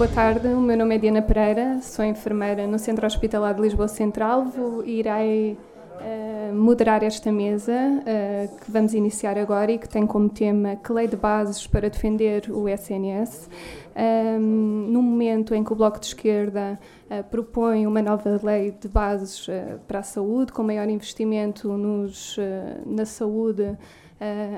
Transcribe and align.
Boa 0.00 0.10
tarde, 0.10 0.48
o 0.48 0.58
meu 0.62 0.78
nome 0.78 0.94
é 0.94 0.98
Diana 0.98 1.20
Pereira, 1.20 1.78
sou 1.82 2.02
enfermeira 2.02 2.66
no 2.66 2.78
Centro 2.78 3.06
Hospitalar 3.06 3.52
de 3.52 3.60
Lisboa 3.60 3.86
Central. 3.86 4.46
Vou, 4.46 4.82
irei 4.82 5.58
uh, 6.00 6.54
moderar 6.54 7.02
esta 7.02 7.30
mesa 7.30 7.74
uh, 7.74 8.56
que 8.64 8.70
vamos 8.70 8.94
iniciar 8.94 9.36
agora 9.36 9.72
e 9.72 9.78
que 9.78 9.86
tem 9.86 10.06
como 10.06 10.30
tema 10.30 10.74
que 10.76 10.90
lei 10.90 11.06
de 11.06 11.16
bases 11.16 11.66
para 11.66 11.90
defender 11.90 12.50
o 12.50 12.66
SNS. 12.66 13.50
Um, 13.94 14.88
no 14.88 15.02
momento 15.02 15.54
em 15.54 15.62
que 15.62 15.70
o 15.70 15.76
Bloco 15.76 16.00
de 16.00 16.06
Esquerda 16.06 16.80
uh, 17.10 17.22
propõe 17.24 17.86
uma 17.86 18.00
nova 18.00 18.40
lei 18.42 18.70
de 18.70 18.88
bases 18.88 19.46
para 19.86 19.98
a 19.98 20.02
saúde, 20.02 20.50
com 20.50 20.62
maior 20.62 20.88
investimento 20.88 21.68
nos, 21.76 22.38
na 22.86 23.04
saúde 23.04 23.76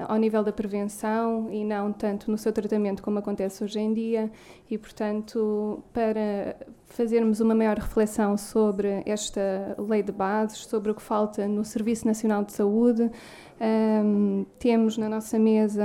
ao 0.08 0.16
nível 0.16 0.42
da 0.42 0.52
prevenção 0.52 1.48
e 1.50 1.64
não 1.64 1.92
tanto 1.92 2.30
no 2.30 2.36
seu 2.36 2.52
tratamento 2.52 3.02
como 3.02 3.18
acontece 3.18 3.62
hoje 3.62 3.78
em 3.78 3.94
dia. 3.94 4.30
E, 4.68 4.76
portanto, 4.76 5.82
para 5.92 6.56
fazermos 6.86 7.40
uma 7.40 7.54
maior 7.54 7.76
reflexão 7.78 8.36
sobre 8.36 9.02
esta 9.06 9.74
lei 9.78 10.02
de 10.02 10.12
bases, 10.12 10.58
sobre 10.66 10.90
o 10.90 10.94
que 10.94 11.02
falta 11.02 11.46
no 11.46 11.64
Serviço 11.64 12.06
Nacional 12.06 12.44
de 12.44 12.52
Saúde, 12.52 13.10
um, 14.04 14.44
temos 14.58 14.98
na 14.98 15.08
nossa 15.08 15.38
mesa, 15.38 15.84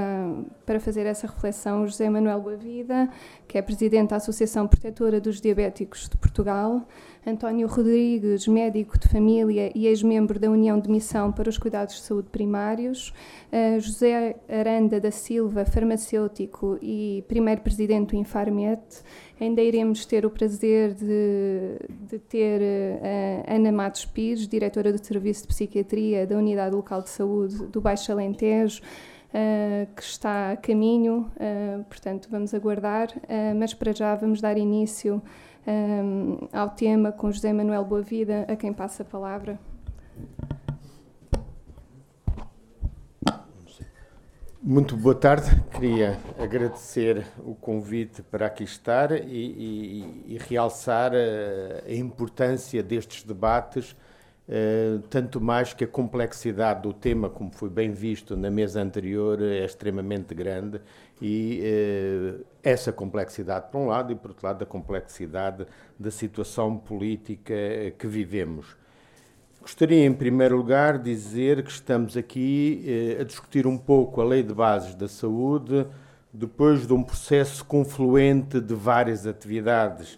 para 0.65 0.79
fazer 0.79 1.05
essa 1.05 1.27
reflexão, 1.27 1.83
o 1.83 1.87
José 1.87 2.09
Manuel 2.09 2.41
Boavida, 2.41 3.07
que 3.47 3.57
é 3.57 3.61
presidente 3.61 4.09
da 4.09 4.15
Associação 4.15 4.67
Protetora 4.67 5.21
dos 5.21 5.39
Diabéticos 5.39 6.09
de 6.09 6.17
Portugal, 6.17 6.87
António 7.27 7.67
Rodrigues, 7.67 8.47
médico 8.47 8.97
de 8.97 9.09
família 9.09 9.69
e 9.75 9.85
ex-membro 9.85 10.39
da 10.39 10.49
União 10.49 10.79
de 10.79 10.89
Missão 10.89 11.29
para 11.29 11.49
os 11.49 11.57
Cuidados 11.57 11.95
de 11.95 12.01
Saúde 12.03 12.29
Primários, 12.29 13.13
uh, 13.51 13.77
José 13.81 14.37
Aranda 14.47 14.97
da 14.97 15.11
Silva, 15.11 15.65
farmacêutico 15.65 16.79
e 16.81 17.25
primeiro 17.27 17.59
presidente 17.59 18.11
do 18.11 18.15
Infarmet. 18.15 18.81
Ainda 19.41 19.61
iremos 19.61 20.05
ter 20.05 20.25
o 20.25 20.29
prazer 20.29 20.93
de, 20.93 21.77
de 22.09 22.17
ter 22.17 22.61
uh, 22.61 23.53
Ana 23.53 23.73
Matos 23.73 24.05
Pires, 24.05 24.47
diretora 24.47 24.93
do 24.93 25.05
Serviço 25.05 25.41
de 25.41 25.47
Psiquiatria 25.49 26.25
da 26.25 26.37
Unidade 26.37 26.73
Local 26.73 27.01
de 27.01 27.09
Saúde 27.09 27.65
do 27.65 27.81
Baixo 27.81 28.09
Alentejo, 28.09 28.81
Uh, 29.27 29.93
que 29.93 30.01
está 30.01 30.53
a 30.53 30.55
caminho, 30.55 31.29
portanto 31.89 32.29
vamos 32.31 32.53
aguardar, 32.53 33.09
mas 33.57 33.73
para 33.73 33.91
já 33.91 34.15
vamos 34.15 34.39
dar 34.39 34.57
início 34.57 35.21
um, 35.67 36.47
ao 36.53 36.69
tema 36.69 37.11
com 37.11 37.31
José 37.31 37.51
Manuel 37.51 37.83
Boavida, 37.83 38.45
a 38.47 38.55
quem 38.55 38.73
passa 38.73 39.03
a 39.03 39.05
palavra. 39.05 39.59
Muito 44.63 44.97
boa 44.97 45.15
tarde. 45.15 45.49
Queria 45.71 46.17
agradecer 46.39 47.25
o 47.45 47.53
convite 47.53 48.21
para 48.21 48.47
aqui 48.47 48.63
estar 48.63 49.11
e, 49.11 49.23
e, 49.25 50.33
e 50.35 50.37
realçar 50.37 51.11
a, 51.13 51.87
a, 51.87 51.93
importância 51.93 52.81
destes 52.83 53.23
debates, 53.23 53.91
uh, 53.91 54.99
tanto 55.09 55.39
mais 55.39 55.73
que 55.73 55.83
a 55.83 55.87
complexidade 55.87 56.81
do 56.81 56.91
tema, 56.91 57.29
como 57.29 57.51
foi 57.51 57.69
bem 57.69 57.91
visto 57.91 58.35
na 58.35 58.49
mesa 58.49 58.81
anterior, 58.81 59.41
é 59.41 59.63
extremamente 59.63 60.33
grande 60.33 60.81
e 61.21 61.61
uh, 62.39 62.45
essa 62.63 62.91
complexidade, 62.91 63.71
por 63.71 63.79
um 63.79 63.87
lado, 63.87 64.11
e 64.11 64.15
por 64.15 64.31
outro 64.31 64.45
lado, 64.45 64.63
a 64.63 64.65
complexidade 64.65 65.65
da 65.99 66.11
situação 66.11 66.77
política 66.77 67.53
que 67.97 68.07
vivemos. 68.07 68.75
Gostaria, 69.67 70.05
em 70.05 70.13
primeiro 70.13 70.55
lugar, 70.55 70.97
dizer 70.97 71.61
que 71.61 71.69
estamos 71.69 72.15
aqui 72.15 72.85
eh, 72.87 73.21
a 73.21 73.25
discutir 73.25 73.67
um 73.67 73.77
pouco 73.77 74.21
a 74.21 74.23
Lei 74.23 74.41
de 74.41 74.53
Bases 74.53 74.95
da 74.95 75.09
Saúde, 75.09 75.85
depois 76.31 76.87
de 76.87 76.93
um 76.93 77.03
processo 77.03 77.65
confluente 77.65 78.61
de 78.61 78.73
várias 78.73 79.27
atividades, 79.27 80.17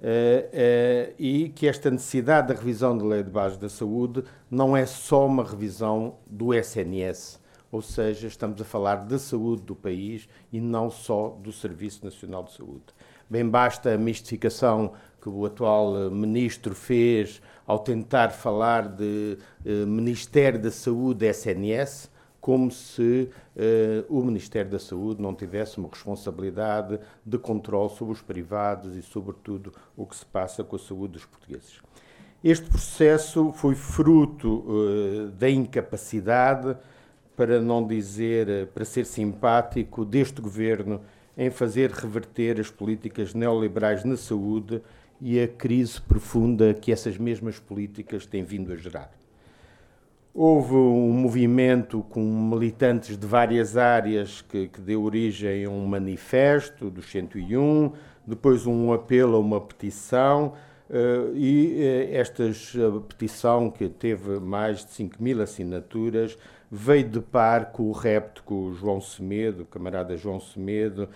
eh, 0.00 0.48
eh, 0.50 1.12
e 1.18 1.48
que 1.50 1.68
esta 1.68 1.90
necessidade 1.90 2.48
da 2.48 2.54
revisão 2.54 2.96
da 2.96 3.04
Lei 3.04 3.22
de 3.22 3.28
Bases 3.28 3.58
da 3.58 3.68
Saúde 3.68 4.24
não 4.50 4.74
é 4.74 4.86
só 4.86 5.26
uma 5.26 5.44
revisão 5.44 6.14
do 6.26 6.54
SNS, 6.54 7.38
ou 7.76 7.82
seja, 7.82 8.26
estamos 8.26 8.58
a 8.58 8.64
falar 8.64 9.04
da 9.04 9.18
saúde 9.18 9.60
do 9.64 9.76
país 9.76 10.26
e 10.50 10.62
não 10.62 10.88
só 10.88 11.28
do 11.28 11.52
Serviço 11.52 12.02
Nacional 12.02 12.42
de 12.44 12.54
Saúde. 12.54 12.84
Bem 13.28 13.46
basta 13.46 13.92
a 13.92 13.98
mistificação 13.98 14.94
que 15.20 15.28
o 15.28 15.44
atual 15.44 16.06
eh, 16.06 16.08
ministro 16.08 16.74
fez 16.74 17.42
ao 17.66 17.78
tentar 17.78 18.30
falar 18.30 18.88
de 18.88 19.36
eh, 19.62 19.84
Ministério 19.84 20.58
da 20.58 20.70
Saúde 20.70 21.26
SNS, 21.26 22.10
como 22.40 22.70
se 22.70 23.28
eh, 23.54 24.04
o 24.08 24.22
Ministério 24.22 24.70
da 24.70 24.78
Saúde 24.78 25.20
não 25.20 25.34
tivesse 25.34 25.76
uma 25.76 25.90
responsabilidade 25.90 26.98
de 27.26 27.36
controle 27.36 27.90
sobre 27.90 28.14
os 28.14 28.22
privados 28.22 28.96
e, 28.96 29.02
sobretudo, 29.02 29.70
o 29.94 30.06
que 30.06 30.16
se 30.16 30.24
passa 30.24 30.64
com 30.64 30.76
a 30.76 30.78
saúde 30.78 31.12
dos 31.12 31.26
portugueses. 31.26 31.82
Este 32.42 32.70
processo 32.70 33.52
foi 33.52 33.74
fruto 33.74 34.64
da 35.36 35.50
incapacidade, 35.50 36.76
para 37.36 37.60
não 37.60 37.86
dizer, 37.86 38.68
para 38.68 38.84
ser 38.84 39.04
simpático, 39.04 40.04
deste 40.04 40.40
governo 40.40 41.00
em 41.36 41.50
fazer 41.50 41.90
reverter 41.90 42.58
as 42.58 42.70
políticas 42.70 43.34
neoliberais 43.34 44.04
na 44.04 44.16
saúde 44.16 44.80
e 45.20 45.40
a 45.40 45.46
crise 45.46 46.00
profunda 46.00 46.72
que 46.72 46.90
essas 46.90 47.18
mesmas 47.18 47.58
políticas 47.58 48.26
têm 48.26 48.42
vindo 48.42 48.72
a 48.72 48.76
gerar. 48.76 49.10
Houve 50.34 50.74
um 50.74 51.12
movimento 51.12 52.04
com 52.10 52.20
militantes 52.22 53.16
de 53.16 53.26
várias 53.26 53.76
áreas 53.76 54.42
que, 54.42 54.68
que 54.68 54.80
deu 54.80 55.02
origem 55.02 55.64
a 55.64 55.70
um 55.70 55.86
manifesto 55.86 56.90
dos 56.90 57.10
101, 57.10 57.92
depois 58.26 58.66
um 58.66 58.92
apelo 58.92 59.36
a 59.36 59.38
uma 59.38 59.60
petição, 59.60 60.52
uh, 60.90 61.34
e 61.34 61.76
uh, 61.78 62.14
esta 62.14 62.44
petição, 63.08 63.70
que 63.70 63.88
teve 63.88 64.38
mais 64.38 64.84
de 64.84 64.90
5 64.90 65.22
mil 65.22 65.40
assinaturas, 65.40 66.36
veio 66.70 67.08
de 67.08 67.20
par 67.20 67.72
com 67.72 67.84
o 67.84 67.92
repto 67.92 68.42
com 68.42 68.66
o 68.66 68.74
João 68.74 69.00
Semedo, 69.00 69.62
o 69.62 69.66
camarada 69.66 70.16
João 70.16 70.40
Semedo, 70.40 71.08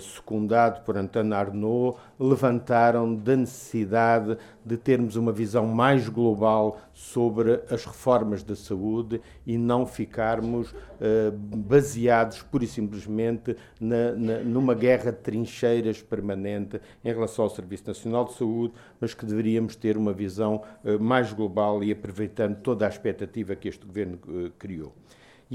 secundado 0.00 0.80
por 0.82 0.96
António 0.96 1.34
Arnaud, 1.34 1.96
levantaram 2.18 3.14
da 3.14 3.36
necessidade 3.36 4.36
de 4.64 4.76
termos 4.76 5.16
uma 5.16 5.32
visão 5.32 5.66
mais 5.66 6.08
global 6.08 6.80
sobre 6.92 7.62
as 7.70 7.84
reformas 7.84 8.42
da 8.42 8.56
saúde 8.56 9.20
e 9.46 9.58
não 9.58 9.86
ficarmos 9.86 10.74
eh, 11.00 11.32
baseados 11.34 12.42
pura 12.42 12.64
e 12.64 12.66
simplesmente 12.66 13.56
na, 13.80 14.12
na, 14.12 14.38
numa 14.38 14.74
guerra 14.74 15.10
de 15.12 15.18
trincheiras 15.18 16.00
permanente 16.00 16.80
em 17.04 17.12
relação 17.12 17.44
ao 17.44 17.50
Serviço 17.50 17.86
Nacional 17.86 18.24
de 18.24 18.34
Saúde, 18.34 18.74
mas 19.00 19.12
que 19.12 19.26
deveríamos 19.26 19.76
ter 19.76 19.96
uma 19.96 20.12
visão 20.12 20.62
eh, 20.84 20.96
mais 20.96 21.32
global 21.32 21.84
e 21.84 21.92
aproveitando 21.92 22.56
toda 22.60 22.86
a 22.86 22.88
expectativa 22.88 23.54
que 23.54 23.68
este 23.68 23.84
governo 23.84 24.18
criou. 24.58 24.92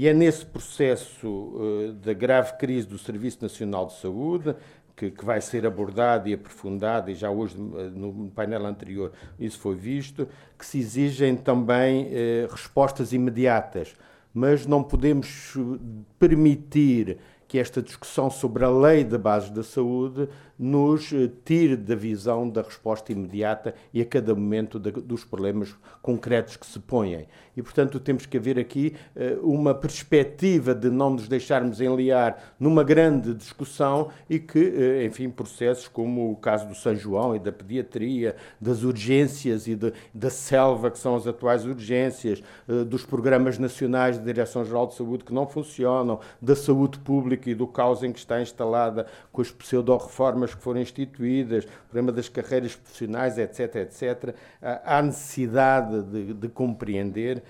E 0.00 0.08
é 0.08 0.14
nesse 0.14 0.46
processo 0.46 1.28
uh, 1.28 1.92
da 1.92 2.14
grave 2.14 2.54
crise 2.54 2.86
do 2.86 2.96
Serviço 2.96 3.36
Nacional 3.42 3.84
de 3.84 3.98
Saúde, 3.98 4.56
que, 4.96 5.10
que, 5.10 5.22
vai 5.22 5.42
ser 5.42 5.66
abordado 5.66 6.26
e 6.26 6.32
aprofundado, 6.32 7.10
e 7.10 7.14
já 7.14 7.30
hoje 7.30 7.54
uh, 7.58 7.90
no 7.90 8.30
painel 8.30 8.64
anterior 8.64 9.12
isso 9.38 9.58
foi 9.58 9.74
visto, 9.74 10.26
que 10.58 10.64
se 10.64 10.78
exigem 10.78 11.36
também 11.36 12.06
uh, 12.06 12.50
respostas 12.50 13.12
imediatas. 13.12 13.94
Mas 14.32 14.66
não 14.66 14.82
podemos 14.82 15.54
permitir 16.18 17.18
que 17.50 17.58
esta 17.58 17.82
discussão 17.82 18.30
sobre 18.30 18.64
a 18.64 18.70
lei 18.70 19.02
de 19.02 19.18
bases 19.18 19.50
da 19.50 19.64
saúde 19.64 20.28
nos 20.56 21.10
eh, 21.12 21.28
tire 21.44 21.74
da 21.74 21.96
visão 21.96 22.48
da 22.48 22.62
resposta 22.62 23.10
imediata 23.10 23.74
e 23.92 24.00
a 24.00 24.04
cada 24.04 24.34
momento 24.36 24.78
de, 24.78 24.92
dos 24.92 25.24
problemas 25.24 25.74
concretos 26.00 26.56
que 26.56 26.66
se 26.66 26.78
põem. 26.78 27.26
E, 27.56 27.62
portanto, 27.62 27.98
temos 27.98 28.26
que 28.26 28.36
haver 28.36 28.58
aqui 28.58 28.94
uh, 29.16 29.50
uma 29.50 29.74
perspectiva 29.74 30.74
de 30.74 30.88
não 30.90 31.10
nos 31.10 31.26
deixarmos 31.26 31.80
enliar 31.80 32.54
numa 32.60 32.84
grande 32.84 33.34
discussão 33.34 34.10
e 34.28 34.38
que, 34.38 34.58
uh, 34.58 35.02
enfim, 35.04 35.28
processos 35.28 35.88
como 35.88 36.30
o 36.30 36.36
caso 36.36 36.68
do 36.68 36.74
São 36.74 36.94
João 36.94 37.34
e 37.34 37.38
da 37.38 37.50
pediatria, 37.50 38.36
das 38.60 38.82
urgências 38.82 39.66
e 39.66 39.74
de, 39.74 39.92
da 40.14 40.30
selva, 40.30 40.90
que 40.90 40.98
são 40.98 41.16
as 41.16 41.26
atuais 41.26 41.64
urgências, 41.64 42.42
uh, 42.68 42.84
dos 42.84 43.04
programas 43.04 43.58
nacionais 43.58 44.18
de 44.18 44.24
Direção-Geral 44.24 44.86
de 44.86 44.94
Saúde 44.94 45.24
que 45.24 45.34
não 45.34 45.46
funcionam, 45.46 46.20
da 46.40 46.54
saúde 46.54 46.98
pública 46.98 47.39
e 47.48 47.54
do 47.54 47.66
caos 47.66 48.02
em 48.02 48.12
que 48.12 48.18
está 48.18 48.42
instalada 48.42 49.06
com 49.32 49.40
as 49.40 49.50
pseudo-reformas 49.50 50.54
que 50.54 50.60
foram 50.60 50.80
instituídas, 50.80 51.64
o 51.64 51.68
problema 51.88 52.12
das 52.12 52.28
carreiras 52.28 52.74
profissionais, 52.74 53.38
etc., 53.38 53.76
etc., 53.76 54.34
há 54.60 55.00
necessidade 55.00 56.02
de, 56.02 56.34
de 56.34 56.48
compreender 56.48 57.42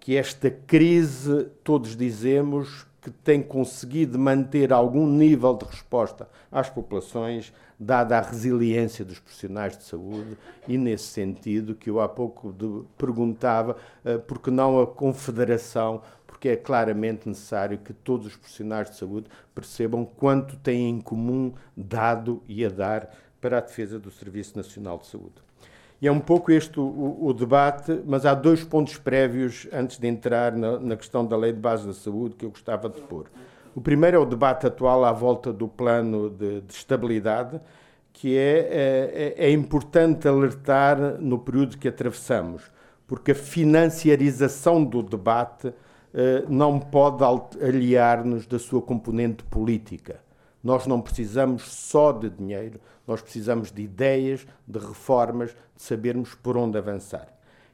que 0.00 0.16
esta 0.16 0.50
crise, 0.50 1.48
todos 1.62 1.96
dizemos, 1.96 2.86
que 3.04 3.10
tem 3.10 3.42
conseguido 3.42 4.18
manter 4.18 4.72
algum 4.72 5.06
nível 5.06 5.54
de 5.54 5.66
resposta 5.66 6.26
às 6.50 6.70
populações, 6.70 7.52
dada 7.78 8.16
a 8.16 8.20
resiliência 8.22 9.04
dos 9.04 9.18
profissionais 9.18 9.76
de 9.76 9.84
saúde, 9.84 10.38
e 10.66 10.78
nesse 10.78 11.04
sentido 11.04 11.74
que 11.74 11.90
eu 11.90 12.00
há 12.00 12.08
pouco 12.08 12.50
de, 12.50 12.82
perguntava, 12.96 13.76
uh, 14.04 14.18
por 14.20 14.38
que 14.38 14.50
não 14.50 14.80
a 14.80 14.86
Confederação 14.86 16.00
porque 16.44 16.50
é 16.50 16.56
claramente 16.56 17.26
necessário 17.26 17.78
que 17.78 17.94
todos 17.94 18.26
os 18.26 18.36
profissionais 18.36 18.90
de 18.90 18.96
saúde 18.96 19.28
percebam 19.54 20.04
quanto 20.04 20.58
têm 20.58 20.90
em 20.90 21.00
comum 21.00 21.54
dado 21.74 22.42
e 22.46 22.62
a 22.66 22.68
dar 22.68 23.08
para 23.40 23.56
a 23.56 23.60
defesa 23.62 23.98
do 23.98 24.10
Serviço 24.10 24.54
Nacional 24.54 24.98
de 24.98 25.06
Saúde. 25.06 25.36
E 26.02 26.06
é 26.06 26.12
um 26.12 26.20
pouco 26.20 26.52
este 26.52 26.78
o, 26.78 27.18
o, 27.18 27.32
debate, 27.32 27.98
mas 28.04 28.26
há 28.26 28.34
dois 28.34 28.62
pontos 28.62 28.98
prévios 28.98 29.66
antes 29.72 29.96
de 29.96 30.06
entrar 30.06 30.52
na, 30.52 30.78
na, 30.78 30.96
questão 30.98 31.24
da 31.24 31.34
Lei 31.34 31.50
de 31.50 31.60
Base 31.60 31.86
da 31.86 31.94
Saúde 31.94 32.34
que 32.34 32.44
eu 32.44 32.50
gostava 32.50 32.90
de 32.90 33.00
pôr. 33.00 33.24
O 33.74 33.80
primeiro 33.80 34.18
é 34.18 34.20
o 34.20 34.26
debate 34.26 34.66
atual 34.66 35.02
à 35.02 35.12
volta 35.12 35.50
do 35.50 35.66
plano 35.66 36.28
de, 36.28 36.60
de 36.60 36.74
estabilidade, 36.74 37.58
que 38.12 38.36
é, 38.36 39.34
é, 39.38 39.46
é 39.46 39.50
importante 39.50 40.28
alertar 40.28 40.98
no 41.18 41.38
período 41.38 41.78
que 41.78 41.88
atravessamos, 41.88 42.70
porque 43.06 43.32
a 43.32 43.34
financiarização 43.34 44.84
do 44.84 45.02
debate 45.02 45.72
não 46.48 46.78
pode 46.78 47.24
aliar-nos 47.60 48.46
da 48.46 48.58
sua 48.58 48.80
componente 48.80 49.42
política. 49.44 50.20
Nós 50.62 50.86
não 50.86 51.00
precisamos 51.00 51.62
só 51.64 52.12
de 52.12 52.30
dinheiro, 52.30 52.80
nós 53.06 53.20
precisamos 53.20 53.70
de 53.70 53.82
ideias, 53.82 54.46
de 54.66 54.78
reformas, 54.78 55.50
de 55.76 55.82
sabermos 55.82 56.34
por 56.34 56.56
onde 56.56 56.78
avançar. 56.78 57.28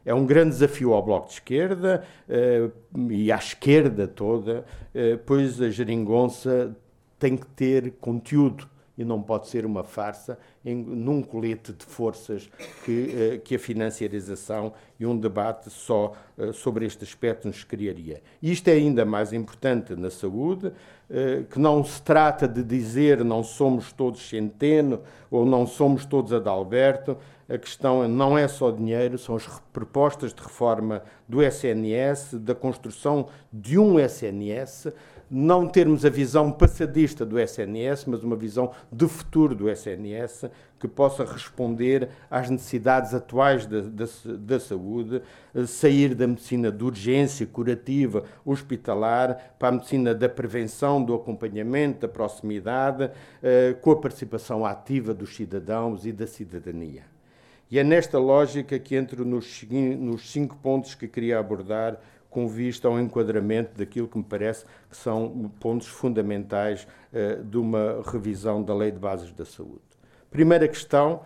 É 0.05 0.15
um 0.15 0.27
grande 0.27 0.51
desafio 0.51 0.93
ao 0.93 1.03
Bloco 1.03 1.29
de 1.29 1.35
Esquerda 1.35 2.03
uh, 2.29 3.13
e 3.13 3.31
à 3.31 3.37
esquerda 3.37 4.09
toda, 4.09 4.65
uh, 4.95 5.19
pois 5.27 5.61
a 5.61 5.71
geringonça 5.71 6.75
tem 7.19 7.37
que 7.37 7.47
ter 7.47 7.93
conteúdo 8.01 8.69
e 9.01 9.05
não 9.05 9.23
pode 9.23 9.49
ser 9.49 9.65
uma 9.65 9.83
farsa 9.83 10.39
em, 10.63 10.77
num 10.77 11.23
colete 11.23 11.73
de 11.73 11.87
forças 11.87 12.51
que, 12.85 13.37
uh, 13.37 13.41
que 13.41 13.55
a 13.55 13.59
financiarização 13.59 14.75
e 14.99 15.07
um 15.07 15.17
debate 15.17 15.71
só 15.71 16.13
uh, 16.37 16.53
sobre 16.53 16.85
este 16.85 17.03
aspecto 17.03 17.49
nos 17.49 17.65
criaria. 17.65 18.21
Isto 18.43 18.69
é 18.69 18.73
ainda 18.73 19.07
mais 19.07 19.33
importante 19.33 19.97
na 19.97 20.11
saúde, 20.11 20.67
uh, 20.67 21.45
que 21.51 21.59
não 21.59 21.83
se 21.83 22.03
trata 22.03 22.47
de 22.47 22.63
dizer 22.63 23.25
não 23.25 23.43
somos 23.43 23.91
todos 23.91 24.29
Centeno 24.29 25.01
ou 25.31 25.47
não 25.47 25.67
somos 25.67 26.05
todos 26.05 26.31
Adalberto, 26.35 27.17
a 27.49 27.57
questão 27.57 28.07
não 28.07 28.37
é 28.37 28.47
só 28.47 28.71
dinheiro, 28.71 29.17
são 29.17 29.35
as 29.35 29.49
propostas 29.73 30.35
de 30.35 30.43
reforma 30.43 31.03
do 31.27 31.43
SNS, 31.43 32.35
da 32.35 32.55
construção 32.55 33.29
de 33.51 33.79
um 33.79 33.99
SNS, 33.99 34.89
não 35.31 35.69
termos 35.69 36.05
a 36.05 36.11
visão 36.11 36.51
passadista 36.51 37.25
do 37.25 37.39
SNS, 37.39 38.07
mas 38.07 38.25
uma 38.25 38.35
visão 38.35 38.73
de 38.91 39.07
futuro 39.07 39.55
do 39.55 39.71
SNS 39.71 40.51
que 40.79 40.89
possa 40.89 41.25
responder 41.25 42.09
às 42.29 42.51
necessidades 42.51 43.15
atuais 43.15 43.65
da, 43.65 43.81
da, 43.81 44.07
da, 44.39 44.59
saúde, 44.59 45.23
eh, 45.55 45.67
sair 45.67 46.15
da 46.15 46.27
medicina 46.27 46.73
de 46.73 46.83
urgência, 46.83 47.47
curativa, 47.47 48.25
hospitalar, 48.45 49.55
para 49.59 49.69
a 49.69 49.73
medicina 49.73 50.15
da 50.15 50.29
prevenção, 50.29 51.05
do 51.05 51.15
acompanhamento, 51.15 52.01
da 52.01 52.09
proximidade, 52.09 53.11
eh, 53.43 53.77
com 53.81 53.93
a 53.93 53.97
participação 53.97 54.67
ativa 54.67 55.15
dos 55.15 55.37
cidadãos 55.37 56.07
e 56.07 56.13
da 56.13 56.27
cidadania. 56.27 57.05
E 57.71 57.79
é 57.79 57.85
nesta 57.85 58.19
lógica 58.19 58.79
que 58.81 58.97
entro 58.97 59.25
nos, 59.25 59.65
nos 59.71 60.33
cinco 60.33 60.57
pontos 60.57 60.97
que 60.97 61.07
queria 61.07 61.39
abordar 61.39 62.01
com 62.31 62.47
vista 62.49 62.89
ao 62.89 62.99
enquadramento 62.99 63.77
daquilo 63.77 64.09
que 64.09 64.17
me 64.17 64.25
parece 64.25 64.65
que 64.89 64.97
são 64.97 65.51
pontos 65.59 65.89
fundamentais 65.89 66.87
uh, 67.13 67.45
de 67.45 67.59
uma 67.59 68.03
revisão 68.07 68.63
da 68.63 68.73
Lei 68.73 68.93
de 68.93 68.99
Bases 68.99 69.33
da 69.33 69.45
Saúde. 69.45 69.83
Primeira 70.31 70.69
questão 70.69 71.23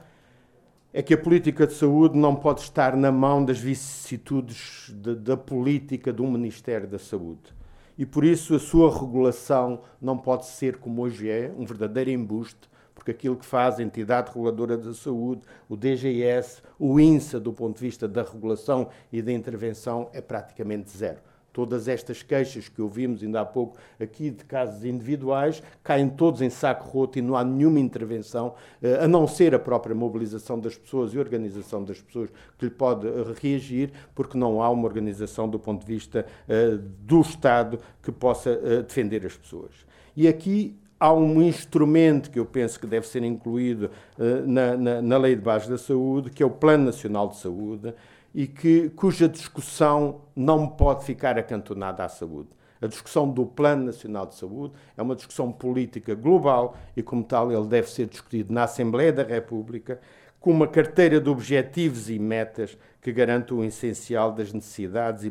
é 0.92 1.02
que 1.02 1.12
a 1.12 1.18
política 1.18 1.66
de 1.66 1.74
saúde 1.74 2.16
não 2.16 2.34
pode 2.34 2.60
estar 2.60 2.96
na 2.96 3.12
mão 3.12 3.44
das 3.44 3.58
vicissitudes 3.58 4.90
de, 4.94 5.14
da 5.16 5.36
política 5.36 6.12
do 6.12 6.24
Ministério 6.24 6.88
da 6.88 6.98
Saúde. 6.98 7.52
E 7.98 8.06
por 8.06 8.24
isso 8.24 8.54
a 8.54 8.58
sua 8.58 8.92
regulação 8.96 9.82
não 10.00 10.16
pode 10.16 10.46
ser, 10.46 10.78
como 10.78 11.02
hoje 11.02 11.28
é, 11.28 11.52
um 11.56 11.64
verdadeiro 11.64 12.10
embuste 12.10 12.68
porque 13.04 13.10
aquilo 13.10 13.36
que 13.36 13.44
faz 13.44 13.78
a 13.78 13.82
entidade 13.82 14.30
reguladora 14.30 14.78
da 14.78 14.94
saúde, 14.94 15.42
o 15.68 15.76
DGS, 15.76 16.62
o 16.78 16.98
INSA, 16.98 17.38
do 17.38 17.52
ponto 17.52 17.76
de 17.76 17.82
vista 17.82 18.08
da 18.08 18.22
regulação 18.22 18.88
e 19.12 19.20
da 19.20 19.30
intervenção, 19.30 20.08
é 20.14 20.22
praticamente 20.22 20.90
zero. 20.96 21.18
Todas 21.52 21.86
estas 21.86 22.22
queixas 22.22 22.66
que 22.66 22.80
ouvimos 22.80 23.22
ainda 23.22 23.42
há 23.42 23.44
pouco 23.44 23.76
aqui 24.00 24.30
de 24.30 24.42
casos 24.44 24.84
individuais 24.84 25.62
caem 25.84 26.08
todos 26.08 26.40
em 26.40 26.48
saco 26.48 26.88
roto 26.88 27.18
e 27.18 27.22
não 27.22 27.36
há 27.36 27.44
nenhuma 27.44 27.78
intervenção, 27.78 28.54
eh, 28.82 29.04
a 29.04 29.06
não 29.06 29.28
ser 29.28 29.54
a 29.54 29.58
própria 29.58 29.94
mobilização 29.94 30.58
das 30.58 30.76
pessoas 30.76 31.12
e 31.12 31.18
organização 31.18 31.84
das 31.84 32.00
pessoas 32.00 32.30
que 32.58 32.64
lhe 32.64 32.70
pode 32.70 33.06
eh, 33.06 33.12
reagir, 33.40 33.92
porque 34.14 34.36
não 34.36 34.62
há 34.62 34.70
uma 34.70 34.84
organização 34.86 35.48
do 35.48 35.58
ponto 35.58 35.86
de 35.86 35.92
vista 35.92 36.26
eh, 36.48 36.78
do 37.00 37.20
Estado 37.20 37.78
que 38.02 38.10
possa 38.10 38.82
defender 38.82 39.24
as 39.24 39.36
pessoas. 39.36 39.72
E 40.16 40.26
aqui 40.26 40.76
há 41.04 41.12
um 41.12 41.42
instrumento 41.42 42.30
que 42.30 42.38
eu 42.38 42.46
penso 42.46 42.80
que 42.80 42.86
deve 42.86 43.06
ser 43.06 43.22
incluído 43.22 43.90
uh, 44.18 44.46
na, 44.46 44.74
na, 44.74 45.02
na, 45.02 45.18
Lei 45.18 45.36
de 45.36 45.42
Base 45.42 45.68
da 45.68 45.76
Saúde, 45.76 46.30
que 46.30 46.42
é 46.42 46.46
o 46.46 46.50
Plano 46.50 46.86
Nacional 46.86 47.28
de 47.28 47.36
Saúde, 47.36 47.92
e 48.34 48.46
que, 48.46 48.88
cuja 48.90 49.28
discussão 49.28 50.22
não 50.34 50.66
pode 50.66 51.04
ficar 51.04 51.38
acantonada 51.38 52.02
à 52.02 52.08
saúde. 52.08 52.48
A 52.80 52.86
discussão 52.86 53.30
do 53.30 53.44
Plano 53.44 53.84
Nacional 53.84 54.26
de 54.26 54.34
Saúde 54.34 54.72
é 54.96 55.02
uma 55.02 55.14
discussão 55.14 55.52
política 55.52 56.14
global 56.14 56.74
e, 56.96 57.02
como 57.02 57.22
tal, 57.22 57.52
ele 57.52 57.66
deve 57.66 57.90
ser 57.90 58.06
discutido 58.06 58.52
na 58.52 58.64
Assembleia 58.64 59.12
da 59.12 59.22
República 59.22 60.00
com 60.44 60.50
uma 60.50 60.68
carteira 60.68 61.18
de 61.18 61.30
objetivos 61.30 62.10
e 62.10 62.18
metas 62.18 62.76
que 63.00 63.10
garanta 63.10 63.54
o 63.54 63.64
essencial 63.64 64.30
das 64.30 64.52
necessidades 64.52 65.24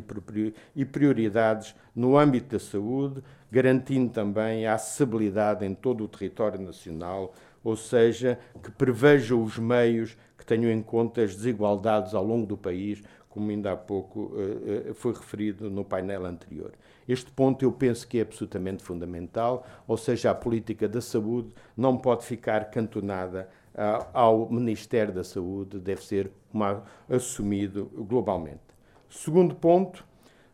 e 0.74 0.84
prioridades 0.84 1.72
no 1.94 2.18
âmbito 2.18 2.56
da 2.56 2.58
saúde, 2.58 3.22
garantindo 3.48 4.10
também 4.10 4.66
a 4.66 4.74
acessibilidade 4.74 5.64
em 5.64 5.72
todo 5.72 6.02
o 6.02 6.08
território 6.08 6.60
nacional, 6.60 7.32
ou 7.62 7.76
seja, 7.76 8.40
que 8.60 8.72
preveja 8.72 9.36
os 9.36 9.56
meios 9.56 10.16
que 10.36 10.44
tenham 10.44 10.68
em 10.68 10.82
conta 10.82 11.22
as 11.22 11.36
desigualdades 11.36 12.12
ao 12.12 12.24
longo 12.24 12.44
do 12.44 12.56
país, 12.56 13.00
como 13.28 13.52
ainda 13.52 13.70
há 13.70 13.76
pouco 13.76 14.32
uh, 14.34 14.94
foi 14.94 15.12
referido 15.12 15.70
no 15.70 15.84
painel 15.84 16.26
anterior. 16.26 16.72
Este 17.06 17.30
ponto 17.30 17.64
eu 17.64 17.70
penso 17.70 18.08
que 18.08 18.18
é 18.18 18.22
absolutamente 18.22 18.82
fundamental, 18.82 19.64
ou 19.86 19.96
seja, 19.96 20.32
a 20.32 20.34
política 20.34 20.88
da 20.88 21.00
saúde 21.00 21.54
não 21.76 21.96
pode 21.96 22.24
ficar 22.24 22.64
cantonada 22.64 23.48
ao 24.12 24.48
Ministério 24.50 25.12
da 25.12 25.24
Saúde, 25.24 25.78
deve 25.78 26.04
ser 26.04 26.30
uma, 26.52 26.84
assumido 27.08 27.90
globalmente. 27.94 28.60
Segundo 29.10 29.54
ponto, 29.54 30.04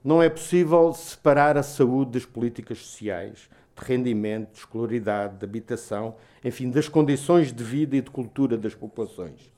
não 0.02 0.22
é 0.22 0.28
possível 0.28 0.92
separar 0.94 1.58
a 1.58 1.62
saúde 1.62 2.12
das 2.12 2.24
políticas 2.24 2.78
sociais, 2.78 3.50
de 3.78 3.86
rendimento, 3.86 4.52
de 4.52 4.58
escolaridade, 4.58 5.36
de 5.36 5.44
habitação, 5.44 6.14
enfim, 6.44 6.70
das 6.70 6.88
condições 6.88 7.52
de 7.52 7.62
vida 7.62 7.96
e 7.96 8.00
de 8.00 8.10
cultura 8.10 8.56
das 8.56 8.74
populações. 8.74 9.52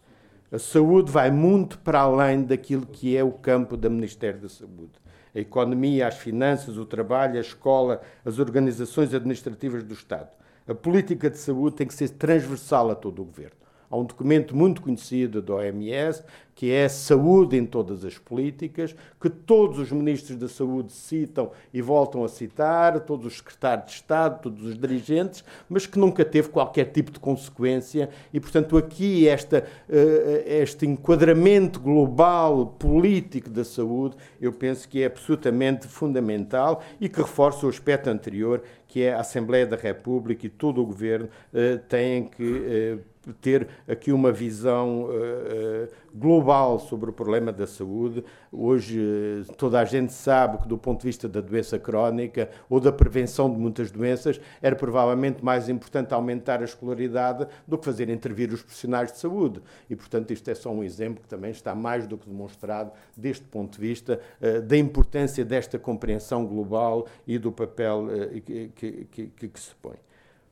A 0.50 0.58
saúde 0.58 1.10
vai 1.10 1.30
muito 1.30 1.78
para 1.78 2.00
além 2.00 2.42
daquilo 2.42 2.84
que 2.84 3.16
é 3.16 3.24
o 3.24 3.32
campo 3.32 3.76
do 3.76 3.90
Ministério 3.90 4.40
da 4.40 4.48
Saúde. 4.48 4.92
A 5.34 5.38
economia, 5.38 6.06
as 6.06 6.18
finanças, 6.18 6.76
o 6.76 6.84
trabalho, 6.84 7.38
a 7.38 7.40
escola, 7.40 8.02
as 8.24 8.38
organizações 8.38 9.14
administrativas 9.14 9.82
do 9.82 9.94
Estado. 9.94 10.28
A 10.66 10.74
política 10.74 11.28
de 11.28 11.38
saúde 11.38 11.76
tem 11.76 11.86
que 11.86 11.94
ser 11.94 12.10
transversal 12.10 12.90
a 12.90 12.94
todo 12.94 13.22
o 13.22 13.24
governo. 13.24 13.61
Há 13.92 13.96
um 13.98 14.04
documento 14.04 14.56
muito 14.56 14.80
conhecido 14.80 15.42
da 15.42 15.56
OMS, 15.56 16.24
que 16.54 16.70
é 16.72 16.88
saúde 16.88 17.58
em 17.58 17.66
todas 17.66 18.06
as 18.06 18.16
políticas, 18.16 18.96
que 19.20 19.28
todos 19.28 19.78
os 19.78 19.92
ministros 19.92 20.38
da 20.38 20.48
saúde 20.48 20.92
citam 20.92 21.50
e 21.74 21.82
voltam 21.82 22.24
a 22.24 22.28
citar, 22.28 23.00
todos 23.00 23.26
os 23.26 23.36
secretários 23.36 23.88
de 23.88 23.92
Estado, 23.92 24.40
todos 24.40 24.64
os 24.64 24.78
dirigentes, 24.78 25.44
mas 25.68 25.84
que 25.84 25.98
nunca 25.98 26.24
teve 26.24 26.48
qualquer 26.48 26.86
tipo 26.86 27.10
de 27.10 27.20
consequência. 27.20 28.08
E, 28.32 28.40
portanto, 28.40 28.78
aqui 28.78 29.28
esta, 29.28 29.62
eh, 29.90 30.44
este 30.62 30.86
enquadramento 30.86 31.78
global 31.78 32.68
político 32.78 33.50
da 33.50 33.62
saúde, 33.62 34.16
eu 34.40 34.54
penso 34.54 34.88
que 34.88 35.02
é 35.02 35.06
absolutamente 35.06 35.86
fundamental 35.86 36.82
e 36.98 37.10
que 37.10 37.20
reforça 37.20 37.66
o 37.66 37.68
aspecto 37.68 38.08
anterior, 38.08 38.62
que 38.88 39.02
é 39.02 39.12
a 39.12 39.20
Assembleia 39.20 39.66
da 39.66 39.76
República 39.76 40.46
e 40.46 40.48
todo 40.48 40.80
o 40.80 40.86
governo 40.86 41.28
eh, 41.52 41.76
têm 41.88 42.24
que 42.24 42.62
eh, 42.66 43.11
ter 43.30 43.68
aqui 43.86 44.10
uma 44.10 44.32
visão 44.32 45.04
uh, 45.04 45.08
uh, 45.10 45.88
global 46.12 46.78
sobre 46.78 47.10
o 47.10 47.12
problema 47.12 47.52
da 47.52 47.66
saúde. 47.66 48.24
Hoje 48.50 48.98
uh, 48.98 49.52
toda 49.54 49.78
a 49.78 49.84
gente 49.84 50.12
sabe 50.12 50.58
que 50.58 50.68
do 50.68 50.76
ponto 50.76 51.00
de 51.00 51.06
vista 51.06 51.28
da 51.28 51.40
doença 51.40 51.78
crónica 51.78 52.50
ou 52.68 52.80
da 52.80 52.90
prevenção 52.90 53.50
de 53.50 53.56
muitas 53.58 53.90
doenças 53.90 54.40
era 54.60 54.74
provavelmente 54.74 55.44
mais 55.44 55.68
importante 55.68 56.12
aumentar 56.12 56.60
a 56.60 56.64
escolaridade 56.64 57.46
do 57.66 57.78
que 57.78 57.84
fazer 57.84 58.08
intervir 58.08 58.52
os 58.52 58.62
profissionais 58.62 59.12
de 59.12 59.18
saúde. 59.18 59.62
E 59.88 59.94
portanto 59.94 60.32
isto 60.32 60.48
é 60.48 60.54
só 60.54 60.70
um 60.70 60.82
exemplo 60.82 61.22
que 61.22 61.28
também 61.28 61.50
está 61.50 61.74
mais 61.74 62.06
do 62.06 62.18
que 62.18 62.28
demonstrado 62.28 62.90
deste 63.16 63.44
ponto 63.44 63.78
de 63.78 63.86
vista 63.86 64.20
da 64.66 64.76
importância 64.76 65.44
desta 65.44 65.78
compreensão 65.78 66.46
global 66.46 67.06
e 67.26 67.38
do 67.38 67.52
papel 67.52 68.06
que, 68.44 68.68
que, 68.74 69.28
que, 69.36 69.48
que 69.48 69.60
se 69.60 69.74
põe. 69.76 69.96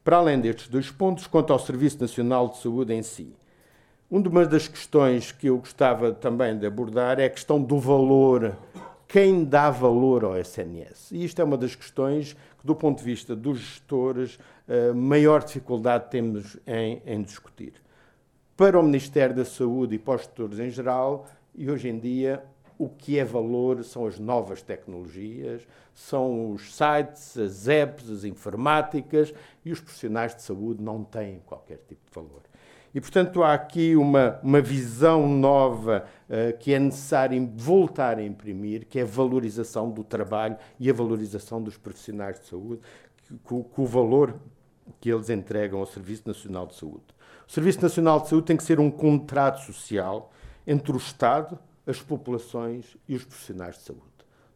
Para 0.02 0.16
além 0.16 0.40
destes 0.40 0.69
dois 0.69 0.90
pontos, 0.90 1.26
quanto 1.26 1.52
ao 1.52 1.59
Serviço 1.59 2.00
Nacional 2.00 2.49
de 2.49 2.59
Saúde 2.59 2.95
em 2.95 3.02
si, 3.02 3.35
uma 4.11 4.47
das 4.47 4.66
questões 4.66 5.30
que 5.30 5.49
eu 5.49 5.59
gostava 5.59 6.12
também 6.12 6.59
de 6.59 6.66
abordar 6.66 7.21
é 7.21 7.26
a 7.26 7.30
questão 7.30 7.62
do 7.62 7.78
valor. 7.78 8.57
Quem 9.07 9.45
dá 9.45 9.71
valor 9.71 10.25
ao 10.25 10.38
SNS? 10.38 11.12
E 11.12 11.25
isto 11.25 11.40
é 11.40 11.45
uma 11.45 11.57
das 11.57 11.75
questões 11.75 12.33
que, 12.59 12.66
do 12.66 12.75
ponto 12.75 12.99
de 12.99 13.04
vista 13.04 13.37
dos 13.37 13.59
gestores, 13.59 14.38
a 14.66 14.95
maior 14.95 15.45
dificuldade 15.45 16.11
temos 16.11 16.57
em, 16.66 17.02
em 17.04 17.23
discutir. 17.23 17.75
para 18.57 18.78
o 18.78 18.83
Ministério 18.83 19.35
da 19.35 19.45
Saúde 19.45 19.95
e 19.97 19.99
para 19.99 20.16
os 20.16 20.23
setores 20.23 20.59
em 20.59 20.71
geral, 20.71 21.26
e 21.54 21.71
hoje 21.71 21.88
em 21.88 21.99
dia 21.99 22.42
o 22.80 22.88
que 22.88 23.18
é 23.18 23.25
valor 23.26 23.84
são 23.84 24.06
as 24.06 24.18
novas 24.18 24.62
tecnologias, 24.62 25.68
são 25.92 26.52
os 26.52 26.75
sites, 26.75 27.37
as 27.37 27.68
apps, 27.68 28.08
as 28.08 28.25
informáticas, 28.25 29.34
e 29.62 29.70
os 29.70 29.82
profissionais 29.82 30.34
de 30.34 30.40
saúde 30.40 30.82
não 30.82 31.04
têm 31.04 31.42
qualquer 31.44 31.76
tipo 31.87 32.00
de 32.08 32.14
valor. 32.14 32.40
E, 32.94 32.99
portanto, 32.99 33.42
há 33.42 33.52
aqui 33.52 33.94
uma, 33.96 34.40
uma 34.42 34.62
visão 34.62 35.28
nova 35.28 36.06
uh, 36.26 36.56
que 36.56 36.72
é 36.72 36.78
necessário 36.78 37.52
voltar 37.54 38.16
a 38.16 38.25
imprimir, 38.25 38.87
que 38.87 38.99
é 38.99 39.02
a 39.02 39.04
valorização 39.04 39.90
do 39.90 40.02
trabalho 40.02 40.56
e 40.78 40.88
a 40.88 40.92
valorização 40.94 41.62
dos 41.62 41.76
profissionais 41.76 42.40
de 42.40 42.46
saúde, 42.46 42.80
com, 43.44 43.62
com 43.62 43.82
o 43.82 43.87
valor 43.87 44.37
que 44.99 45.12
eles 45.12 45.28
entregam 45.28 45.80
ao 45.80 45.87
Serviço 45.87 46.22
Nacional 46.26 46.66
de 46.66 46.76
Saúde. 46.76 47.04
O 47.46 47.52
Serviço 47.52 47.82
Nacional 47.82 48.20
de 48.20 48.30
Saúde 48.30 48.46
tem 48.46 48.56
que 48.56 48.64
ser 48.64 48.80
um 48.80 48.90
contrato 48.90 49.60
social 49.66 50.32
entre 50.66 50.92
o 50.92 50.96
Estado, 50.96 51.58
as 51.87 52.00
populações 52.00 52.96
e 53.08 53.16
os 53.16 53.25
profissionais 53.25 53.76
de 53.76 53.82
saúde. 53.82 54.10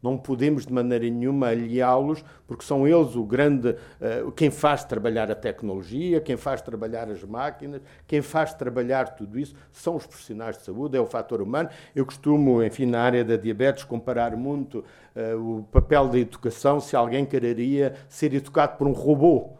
Não 0.04 0.18
podemos 0.18 0.66
de 0.66 0.72
maneira 0.72 1.08
nenhuma 1.08 1.46
aliá-los, 1.46 2.22
porque 2.46 2.62
são 2.62 2.86
eles 2.86 3.16
o 3.16 3.24
grande, 3.24 3.70
uh, 3.70 4.30
quem 4.32 4.50
faz 4.50 4.84
trabalhar 4.84 5.30
a 5.30 5.34
tecnologia, 5.34 6.20
quem 6.20 6.36
faz 6.36 6.60
trabalhar 6.60 7.08
as 7.08 7.24
máquinas, 7.24 7.80
quem 8.06 8.20
faz 8.20 8.52
trabalhar 8.52 9.14
tudo 9.14 9.38
isso, 9.38 9.54
são 9.72 9.96
os 9.96 10.06
profissionais 10.06 10.58
de 10.58 10.64
saúde, 10.64 10.94
é 10.94 11.00
o 11.00 11.06
fator 11.06 11.40
humano. 11.40 11.70
Eu 11.96 12.04
costumo, 12.04 12.62
enfim, 12.62 12.84
na 12.84 13.00
área 13.00 13.24
da 13.24 13.38
diabetes, 13.38 13.82
comparar 13.82 14.36
muito 14.36 14.84
uh, 15.16 15.60
o 15.60 15.62
papel 15.72 16.08
da 16.08 16.18
educação, 16.18 16.80
se 16.80 16.94
alguém 16.94 17.24
quereria 17.24 17.94
ser 18.06 18.34
educado 18.34 18.76
por 18.76 18.86
um 18.86 18.92
robô 18.92 19.56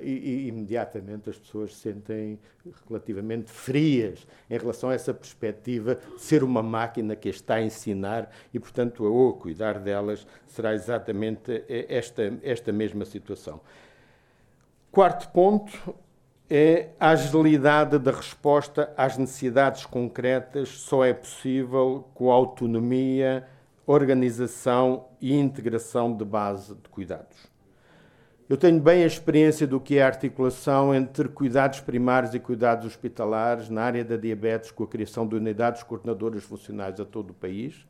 e, 0.00 0.10
e, 0.10 0.48
imediatamente 0.48 1.30
as 1.30 1.38
pessoas 1.38 1.74
se 1.74 1.80
sentem 1.80 2.38
relativamente 2.88 3.50
frias 3.50 4.26
em 4.50 4.58
relação 4.58 4.90
a 4.90 4.94
essa 4.94 5.14
perspectiva 5.14 5.94
de 5.94 6.20
ser 6.20 6.44
uma 6.44 6.62
máquina 6.62 7.16
que 7.16 7.28
está 7.28 7.54
a 7.54 7.62
ensinar 7.62 8.30
e, 8.52 8.60
portanto, 8.60 9.04
ou 9.04 9.32
cuidar 9.34 9.78
delas 9.78 10.26
será 10.46 10.74
exatamente 10.74 11.64
esta, 11.68 12.38
esta 12.42 12.70
mesma 12.70 13.04
situação. 13.04 13.60
Quarto 14.90 15.30
ponto 15.30 15.94
é 16.50 16.90
a 17.00 17.10
agilidade 17.10 17.98
da 17.98 18.10
resposta 18.10 18.92
às 18.94 19.16
necessidades 19.16 19.86
concretas 19.86 20.68
só 20.68 21.02
é 21.02 21.14
possível 21.14 22.06
com 22.12 22.30
autonomia, 22.30 23.48
organização 23.86 25.06
e 25.18 25.34
integração 25.34 26.14
de 26.14 26.26
base 26.26 26.74
de 26.74 26.90
cuidados. 26.90 27.51
Eu 28.48 28.56
tenho 28.56 28.80
bem 28.80 29.04
a 29.04 29.06
experiência 29.06 29.66
do 29.66 29.80
que 29.80 29.98
é 29.98 30.02
a 30.02 30.06
articulação 30.06 30.94
entre 30.94 31.28
cuidados 31.28 31.80
primários 31.80 32.34
e 32.34 32.40
cuidados 32.40 32.86
hospitalares 32.86 33.68
na 33.70 33.82
área 33.82 34.04
da 34.04 34.16
diabetes, 34.16 34.70
com 34.70 34.84
a 34.84 34.88
criação 34.88 35.26
de 35.26 35.36
unidades 35.36 35.82
coordenadoras 35.82 36.42
funcionais 36.42 37.00
a 37.00 37.04
todo 37.04 37.30
o 37.30 37.34
país, 37.34 37.86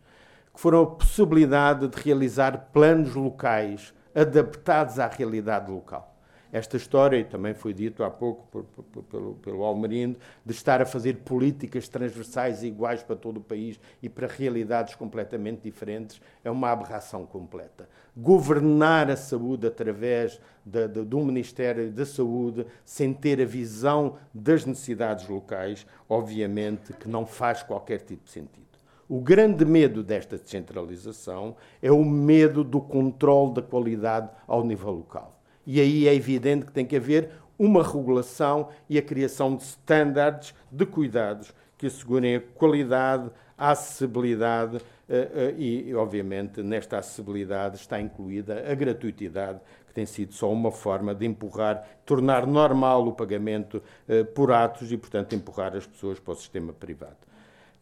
que 0.55 0.61
foram 0.61 0.83
a 0.83 0.87
possibilidade 0.87 1.89
de 1.89 2.01
realizar 2.03 2.71
planos 2.73 3.15
locais 3.15 3.95
adaptados 4.15 4.99
à 4.99 5.09
realidade 5.09 5.71
local 5.71 6.12
esta 6.53 6.77
história, 6.77 7.17
e 7.17 7.25
também 7.25 7.55
foi 7.55 7.73
dito 7.73 8.05
há 8.05 8.11
pouco 8.11 8.47
por, 8.49 8.65
por, 8.65 9.03
pelo, 9.05 9.35
pelo 9.37 9.65
Almerindo, 9.65 10.19
de 10.45 10.53
estar 10.53 10.83
a 10.83 10.87
fazer 10.87 11.17
políticas 11.25 11.89
transversais 11.89 12.63
iguais 12.63 13.03
para 13.03 13.17
todo 13.17 13.39
o 13.39 13.43
país 13.43 13.81
e 14.03 14.09
para 14.09 14.27
realidades 14.27 14.95
completamente 14.95 15.63
diferentes, 15.63 16.21
é 16.45 16.51
uma 16.51 16.71
aberração 16.71 17.25
completa. 17.25 17.89
Governar 18.15 19.11
a 19.11 19.17
saúde 19.17 19.67
através 19.67 20.39
de, 20.65 20.87
de, 20.89 21.03
do 21.05 21.21
Ministério 21.21 21.91
da 21.91 22.05
Saúde, 22.05 22.67
sem 22.85 23.15
ter 23.15 23.41
a 23.41 23.47
visão 23.47 24.19
das 24.35 24.67
necessidades 24.67 25.27
locais, 25.27 25.87
obviamente 26.07 26.93
que 26.93 27.09
não 27.09 27.25
faz 27.25 27.63
qualquer 27.63 28.03
tipo 28.03 28.25
de 28.25 28.31
sentido. 28.31 28.63
O 29.09 29.21
grande 29.21 29.65
medo 29.65 30.03
desta 30.03 30.37
descentralização 30.39 31.57
é 31.83 31.91
o 31.91 32.05
medo 32.05 32.63
do 32.63 32.81
controle 32.81 33.55
da 33.55 33.63
qualidade 33.63 34.31
ao 34.47 34.65
nível 34.65 34.91
local. 34.91 35.42
E 35.66 35.81
aí 35.81 36.09
é 36.09 36.14
evidente 36.14 36.66
que 36.66 36.73
tem 36.73 36.85
que 36.85 36.97
haver 36.97 37.31
uma 37.59 37.83
regulação 37.83 38.69
e 38.88 38.99
a 38.99 39.02
criação 39.02 39.57
de 39.57 39.62
estándares 39.62 40.54
de 40.71 40.85
cuidados 40.85 41.52
que 41.78 41.87
assegurem 41.87 42.37
a 42.37 42.40
qualidade, 42.40 43.31
a 43.57 43.71
acessibilidade 43.71 44.78
eh, 45.09 45.31
eh, 45.35 45.54
e, 45.59 45.95
obviamente, 45.95 46.62
nesta 46.62 46.99
acessibilidade 46.99 47.76
está 47.76 48.00
incluída 48.00 48.64
a 48.71 48.75
gratuitidade, 48.75 49.61
que 49.87 49.92
tem 49.92 50.07
sido 50.07 50.33
só 50.33 50.50
uma 50.50 50.73
forma 50.73 51.14
de 51.14 51.26
empurrar, 51.26 51.87
tornar 52.07 52.47
normal 52.47 53.07
o 53.07 53.12
pagamento 53.12 53.83
eh, 54.09 54.25
por 54.25 54.52
atos 54.52 54.90
e, 54.90 54.97
portanto, 54.97 55.35
empurrar 55.35 55.76
as 55.76 55.87
pessoas 55.87 56.19
para 56.19 56.33
o 56.33 56.37
sistema 56.37 56.73
privado. 56.73 57.32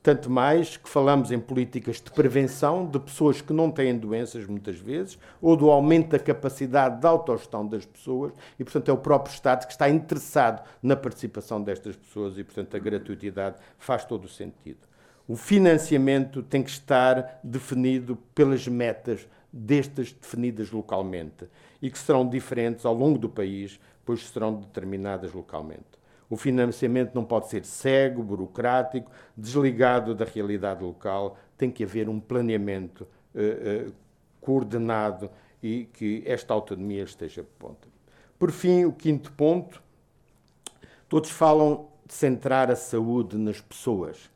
Tanto 0.03 0.31
mais 0.31 0.79
que 0.79 0.89
falamos 0.89 1.31
em 1.31 1.39
políticas 1.39 1.97
de 1.97 2.11
prevenção 2.11 2.87
de 2.87 2.99
pessoas 2.99 3.43
que 3.43 3.53
não 3.53 3.71
têm 3.71 3.99
doenças 3.99 4.47
muitas 4.47 4.79
vezes, 4.79 5.19
ou 5.43 5.55
do 5.55 5.71
aumento 5.71 6.09
da 6.09 6.19
capacidade 6.19 7.01
de 7.01 7.07
autogestão 7.07 7.67
das 7.67 7.85
pessoas, 7.85 8.33
e 8.59 8.65
portanto 8.65 8.89
é 8.89 8.93
o 8.93 8.97
próprio 8.97 9.35
Estado 9.35 9.67
que 9.67 9.73
está 9.73 9.91
interessado 9.91 10.67
na 10.83 10.97
participação 10.97 11.63
destas 11.63 11.97
pessoas 11.97 12.39
e 12.39 12.45
portanto 12.45 12.75
a 12.75 12.81
gratuitidade 12.81 13.57
faz 13.79 14.03
todo 14.05 14.25
o 14.25 14.29
sentido. 14.29 14.89
O 15.29 15.37
financiamento 15.37 16.43
tem 16.43 16.63
que 16.63 16.71
estar 16.71 17.39
definido 17.45 18.17
pelas 18.35 18.67
metas 18.67 19.29
destas 19.53 20.13
definidas 20.13 20.71
localmente 20.71 21.47
e 21.83 21.91
que 21.91 21.99
serão 21.99 22.27
diferentes 22.27 22.87
ao 22.87 22.95
longo 22.95 23.19
do 23.19 23.29
país, 23.29 23.79
pois 24.05 24.27
serão 24.29 24.55
determinadas 24.55 25.33
localmente. 25.33 26.00
O 26.31 26.37
financiamento 26.37 27.13
não 27.13 27.25
pode 27.25 27.49
ser 27.49 27.65
cego, 27.65 28.23
burocrático, 28.23 29.11
desligado 29.37 30.15
da 30.15 30.25
realidade 30.25 30.85
local. 30.85 31.37
Tem 31.59 31.73
que 31.73 31.83
haver 31.83 32.09
um 32.09 32.21
planeamento 32.21 33.07
uh, 33.35 33.89
uh, 33.89 33.93
coordenado 34.41 35.29
e 35.61 35.87
que 35.93 36.23
esta 36.25 36.55
autonomia 36.55 37.03
esteja 37.03 37.45
ponta. 37.59 37.89
Por 38.39 38.53
fim, 38.53 38.85
o 38.85 38.93
quinto 38.93 39.33
ponto. 39.33 39.83
Todos 41.09 41.31
falam 41.31 41.89
de 42.07 42.15
centrar 42.15 42.71
a 42.71 42.77
saúde 42.77 43.37
nas 43.37 43.61
pessoas. 43.61 44.31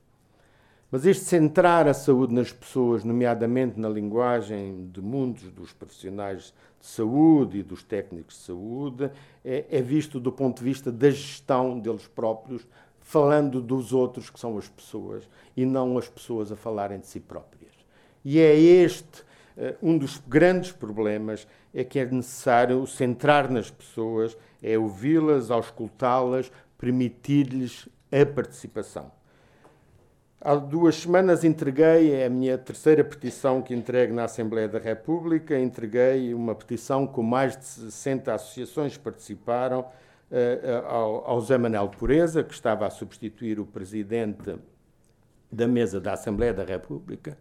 Mas 0.94 1.04
este 1.06 1.24
centrar 1.24 1.88
a 1.88 1.92
saúde 1.92 2.32
nas 2.32 2.52
pessoas, 2.52 3.02
nomeadamente 3.02 3.80
na 3.80 3.88
linguagem 3.88 4.88
de 4.92 5.02
mundos 5.02 5.50
dos 5.50 5.72
profissionais 5.72 6.54
de 6.80 6.86
saúde 6.86 7.58
e 7.58 7.62
dos 7.64 7.82
técnicos 7.82 8.36
de 8.36 8.42
saúde, 8.42 9.10
é, 9.44 9.64
é 9.68 9.82
visto 9.82 10.20
do 10.20 10.30
ponto 10.30 10.58
de 10.58 10.62
vista 10.62 10.92
da 10.92 11.10
gestão 11.10 11.80
deles 11.80 12.06
próprios, 12.06 12.64
falando 13.00 13.60
dos 13.60 13.92
outros 13.92 14.30
que 14.30 14.38
são 14.38 14.56
as 14.56 14.68
pessoas 14.68 15.28
e 15.56 15.66
não 15.66 15.98
as 15.98 16.08
pessoas 16.08 16.52
a 16.52 16.56
falarem 16.56 17.00
de 17.00 17.08
si 17.08 17.18
próprias. 17.18 17.72
E 18.24 18.38
é 18.38 18.56
este 18.56 19.22
uh, 19.56 19.76
um 19.82 19.98
dos 19.98 20.22
grandes 20.28 20.70
problemas 20.70 21.44
é 21.74 21.82
que 21.82 21.98
é 21.98 22.04
necessário 22.04 22.86
centrar 22.86 23.50
nas 23.50 23.68
pessoas, 23.68 24.38
é 24.62 24.78
ouvi-las, 24.78 25.50
auscultá-las, 25.50 26.52
permitir-lhes 26.78 27.88
a 28.12 28.24
participação. 28.24 29.10
Há 30.46 30.56
duas 30.56 30.96
semanas 30.96 31.42
entreguei 31.42 32.12
é 32.12 32.26
a 32.26 32.28
minha 32.28 32.58
terceira 32.58 33.02
petição 33.02 33.62
que 33.62 33.72
entrego 33.72 34.12
na 34.12 34.24
Assembleia 34.24 34.68
da 34.68 34.78
República. 34.78 35.58
Entreguei 35.58 36.34
uma 36.34 36.54
petição 36.54 37.06
com 37.06 37.22
mais 37.22 37.56
de 37.56 37.64
60 37.64 38.34
associações 38.34 38.94
que 38.94 39.02
participaram 39.02 39.80
uh, 39.80 40.86
ao, 40.86 41.30
ao 41.30 41.58
Manel 41.58 41.88
Pureza, 41.88 42.44
que 42.44 42.52
estava 42.52 42.86
a 42.86 42.90
substituir 42.90 43.58
o 43.58 43.64
presidente 43.64 44.56
da 45.50 45.66
mesa 45.66 45.98
da 45.98 46.12
Assembleia 46.12 46.52
da 46.52 46.62
República, 46.62 47.38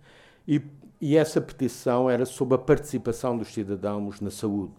e, 0.47 0.61
e 1.01 1.17
essa 1.17 1.41
petição 1.41 2.09
era 2.09 2.25
sobre 2.25 2.55
a 2.55 2.57
participação 2.57 3.37
dos 3.37 3.53
cidadãos 3.53 4.21
na 4.21 4.31
saúde. 4.31 4.75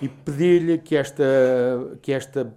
E 0.00 0.08
pedi-lhe 0.08 0.78
que 0.78 0.94
esta, 0.94 1.24
que 2.00 2.12
esta, 2.12 2.54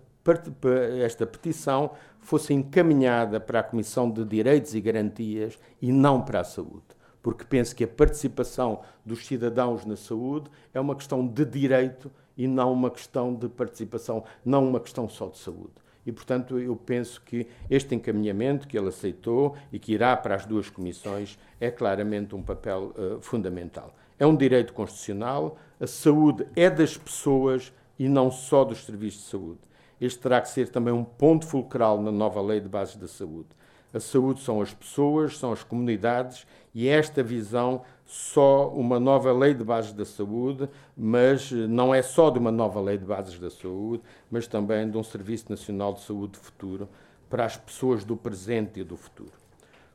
esta 1.03 1.25
petição 1.25 1.89
fosse 2.21 2.53
encaminhada 2.53 3.39
para 3.39 3.59
a 3.59 3.63
Comissão 3.63 4.09
de 4.09 4.23
Direitos 4.23 4.73
e 4.73 4.81
Garantias 4.81 5.59
e 5.81 5.91
não 5.91 6.21
para 6.21 6.39
a 6.39 6.43
saúde. 6.43 6.83
Porque 7.21 7.43
penso 7.43 7.75
que 7.75 7.83
a 7.83 7.87
participação 7.87 8.81
dos 9.05 9.25
cidadãos 9.25 9.85
na 9.85 9.95
saúde 9.95 10.49
é 10.73 10.79
uma 10.79 10.95
questão 10.95 11.27
de 11.27 11.45
direito 11.45 12.11
e 12.37 12.47
não 12.47 12.71
uma 12.73 12.89
questão 12.89 13.33
de 13.33 13.47
participação, 13.49 14.23
não 14.43 14.67
uma 14.67 14.79
questão 14.79 15.07
só 15.09 15.27
de 15.27 15.37
saúde. 15.37 15.73
E, 16.05 16.11
portanto, 16.11 16.57
eu 16.57 16.75
penso 16.75 17.21
que 17.21 17.45
este 17.69 17.93
encaminhamento 17.93 18.67
que 18.67 18.77
ele 18.77 18.87
aceitou 18.87 19.55
e 19.71 19.77
que 19.77 19.93
irá 19.93 20.17
para 20.17 20.35
as 20.35 20.45
duas 20.45 20.69
comissões 20.69 21.37
é 21.59 21.69
claramente 21.69 22.33
um 22.33 22.41
papel 22.41 22.93
uh, 22.97 23.21
fundamental. 23.21 23.93
É 24.17 24.25
um 24.25 24.35
direito 24.35 24.73
constitucional, 24.73 25.57
a 25.79 25.85
saúde 25.85 26.47
é 26.55 26.69
das 26.69 26.97
pessoas 26.97 27.71
e 27.99 28.09
não 28.09 28.31
só 28.31 28.63
dos 28.63 28.83
serviços 28.83 29.23
de 29.23 29.29
saúde. 29.29 29.70
Este 30.01 30.19
terá 30.19 30.41
que 30.41 30.49
ser 30.49 30.69
também 30.69 30.91
um 30.91 31.03
ponto 31.03 31.45
fulcral 31.45 32.01
na 32.01 32.11
nova 32.11 32.41
Lei 32.41 32.59
de 32.59 32.67
Bases 32.67 32.95
da 32.95 33.07
Saúde. 33.07 33.49
A 33.93 33.99
saúde 33.99 34.41
são 34.41 34.61
as 34.61 34.73
pessoas, 34.73 35.37
são 35.37 35.51
as 35.51 35.63
comunidades 35.63 36.47
e 36.73 36.87
esta 36.87 37.21
visão 37.21 37.83
só 38.05 38.69
uma 38.69 38.99
nova 38.99 39.31
lei 39.33 39.53
de 39.53 39.63
bases 39.63 39.91
da 39.91 40.05
saúde, 40.05 40.69
mas 40.95 41.51
não 41.51 41.93
é 41.93 42.01
só 42.01 42.29
de 42.29 42.39
uma 42.39 42.51
nova 42.51 42.79
lei 42.79 42.97
de 42.97 43.05
bases 43.05 43.37
da 43.37 43.49
saúde, 43.49 44.01
mas 44.29 44.47
também 44.47 44.89
de 44.89 44.97
um 44.97 45.03
Serviço 45.03 45.49
Nacional 45.49 45.93
de 45.93 46.01
Saúde 46.01 46.37
futuro, 46.37 46.87
para 47.29 47.45
as 47.45 47.57
pessoas 47.57 48.03
do 48.03 48.15
presente 48.15 48.79
e 48.79 48.83
do 48.83 48.95
futuro. 48.95 49.31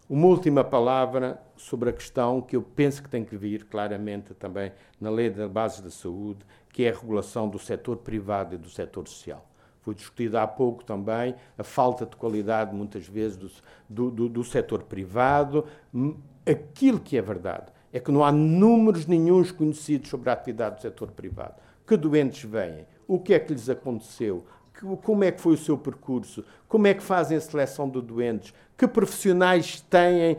Uma 0.08 0.26
última 0.26 0.62
palavra 0.62 1.40
sobre 1.56 1.90
a 1.90 1.92
questão 1.92 2.40
que 2.40 2.54
eu 2.54 2.62
penso 2.62 3.02
que 3.02 3.08
tem 3.08 3.25
que 3.25 3.36
vir 3.36 3.64
claramente 3.64 4.34
também 4.34 4.72
na 5.00 5.10
Lei 5.10 5.30
da 5.30 5.48
Base 5.48 5.82
da 5.82 5.90
Saúde, 5.90 6.44
que 6.70 6.84
é 6.84 6.90
a 6.90 6.94
regulação 6.94 7.48
do 7.48 7.58
setor 7.58 7.96
privado 7.96 8.54
e 8.54 8.58
do 8.58 8.68
setor 8.68 9.08
social. 9.08 9.44
Foi 9.87 9.95
discutida 9.95 10.43
há 10.43 10.49
pouco 10.49 10.83
também 10.83 11.37
a 11.57 11.62
falta 11.62 12.05
de 12.05 12.16
qualidade, 12.16 12.75
muitas 12.75 13.07
vezes, 13.07 13.62
do, 13.88 14.11
do, 14.11 14.28
do 14.28 14.43
setor 14.43 14.83
privado. 14.83 15.64
Aquilo 16.45 16.99
que 16.99 17.16
é 17.16 17.23
verdade 17.23 17.66
é 17.93 18.00
que 18.00 18.11
não 18.11 18.25
há 18.25 18.33
números 18.33 19.07
nenhums 19.07 19.52
conhecidos 19.52 20.11
sobre 20.11 20.28
a 20.28 20.33
atividade 20.33 20.75
do 20.75 20.83
setor 20.83 21.12
privado. 21.12 21.55
Que 21.87 21.97
doentes 21.97 22.43
vêm? 22.50 22.85
O 23.07 23.21
que 23.21 23.33
é 23.33 23.38
que 23.38 23.52
lhes 23.52 23.69
aconteceu? 23.69 24.45
como 25.02 25.25
é 25.25 25.33
que 25.33 25.40
foi 25.40 25.55
o 25.55 25.57
seu 25.57 25.78
percurso, 25.78 26.45
como 26.69 26.87
é 26.87 26.93
que 26.93 27.02
fazem 27.02 27.38
a 27.38 27.40
seleção 27.40 27.88
de 27.88 28.00
doentes, 28.02 28.52
que 28.76 28.87
profissionais 28.87 29.81
têm 29.81 30.35
uh, 30.35 30.37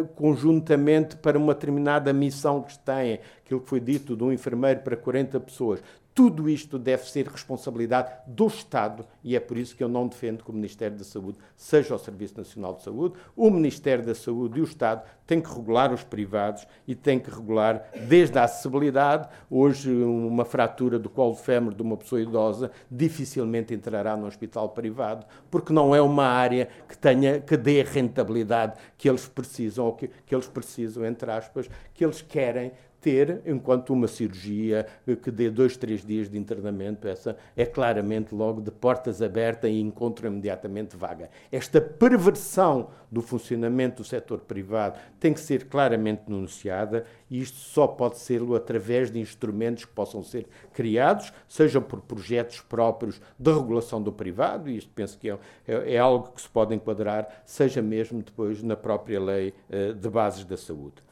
uh, 0.00 0.06
conjuntamente 0.16 1.16
para 1.16 1.38
uma 1.38 1.54
determinada 1.54 2.12
missão 2.12 2.62
que 2.62 2.76
têm, 2.78 3.20
aquilo 3.44 3.60
que 3.60 3.68
foi 3.68 3.78
dito 3.78 4.16
de 4.16 4.24
um 4.24 4.32
enfermeiro 4.32 4.80
para 4.80 4.96
40 4.96 5.38
pessoas. 5.38 5.80
Tudo 6.14 6.48
isto 6.48 6.78
deve 6.78 7.10
ser 7.10 7.26
responsabilidade 7.26 8.12
do 8.24 8.46
Estado 8.46 9.04
e 9.24 9.34
é 9.34 9.40
por 9.40 9.58
isso 9.58 9.74
que 9.74 9.82
eu 9.82 9.88
não 9.88 10.06
defendo 10.06 10.44
que 10.44 10.50
o 10.50 10.54
Ministério 10.54 10.96
da 10.96 11.02
Saúde 11.02 11.38
seja 11.56 11.92
o 11.92 11.98
Serviço 11.98 12.36
Nacional 12.36 12.74
de 12.74 12.84
Saúde. 12.84 13.16
O 13.34 13.50
Ministério 13.50 14.06
da 14.06 14.14
Saúde 14.14 14.60
e 14.60 14.62
o 14.62 14.64
Estado 14.64 15.02
têm 15.26 15.40
que 15.40 15.52
regular 15.52 15.92
os 15.92 16.04
privados 16.04 16.68
e 16.86 16.94
têm 16.94 17.18
que 17.18 17.28
regular 17.28 17.90
desde 18.06 18.38
a 18.38 18.44
acessibilidade. 18.44 19.28
Hoje, 19.50 19.90
uma 19.90 20.44
fratura 20.44 21.00
do 21.00 21.10
colo 21.10 21.34
de 21.34 21.40
fémur 21.40 21.74
de 21.74 21.82
uma 21.82 21.96
pessoa 21.96 22.20
idosa 22.20 22.70
dificilmente 22.88 23.74
entrará 23.74 24.16
no 24.16 24.28
hospital 24.28 24.68
privado, 24.68 25.26
porque 25.50 25.72
não 25.72 25.96
é 25.96 26.00
uma 26.00 26.26
área 26.26 26.68
que 26.88 26.96
tenha 26.96 27.40
que 27.40 27.56
dê 27.56 27.80
a 27.80 27.84
rentabilidade 27.84 28.74
que 28.96 29.08
eles 29.08 29.26
precisam, 29.26 29.86
ou 29.86 29.94
que, 29.94 30.08
que 30.24 30.32
eles 30.32 30.46
precisam, 30.46 31.04
entre 31.04 31.28
aspas, 31.32 31.68
que 31.92 32.04
eles 32.04 32.22
querem 32.22 32.70
ter, 33.04 33.42
enquanto 33.44 33.92
uma 33.92 34.08
cirurgia 34.08 34.86
que 35.22 35.30
dê 35.30 35.50
dois, 35.50 35.76
três 35.76 36.02
dias 36.02 36.30
de 36.30 36.38
internamento, 36.38 37.06
essa 37.06 37.36
é 37.54 37.66
claramente 37.66 38.34
logo 38.34 38.62
de 38.62 38.70
portas 38.70 39.20
abertas 39.20 39.70
e 39.70 39.78
encontro 39.78 40.26
imediatamente 40.26 40.96
vaga. 40.96 41.28
Esta 41.52 41.82
perversão 41.82 42.88
do 43.12 43.20
funcionamento 43.20 44.02
do 44.02 44.08
setor 44.08 44.40
privado 44.40 44.98
tem 45.20 45.34
que 45.34 45.40
ser 45.40 45.66
claramente 45.68 46.22
denunciada 46.26 47.04
e 47.28 47.42
isto 47.42 47.58
só 47.58 47.86
pode 47.86 48.16
ser 48.18 48.40
através 48.56 49.10
de 49.10 49.20
instrumentos 49.20 49.84
que 49.84 49.92
possam 49.92 50.22
ser 50.22 50.46
criados, 50.72 51.30
seja 51.46 51.82
por 51.82 52.00
projetos 52.00 52.62
próprios 52.62 53.20
de 53.38 53.52
regulação 53.52 54.02
do 54.02 54.12
privado, 54.12 54.70
e 54.70 54.78
isto 54.78 54.90
penso 54.94 55.18
que 55.18 55.28
é, 55.28 55.38
é, 55.68 55.94
é 55.94 55.98
algo 55.98 56.32
que 56.32 56.40
se 56.40 56.48
pode 56.48 56.74
enquadrar, 56.74 57.42
seja 57.44 57.82
mesmo 57.82 58.22
depois 58.22 58.62
na 58.62 58.76
própria 58.76 59.20
lei 59.20 59.52
uh, 59.68 59.92
de 59.92 60.08
bases 60.08 60.44
da 60.46 60.56
saúde. 60.56 61.03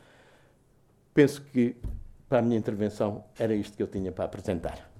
Penso 1.14 1.42
que 1.42 1.76
para 2.28 2.38
a 2.38 2.42
minha 2.42 2.58
intervenção 2.58 3.24
era 3.38 3.54
isto 3.54 3.76
que 3.76 3.82
eu 3.82 3.86
tinha 3.86 4.10
para 4.10 4.24
apresentar. 4.24 4.90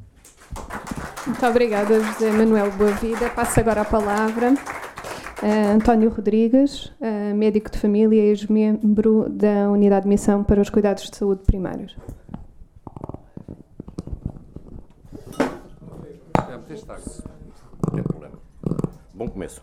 Muito 1.27 1.47
obrigada, 1.47 2.03
José 2.03 2.31
Manuel 2.31 2.71
Boavida. 2.73 3.31
Passo 3.31 3.61
agora 3.61 3.81
a 3.83 3.85
palavra 3.85 4.55
a 5.43 5.73
António 5.73 6.09
Rodrigues, 6.09 6.93
médico 7.35 7.69
de 7.71 7.79
família 7.79 8.23
e 8.23 8.29
ex-membro 8.29 9.29
da 9.29 9.69
Unidade 9.71 10.05
de 10.05 10.09
Missão 10.09 10.45
para 10.45 10.61
os 10.61 10.71
Cuidados 10.71 11.11
de 11.11 11.17
Saúde 11.17 11.43
Primários. 11.45 11.97
Bom 19.13 19.29
começo. 19.29 19.63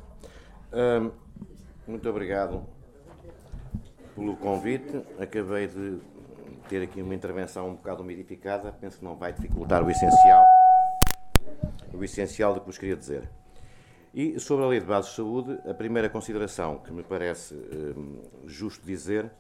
muito 1.88 2.10
obrigado 2.10 2.62
pelo 4.16 4.36
convite. 4.36 5.02
Acabei 5.18 5.68
de 5.68 5.98
ter 6.70 6.84
aqui 6.84 7.02
uma 7.02 7.16
intervenção 7.16 7.70
um 7.70 7.76
bocado 7.76 8.04
umidificada, 8.04 8.72
penso 8.72 9.00
que 9.00 9.04
não 9.04 9.16
vai 9.16 9.34
dificultar 9.34 9.84
o 9.84 9.90
essencial, 9.90 10.46
o 11.92 12.04
essencial 12.04 12.54
do 12.54 12.60
que 12.60 12.68
vos 12.68 12.78
queria 12.78 12.96
dizer. 12.96 13.28
E 14.14 14.40
sobre 14.40 14.66
a 14.66 14.68
Lei 14.68 14.80
de 14.80 14.86
Bases 14.86 15.10
de 15.10 15.18
Saúde, 15.18 15.60
a 15.68 15.74
primeira 15.74 16.08
consideração 16.10 16.78
que 16.78 16.92
me 16.92 17.04
parece 17.04 17.56
hum, 17.56 18.22
justo 18.46 18.86
dizer 18.86 19.32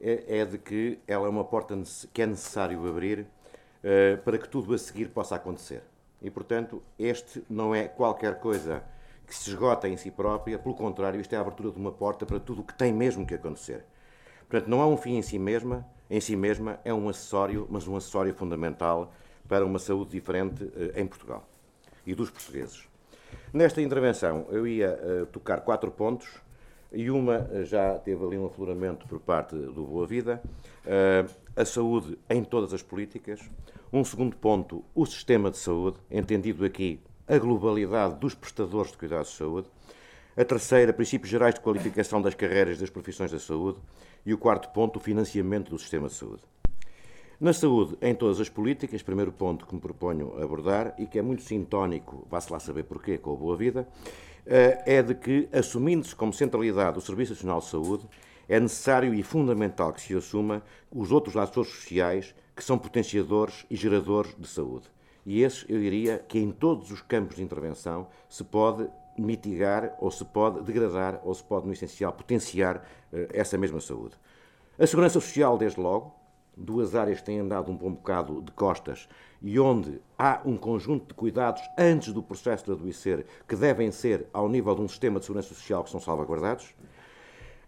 é, 0.00 0.40
é, 0.40 0.44
de 0.44 0.58
que 0.58 0.98
ela 1.06 1.26
é 1.26 1.30
uma 1.30 1.44
porta 1.44 1.80
que 2.12 2.22
é 2.22 2.26
necessário 2.26 2.86
abrir 2.88 3.20
uh, 3.20 4.18
para 4.24 4.36
que 4.36 4.48
tudo 4.48 4.74
a 4.74 4.78
seguir 4.78 5.08
possa 5.10 5.36
acontecer. 5.36 5.82
E, 6.20 6.30
portanto, 6.30 6.82
este 6.98 7.44
não 7.48 7.74
é 7.74 7.86
qualquer 7.86 8.40
coisa 8.40 8.82
que 9.26 9.34
se 9.34 9.50
esgota 9.50 9.88
em 9.88 9.96
si 9.96 10.10
própria, 10.10 10.58
pelo 10.58 10.74
contrário, 10.74 11.20
isto 11.20 11.32
é 11.32 11.36
a 11.36 11.40
abertura 11.40 11.70
de 11.70 11.78
uma 11.78 11.92
porta 11.92 12.26
para 12.26 12.40
tudo 12.40 12.60
o 12.62 12.64
que 12.64 12.74
tem 12.74 12.92
mesmo 12.92 13.26
que 13.26 13.34
acontecer. 13.34 13.84
Portanto, 14.54 14.70
não 14.70 14.80
é 14.80 14.86
um 14.86 14.96
fim 14.96 15.16
em 15.16 15.22
si 15.22 15.36
mesma, 15.36 15.84
em 16.08 16.20
si 16.20 16.36
mesma 16.36 16.78
é 16.84 16.94
um 16.94 17.08
acessório, 17.08 17.66
mas 17.68 17.88
um 17.88 17.96
acessório 17.96 18.32
fundamental 18.32 19.12
para 19.48 19.66
uma 19.66 19.80
saúde 19.80 20.12
diferente 20.12 20.70
eh, 20.76 21.00
em 21.00 21.08
Portugal 21.08 21.44
e 22.06 22.14
dos 22.14 22.30
portugueses. 22.30 22.86
Nesta 23.52 23.82
intervenção 23.82 24.46
eu 24.50 24.64
ia 24.64 24.92
uh, 24.92 25.26
tocar 25.26 25.62
quatro 25.62 25.90
pontos 25.90 26.28
e 26.92 27.10
uma 27.10 27.38
uh, 27.38 27.64
já 27.64 27.98
teve 27.98 28.24
ali 28.24 28.38
um 28.38 28.46
afloramento 28.46 29.08
por 29.08 29.18
parte 29.18 29.56
do 29.56 29.82
Boa 29.86 30.06
Vida, 30.06 30.40
a 31.56 31.64
saúde 31.64 32.16
em 32.30 32.44
todas 32.44 32.72
as 32.72 32.80
políticas. 32.80 33.40
Um 33.92 34.04
segundo 34.04 34.36
ponto, 34.36 34.84
o 34.94 35.04
sistema 35.04 35.50
de 35.50 35.56
saúde, 35.56 35.98
entendido 36.08 36.64
aqui 36.64 37.00
a 37.26 37.36
globalidade 37.38 38.14
dos 38.20 38.36
prestadores 38.36 38.92
de 38.92 38.98
cuidados 38.98 39.30
de 39.30 39.36
saúde. 39.36 39.68
A 40.36 40.44
terceira, 40.44 40.92
princípios 40.92 41.30
gerais 41.30 41.54
de 41.54 41.60
qualificação 41.60 42.22
das 42.22 42.34
carreiras 42.34 42.78
das 42.78 42.90
profissões 42.90 43.32
da 43.32 43.38
saúde. 43.40 43.78
E 44.24 44.32
o 44.32 44.38
quarto 44.38 44.70
ponto, 44.70 44.96
o 44.96 45.00
financiamento 45.00 45.70
do 45.70 45.78
sistema 45.78 46.08
de 46.08 46.14
saúde. 46.14 46.42
Na 47.40 47.52
saúde, 47.52 47.96
em 48.00 48.14
todas 48.14 48.40
as 48.40 48.48
políticas, 48.48 49.02
primeiro 49.02 49.32
ponto 49.32 49.66
que 49.66 49.74
me 49.74 49.80
proponho 49.80 50.40
abordar 50.42 50.94
e 50.98 51.06
que 51.06 51.18
é 51.18 51.22
muito 51.22 51.42
sintónico, 51.42 52.26
vá-se 52.30 52.52
lá 52.52 52.58
saber 52.60 52.84
porquê, 52.84 53.18
com 53.18 53.32
a 53.32 53.36
Boa 53.36 53.56
Vida, 53.56 53.86
eh, 54.46 54.82
é 54.86 55.02
de 55.02 55.14
que, 55.14 55.48
assumindo-se 55.52 56.14
como 56.14 56.32
centralidade 56.32 56.98
o 56.98 57.00
Serviço 57.00 57.32
Nacional 57.32 57.60
de 57.60 57.66
Saúde, 57.66 58.08
é 58.48 58.60
necessário 58.60 59.12
e 59.12 59.22
fundamental 59.22 59.92
que 59.92 60.00
se 60.00 60.14
assuma 60.14 60.62
os 60.90 61.10
outros 61.10 61.36
atores 61.36 61.70
sociais 61.70 62.34
que 62.54 62.62
são 62.62 62.78
potenciadores 62.78 63.66
e 63.70 63.76
geradores 63.76 64.34
de 64.38 64.46
saúde. 64.46 64.86
E 65.26 65.42
esses, 65.42 65.64
eu 65.68 65.78
diria, 65.78 66.18
que 66.18 66.38
em 66.38 66.50
todos 66.50 66.90
os 66.90 67.00
campos 67.00 67.36
de 67.36 67.42
intervenção 67.42 68.06
se 68.28 68.44
pode 68.44 68.86
mitigar 69.16 69.96
ou 69.98 70.10
se 70.10 70.24
pode 70.24 70.60
degradar 70.62 71.20
ou 71.24 71.34
se 71.34 71.42
pode, 71.42 71.66
no 71.66 71.72
essencial, 71.72 72.12
potenciar 72.12 72.86
essa 73.32 73.56
mesma 73.58 73.80
saúde. 73.80 74.16
A 74.78 74.86
segurança 74.86 75.20
social, 75.20 75.56
desde 75.56 75.80
logo, 75.80 76.14
duas 76.56 76.94
áreas 76.94 77.20
que 77.20 77.26
têm 77.26 77.40
andado 77.40 77.70
um 77.70 77.76
bom 77.76 77.92
bocado 77.92 78.40
de 78.42 78.52
costas 78.52 79.08
e 79.42 79.58
onde 79.58 80.00
há 80.18 80.40
um 80.44 80.56
conjunto 80.56 81.08
de 81.08 81.14
cuidados 81.14 81.62
antes 81.76 82.12
do 82.12 82.22
processo 82.22 82.64
de 82.64 82.72
adoecer 82.72 83.26
que 83.48 83.56
devem 83.56 83.90
ser 83.90 84.26
ao 84.32 84.48
nível 84.48 84.74
de 84.74 84.82
um 84.82 84.88
sistema 84.88 85.18
de 85.18 85.26
segurança 85.26 85.48
social 85.48 85.84
que 85.84 85.90
são 85.90 86.00
salvaguardados. 86.00 86.74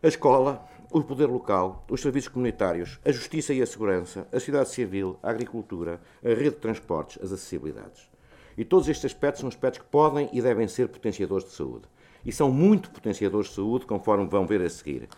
A 0.03 0.09
escola, 0.09 0.67
o 0.91 1.03
poder 1.03 1.27
local, 1.27 1.85
os 1.91 2.01
serviços 2.01 2.29
comunitários, 2.29 3.01
a 3.05 3.11
justiça 3.11 3.53
e 3.53 3.61
a 3.61 3.67
segurança, 3.67 4.27
a 4.33 4.39
sociedade 4.39 4.71
civil, 4.71 5.19
a 5.23 5.31
agricultura, 5.31 6.01
a 6.25 6.29
rede 6.29 6.51
de 6.51 6.57
transportes, 6.57 7.19
as 7.23 7.33
acessibilidades. 7.33 8.09
E 8.57 8.65
todos 8.65 8.89
estes 8.89 9.05
aspectos 9.07 9.41
são 9.41 9.49
aspectos 9.49 9.81
que 9.81 9.91
podem 9.91 10.31
e 10.33 10.41
devem 10.41 10.67
ser 10.67 10.89
potenciadores 10.89 11.47
de 11.47 11.53
saúde. 11.53 11.87
E 12.25 12.33
são 12.33 12.51
muito 12.51 12.91
potenciadores 12.91 13.49
de 13.49 13.55
saúde, 13.55 13.87
conforme 13.87 14.27
vão 14.27 14.47
ver 14.47 14.63
a 14.63 14.71
seguir. 14.71 15.09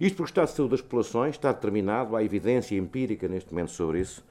Isto 0.00 0.16
porque 0.16 0.22
o 0.22 0.32
estado 0.32 0.48
de 0.48 0.54
saúde 0.54 0.70
das 0.70 0.80
populações 0.80 1.34
está 1.34 1.52
determinado, 1.52 2.16
há 2.16 2.24
evidência 2.24 2.74
empírica 2.74 3.28
neste 3.28 3.52
momento 3.52 3.72
sobre 3.72 4.00
isso. 4.00 4.24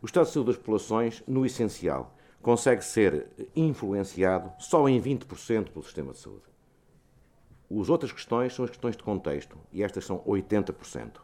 O 0.00 0.06
estado 0.06 0.24
de 0.24 0.32
saúde 0.32 0.46
das 0.46 0.56
populações, 0.56 1.22
no 1.28 1.44
essencial, 1.44 2.16
consegue 2.40 2.82
ser 2.82 3.26
influenciado 3.54 4.50
só 4.58 4.88
em 4.88 4.98
20% 4.98 5.70
pelo 5.70 5.84
sistema 5.84 6.12
de 6.12 6.20
saúde. 6.20 6.44
As 7.70 7.90
outras 7.90 8.12
questões 8.12 8.54
são 8.54 8.64
as 8.64 8.70
questões 8.70 8.96
de 8.96 9.02
contexto, 9.02 9.58
e 9.70 9.82
estas 9.82 10.06
são 10.06 10.20
80%. 10.20 11.20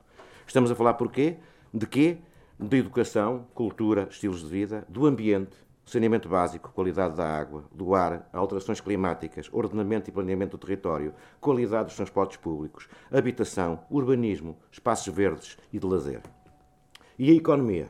Estamos 0.47 0.71
a 0.71 0.75
falar 0.75 0.93
porquê? 0.95 1.39
De 1.73 1.87
quê? 1.87 2.19
De 2.61 2.77
educação, 2.77 3.47
cultura, 3.55 4.09
estilos 4.11 4.43
de 4.43 4.49
vida, 4.49 4.87
do 4.91 5.07
ambiente, 5.07 5.57
saneamento 5.87 6.29
básico, 6.29 6.73
qualidade 6.73 7.17
da 7.17 7.25
água, 7.25 7.65
do 7.73 7.95
ar, 7.95 8.29
alterações 8.33 8.81
climáticas, 8.81 9.49
ordenamento 9.53 10.11
e 10.11 10.13
planeamento 10.13 10.57
do 10.57 10.61
território, 10.61 11.15
qualidade 11.41 11.87
dos 11.87 11.97
transportes 11.97 12.37
públicos, 12.37 12.89
habitação, 13.11 13.81
urbanismo, 13.89 14.59
espaços 14.71 15.15
verdes 15.15 15.57
e 15.73 15.79
de 15.79 15.87
lazer. 15.87 16.21
E 17.17 17.31
a 17.31 17.35
economia? 17.35 17.89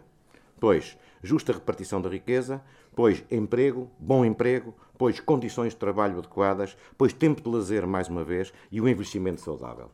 Pois, 0.61 0.97
justa 1.23 1.55
repartição 1.55 2.01
da 2.01 2.11
riqueza, 2.11 2.63
pois 2.95 3.25
emprego, 3.31 3.91
bom 3.99 4.27
emprego, 4.27 4.75
pois 4.99 5.19
condições 5.19 5.73
de 5.73 5.79
trabalho 5.79 6.19
adequadas, 6.19 6.77
pois 6.99 7.15
tempo 7.15 7.41
de 7.41 7.49
lazer, 7.49 7.87
mais 7.87 8.09
uma 8.09 8.23
vez, 8.23 8.53
e 8.71 8.79
o 8.79 8.89
envelhecimento 8.89 9.41
saudável. 9.41 9.91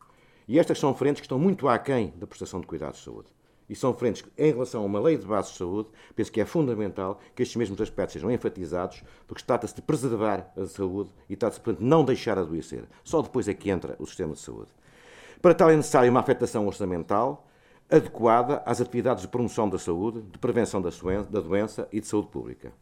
E 0.49 0.59
estas 0.59 0.79
são 0.79 0.93
frentes 0.93 1.21
que 1.21 1.27
estão 1.27 1.39
muito 1.39 1.69
aquém 1.69 2.13
da 2.17 2.27
prestação 2.27 2.61
de 2.61 2.67
cuidados 2.67 2.99
de 2.99 3.05
saúde. 3.05 3.29
E 3.73 3.75
são 3.75 3.95
frentes 3.95 4.23
em 4.37 4.53
relação 4.53 4.83
a 4.83 4.85
uma 4.85 5.01
lei 5.01 5.17
de 5.17 5.27
base 5.27 5.51
de 5.51 5.57
saúde, 5.57 5.89
penso 6.15 6.31
que 6.31 6.43
é 6.43 6.45
fundamental 6.45 7.19
que 7.35 7.43
estes 7.43 7.57
mesmos 7.57 7.81
aspectos 7.81 8.13
sejam 8.13 8.31
enfatizados, 8.31 9.03
porque 9.27 9.43
trata-se 9.43 9.75
de 9.75 9.81
preservar 9.81 10.53
a 10.55 10.67
saúde 10.67 11.09
e 11.27 11.35
trata-se, 11.35 11.59
portanto, 11.59 11.83
de 11.83 11.89
não 11.89 12.05
deixar 12.05 12.37
adoecer. 12.37 12.85
Só 13.03 13.23
depois 13.23 13.49
é 13.49 13.55
que 13.55 13.71
entra 13.71 13.97
o 13.99 14.05
sistema 14.05 14.35
de 14.35 14.41
saúde. 14.41 14.69
Para 15.41 15.55
tal 15.55 15.71
é 15.71 15.77
necessária 15.77 16.11
uma 16.11 16.21
afetação 16.21 16.67
orçamental 16.67 17.49
adequada 17.91 18.63
às 18.67 18.79
atividades 18.79 19.23
de 19.23 19.29
promoção 19.29 19.71
da 19.71 19.79
saúde, 19.79 20.21
de 20.21 20.39
prevenção 20.39 20.83
da 20.83 21.41
doença 21.41 21.89
e 21.91 21.99
de 21.99 22.07
saúde 22.07 22.29
pública. 22.29 22.75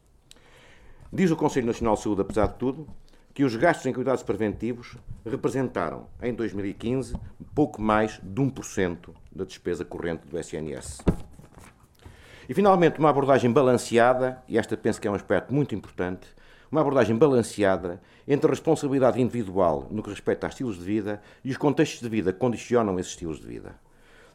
Diz 1.13 1.31
o 1.31 1.37
Conselho 1.37 1.69
Nacional 1.69 1.95
de 1.95 2.03
Saúde, 2.03 2.23
apesar 2.23 2.49
de 2.49 2.55
tudo, 2.55 2.89
que 3.33 3.45
os 3.45 3.55
gastos 3.57 3.87
em 3.87 3.93
cuidados 3.93 4.23
preventivos 4.23 4.97
representaram, 5.25 6.07
em 6.23 6.35
2015, 6.35 7.15
pouco 7.55 7.81
mais 7.81 8.21
de 8.23 8.43
1% 8.43 9.11
da 9.31 9.45
despesa 9.45 9.85
corrente 9.85 10.27
do 10.27 10.39
SNS. 10.39 10.99
E, 12.49 12.55
finalmente, 12.55 12.99
uma 12.99 13.11
abordagem 13.11 13.53
balanceada, 13.53 14.43
e 14.49 14.59
esta 14.59 14.77
penso 14.77 15.01
que 15.01 15.07
é 15.07 15.11
um 15.11 15.15
aspecto 15.15 15.55
muito 15.55 15.75
importante, 15.75 16.27
uma 16.71 16.81
abordagem 16.81 17.17
balanceada 17.17 18.01
entre 18.27 18.47
a 18.47 18.51
responsabilidade 18.51 19.21
individual 19.21 19.87
no 19.91 20.03
que 20.03 20.11
respeita 20.11 20.47
a 20.47 20.51
estilos 20.51 20.79
de 20.79 20.85
vida 20.85 21.21
e 21.45 21.51
os 21.51 21.57
contextos 21.57 22.01
de 22.01 22.09
vida 22.09 22.33
que 22.33 22.39
condicionam 22.39 22.99
esses 22.99 23.13
estilos 23.13 23.41
de 23.41 23.47
vida. 23.47 23.75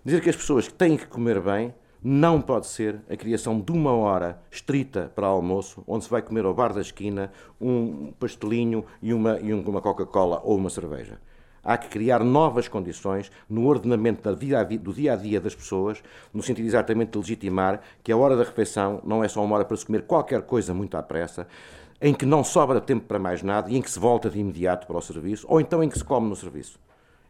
Dizer 0.03 0.21
que 0.21 0.29
as 0.29 0.35
pessoas 0.35 0.67
têm 0.67 0.97
que 0.97 1.07
comer 1.07 1.41
bem 1.41 1.73
não 2.07 2.39
pode 2.39 2.67
ser 2.67 3.01
a 3.09 3.17
criação 3.17 3.59
de 3.59 3.71
uma 3.71 3.91
hora 3.91 4.39
estrita 4.51 5.11
para 5.15 5.25
almoço, 5.25 5.83
onde 5.87 6.03
se 6.03 6.09
vai 6.11 6.21
comer 6.21 6.45
ao 6.45 6.53
bar 6.53 6.71
da 6.71 6.81
esquina 6.81 7.31
um 7.59 8.13
pastelinho 8.19 8.85
e 9.01 9.11
uma, 9.11 9.39
e 9.39 9.51
uma 9.51 9.81
Coca-Cola 9.81 10.39
ou 10.43 10.55
uma 10.55 10.69
cerveja. 10.69 11.19
Há 11.63 11.79
que 11.79 11.87
criar 11.87 12.23
novas 12.23 12.67
condições 12.67 13.31
no 13.49 13.65
ordenamento 13.65 14.21
do 14.29 14.93
dia 14.93 15.13
a 15.13 15.15
dia 15.15 15.41
das 15.41 15.55
pessoas, 15.55 16.03
no 16.31 16.43
sentido 16.43 16.67
exatamente 16.67 17.13
de 17.13 17.17
legitimar 17.17 17.81
que 18.03 18.11
a 18.11 18.17
hora 18.17 18.37
da 18.37 18.43
refeição 18.43 19.01
não 19.03 19.23
é 19.23 19.27
só 19.27 19.43
uma 19.43 19.55
hora 19.55 19.65
para 19.65 19.75
se 19.75 19.83
comer 19.83 20.03
qualquer 20.03 20.43
coisa 20.43 20.75
muito 20.75 20.95
à 20.95 21.01
pressa, 21.01 21.47
em 21.99 22.13
que 22.13 22.23
não 22.23 22.43
sobra 22.43 22.79
tempo 22.79 23.07
para 23.07 23.17
mais 23.17 23.41
nada 23.41 23.71
e 23.71 23.77
em 23.77 23.81
que 23.81 23.89
se 23.89 23.97
volta 23.99 24.29
de 24.29 24.37
imediato 24.37 24.85
para 24.85 24.95
o 24.95 25.01
serviço, 25.01 25.47
ou 25.49 25.59
então 25.59 25.83
em 25.83 25.89
que 25.89 25.97
se 25.97 26.05
come 26.05 26.29
no 26.29 26.35
serviço 26.35 26.84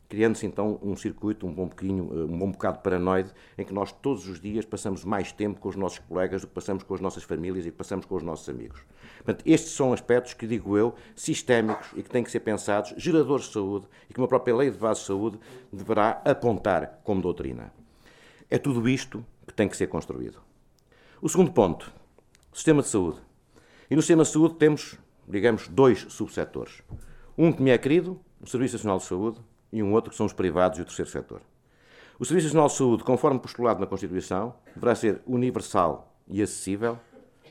criando-se 0.07 0.45
então 0.45 0.79
um 0.81 0.95
circuito 0.95 1.47
um 1.47 1.53
bom, 1.53 1.67
bocadinho, 1.67 2.09
eh, 2.11 2.23
um 2.25 2.37
bom 2.37 2.51
bocado 2.51 2.79
paranoide, 2.79 3.31
em 3.57 3.65
que 3.65 3.73
nós 3.73 3.91
todos 3.91 4.27
os 4.27 4.39
dias 4.39 4.65
passamos 4.65 5.03
mais 5.03 5.31
tempo 5.31 5.59
com 5.59 5.69
os 5.69 5.75
nossos 5.75 5.99
colegas 5.99 6.41
do 6.41 6.47
que 6.47 6.53
passamos 6.53 6.83
com 6.83 6.93
as 6.93 7.01
nossas 7.01 7.23
famílias 7.23 7.65
e 7.65 7.71
que 7.71 7.77
passamos 7.77 8.05
com 8.05 8.15
os 8.15 8.23
nossos 8.23 8.47
amigos. 8.47 8.81
Portanto, 9.17 9.43
estes 9.45 9.73
são 9.73 9.93
aspectos 9.93 10.33
que, 10.33 10.45
digo 10.45 10.77
eu, 10.77 10.93
sistémicos 11.15 11.87
e 11.95 12.03
que 12.03 12.09
têm 12.09 12.23
que 12.23 12.31
ser 12.31 12.41
pensados, 12.41 12.93
geradores 12.97 13.45
de 13.45 13.53
saúde, 13.53 13.87
e 14.09 14.13
que 14.13 14.19
uma 14.19 14.27
própria 14.27 14.55
lei 14.55 14.69
de 14.69 14.77
base 14.77 15.01
de 15.01 15.07
saúde 15.07 15.39
deverá 15.71 16.21
apontar 16.23 17.01
como 17.03 17.21
doutrina. 17.21 17.73
É 18.49 18.57
tudo 18.57 18.87
isto 18.87 19.25
que 19.47 19.53
tem 19.53 19.67
que 19.67 19.75
ser 19.75 19.87
construído. 19.87 20.39
O 21.21 21.27
segundo 21.27 21.51
ponto, 21.51 21.91
sistema 22.53 22.81
de 22.81 22.87
saúde. 22.87 23.19
E 23.89 23.95
no 23.95 24.01
sistema 24.01 24.23
de 24.23 24.29
saúde 24.29 24.55
temos, 24.55 24.97
digamos, 25.27 25.67
dois 25.67 26.05
subsetores. 26.09 26.83
Um 27.37 27.51
que 27.51 27.61
me 27.61 27.71
é 27.71 27.77
querido, 27.77 28.19
o 28.39 28.47
Serviço 28.47 28.75
Nacional 28.75 28.97
de 28.99 29.05
Saúde, 29.05 29.39
e 29.75 29.83
um 29.83 29.91
outro 29.91 30.09
que 30.09 30.15
são 30.15 30.25
os 30.25 30.33
privados 30.33 30.79
e 30.79 30.81
o 30.81 30.85
terceiro 30.85 31.11
setor. 31.11 31.41
O 32.17 32.25
Serviço 32.25 32.47
Nacional 32.47 32.67
de 32.67 32.73
Saúde, 32.75 33.03
conforme 33.03 33.39
postulado 33.39 33.79
na 33.79 33.85
Constituição, 33.85 34.55
deverá 34.73 34.95
ser 34.95 35.21
universal 35.27 36.15
e 36.27 36.41
acessível, 36.41 36.97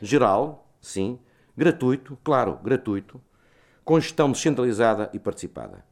geral, 0.00 0.66
sim, 0.80 1.18
gratuito, 1.54 2.18
claro, 2.24 2.58
gratuito, 2.64 3.20
com 3.84 4.00
gestão 4.00 4.32
descentralizada 4.32 5.10
e 5.12 5.18
participada. 5.18 5.84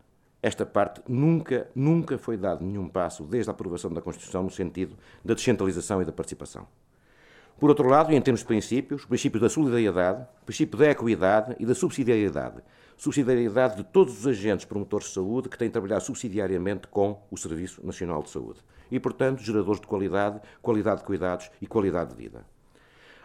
Esta 0.42 0.64
parte 0.64 1.02
nunca, 1.06 1.68
nunca 1.74 2.16
foi 2.16 2.38
dado 2.38 2.64
nenhum 2.64 2.88
passo 2.88 3.24
desde 3.24 3.50
a 3.50 3.52
aprovação 3.52 3.92
da 3.92 4.00
Constituição 4.00 4.42
no 4.42 4.50
sentido 4.50 4.96
da 5.22 5.34
descentralização 5.34 6.00
e 6.00 6.04
da 6.06 6.10
participação. 6.10 6.66
Por 7.60 7.68
outro 7.68 7.86
lado, 7.86 8.10
e 8.10 8.16
em 8.16 8.20
termos 8.20 8.40
de 8.40 8.46
princípios, 8.46 9.04
o 9.04 9.08
princípio 9.08 9.38
da 9.38 9.48
solidariedade, 9.48 10.26
o 10.40 10.44
princípio 10.46 10.78
da 10.78 10.90
equidade 10.90 11.54
e 11.60 11.66
da 11.66 11.74
subsidiariedade. 11.74 12.62
Subsidiariedade 13.02 13.78
de 13.78 13.82
todos 13.82 14.20
os 14.20 14.26
agentes 14.28 14.64
promotores 14.64 15.08
de 15.08 15.14
saúde 15.14 15.48
que 15.48 15.58
têm 15.58 15.66
de 15.66 15.72
trabalhar 15.72 15.98
subsidiariamente 15.98 16.86
com 16.86 17.20
o 17.32 17.36
Serviço 17.36 17.84
Nacional 17.84 18.22
de 18.22 18.30
Saúde. 18.30 18.60
E, 18.92 19.00
portanto, 19.00 19.42
geradores 19.42 19.80
de 19.80 19.88
qualidade, 19.88 20.40
qualidade 20.62 21.00
de 21.00 21.06
cuidados 21.06 21.50
e 21.60 21.66
qualidade 21.66 22.10
de 22.10 22.16
vida. 22.16 22.46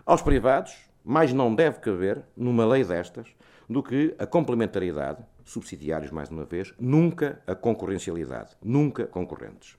Aos 0.04 0.24
privados, 0.24 0.76
mais 1.06 1.32
não 1.32 1.54
deve 1.54 1.78
caber, 1.78 2.24
numa 2.36 2.66
lei 2.66 2.84
destas, 2.84 3.28
do 3.70 3.84
que 3.84 4.16
a 4.18 4.26
complementariedade, 4.26 5.24
subsidiários 5.46 6.10
mais 6.10 6.32
uma 6.32 6.44
vez, 6.44 6.74
nunca 6.80 7.40
a 7.46 7.54
concorrencialidade, 7.54 8.58
nunca 8.63 9.06
concorrentes. 9.06 9.78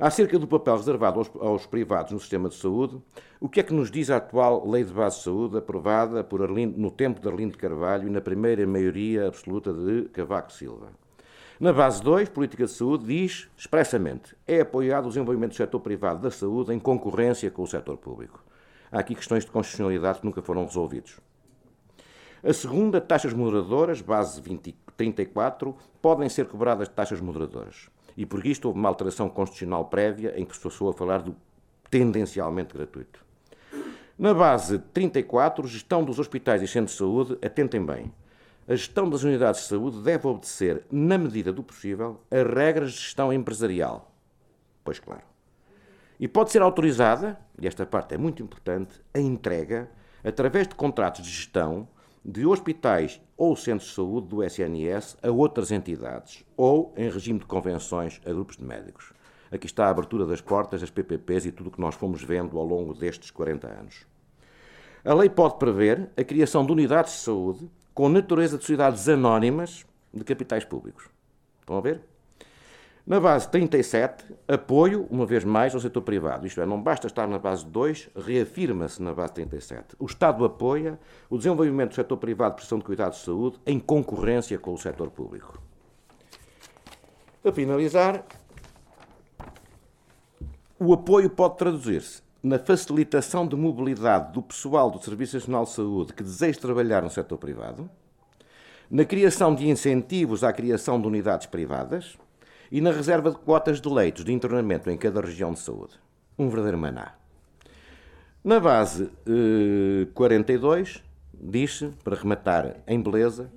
Acerca 0.00 0.38
do 0.38 0.46
papel 0.46 0.76
reservado 0.76 1.18
aos, 1.18 1.30
aos, 1.40 1.66
privados 1.66 2.12
no 2.12 2.20
sistema 2.20 2.48
de 2.48 2.54
saúde, 2.54 3.02
o 3.40 3.48
que 3.48 3.58
é 3.58 3.64
que 3.64 3.74
nos 3.74 3.90
diz 3.90 4.10
a 4.10 4.18
atual 4.18 4.64
Lei 4.64 4.84
de 4.84 4.92
Base 4.92 5.16
de 5.16 5.24
Saúde, 5.24 5.58
aprovada 5.58 6.22
por 6.22 6.40
Arlindo, 6.40 6.78
no 6.78 6.88
tempo 6.88 7.20
de 7.20 7.26
Arlindo 7.26 7.58
Carvalho 7.58 8.06
e 8.06 8.10
na 8.10 8.20
primeira 8.20 8.64
maioria 8.64 9.26
absoluta 9.26 9.72
de 9.72 10.02
Cavaco 10.10 10.52
Silva? 10.52 10.92
Na 11.58 11.72
base 11.72 12.00
2, 12.00 12.28
Política 12.28 12.66
de 12.66 12.70
Saúde, 12.70 13.06
diz 13.06 13.48
expressamente 13.56 14.36
é 14.46 14.60
apoiado 14.60 15.06
o 15.06 15.08
desenvolvimento 15.08 15.50
do 15.50 15.56
setor 15.56 15.80
privado 15.80 16.22
da 16.22 16.30
saúde 16.30 16.72
em 16.72 16.78
concorrência 16.78 17.50
com 17.50 17.62
o 17.62 17.66
setor 17.66 17.96
público. 17.96 18.40
Há 18.92 19.00
aqui 19.00 19.16
questões 19.16 19.44
de 19.44 19.50
constitucionalidade 19.50 20.20
que 20.20 20.26
nunca 20.26 20.40
foram 20.40 20.64
resolvidos. 20.64 21.18
A 22.44 22.52
segunda, 22.52 23.00
taxas 23.00 23.32
moderadoras, 23.32 24.00
base 24.00 24.40
20, 24.40 24.76
34, 24.96 25.74
podem 26.00 26.28
ser 26.28 26.46
cobradas 26.46 26.88
taxas 26.88 27.20
moderadoras 27.20 27.90
e 28.18 28.26
por 28.26 28.44
isto 28.44 28.66
houve 28.66 28.80
uma 28.80 28.88
alteração 28.88 29.28
constitucional 29.28 29.84
prévia 29.84 30.34
em 30.36 30.44
que 30.44 30.56
se 30.56 30.60
passou 30.60 30.88
a 30.88 30.92
falar 30.92 31.22
do 31.22 31.36
tendencialmente 31.88 32.74
gratuito. 32.76 33.24
Na 34.18 34.34
base 34.34 34.80
34, 34.92 35.64
gestão 35.68 36.02
dos 36.02 36.18
hospitais 36.18 36.60
e 36.60 36.66
centros 36.66 36.94
de 36.94 36.98
saúde, 36.98 37.38
atentem 37.40 37.80
bem. 37.86 38.12
A 38.66 38.74
gestão 38.74 39.08
das 39.08 39.22
unidades 39.22 39.60
de 39.60 39.68
saúde 39.68 40.02
deve 40.02 40.26
obedecer, 40.26 40.82
na 40.90 41.16
medida 41.16 41.52
do 41.52 41.62
possível, 41.62 42.20
a 42.28 42.42
regras 42.42 42.90
de 42.90 42.98
gestão 42.98 43.32
empresarial. 43.32 44.12
Pois 44.82 44.98
claro. 44.98 45.22
E 46.18 46.26
pode 46.26 46.50
ser 46.50 46.60
autorizada, 46.60 47.38
e 47.56 47.68
esta 47.68 47.86
parte 47.86 48.16
é 48.16 48.18
muito 48.18 48.42
importante, 48.42 49.00
a 49.14 49.20
entrega, 49.20 49.88
através 50.24 50.66
de 50.66 50.74
contratos 50.74 51.22
de 51.22 51.30
gestão, 51.30 51.86
de 52.30 52.44
hospitais 52.44 53.22
ou 53.38 53.56
centros 53.56 53.88
de 53.88 53.94
saúde 53.94 54.28
do 54.28 54.44
SNS 54.44 55.16
a 55.22 55.30
outras 55.30 55.72
entidades 55.72 56.44
ou 56.58 56.92
em 56.94 57.08
regime 57.08 57.38
de 57.38 57.46
convenções 57.46 58.20
a 58.26 58.30
grupos 58.30 58.58
de 58.58 58.64
médicos. 58.64 59.14
Aqui 59.50 59.64
está 59.64 59.86
a 59.86 59.88
abertura 59.88 60.26
das 60.26 60.42
portas 60.42 60.82
das 60.82 60.90
PPPs 60.90 61.46
e 61.46 61.52
tudo 61.52 61.68
o 61.68 61.70
que 61.70 61.80
nós 61.80 61.94
fomos 61.94 62.22
vendo 62.22 62.58
ao 62.58 62.66
longo 62.66 62.92
destes 62.92 63.30
40 63.30 63.66
anos. 63.66 64.06
A 65.02 65.14
lei 65.14 65.30
pode 65.30 65.56
prever 65.56 66.10
a 66.18 66.22
criação 66.22 66.66
de 66.66 66.70
unidades 66.70 67.14
de 67.14 67.20
saúde 67.20 67.70
com 67.94 68.10
natureza 68.10 68.58
de 68.58 68.62
sociedades 68.62 69.08
anónimas 69.08 69.86
de 70.12 70.22
capitais 70.22 70.66
públicos. 70.66 71.08
Estão 71.60 71.78
a 71.78 71.80
ver? 71.80 72.02
Na 73.08 73.18
base 73.18 73.48
37, 73.48 74.22
apoio, 74.46 75.06
uma 75.10 75.24
vez 75.24 75.42
mais, 75.42 75.74
ao 75.74 75.80
setor 75.80 76.02
privado. 76.02 76.46
Isto 76.46 76.60
é, 76.60 76.66
não 76.66 76.78
basta 76.78 77.06
estar 77.06 77.26
na 77.26 77.38
base 77.38 77.64
2, 77.64 78.10
reafirma-se 78.14 79.02
na 79.02 79.14
base 79.14 79.32
37. 79.32 79.96
O 79.98 80.04
Estado 80.04 80.44
apoia 80.44 81.00
o 81.30 81.38
desenvolvimento 81.38 81.88
do 81.88 81.94
setor 81.94 82.18
privado 82.18 82.50
de 82.50 82.56
prestação 82.56 82.78
de 82.78 82.84
cuidados 82.84 83.20
de 83.20 83.24
saúde 83.24 83.58
em 83.64 83.80
concorrência 83.80 84.58
com 84.58 84.74
o 84.74 84.76
setor 84.76 85.08
público. 85.08 85.58
Para 87.42 87.50
finalizar, 87.50 88.26
o 90.78 90.92
apoio 90.92 91.30
pode 91.30 91.56
traduzir-se 91.56 92.22
na 92.42 92.58
facilitação 92.58 93.48
de 93.48 93.56
mobilidade 93.56 94.34
do 94.34 94.42
pessoal 94.42 94.90
do 94.90 95.02
Serviço 95.02 95.36
Nacional 95.38 95.64
de 95.64 95.70
Saúde 95.70 96.12
que 96.12 96.22
deseja 96.22 96.60
trabalhar 96.60 97.02
no 97.02 97.08
setor 97.08 97.38
privado, 97.38 97.88
na 98.90 99.06
criação 99.06 99.54
de 99.54 99.66
incentivos 99.66 100.44
à 100.44 100.52
criação 100.52 101.00
de 101.00 101.06
unidades 101.06 101.46
privadas 101.46 102.18
e 102.70 102.80
na 102.80 102.90
reserva 102.90 103.30
de 103.30 103.38
quotas 103.38 103.80
de 103.80 103.88
leitos 103.88 104.24
de 104.24 104.32
internamento 104.32 104.90
em 104.90 104.96
cada 104.96 105.20
região 105.20 105.52
de 105.52 105.60
saúde. 105.60 105.98
Um 106.38 106.48
verdadeiro 106.48 106.78
maná. 106.78 107.14
Na 108.44 108.60
base 108.60 109.10
eh, 109.26 110.06
42, 110.14 111.02
diz-se, 111.34 111.88
para 112.04 112.16
rematar 112.16 112.76
em 112.86 113.00
beleza, 113.00 113.50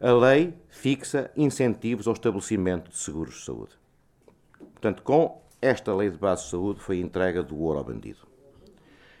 a 0.00 0.12
lei 0.12 0.54
fixa 0.68 1.30
incentivos 1.36 2.06
ao 2.06 2.12
estabelecimento 2.12 2.90
de 2.90 2.96
seguros 2.98 3.34
de 3.34 3.44
saúde. 3.44 3.72
Portanto, 4.72 5.02
com 5.02 5.42
esta 5.60 5.94
lei 5.94 6.10
de 6.10 6.18
base 6.18 6.44
de 6.44 6.50
saúde 6.50 6.80
foi 6.80 7.00
entrega 7.00 7.42
do 7.42 7.58
ouro 7.58 7.78
ao 7.78 7.84
bandido. 7.84 8.26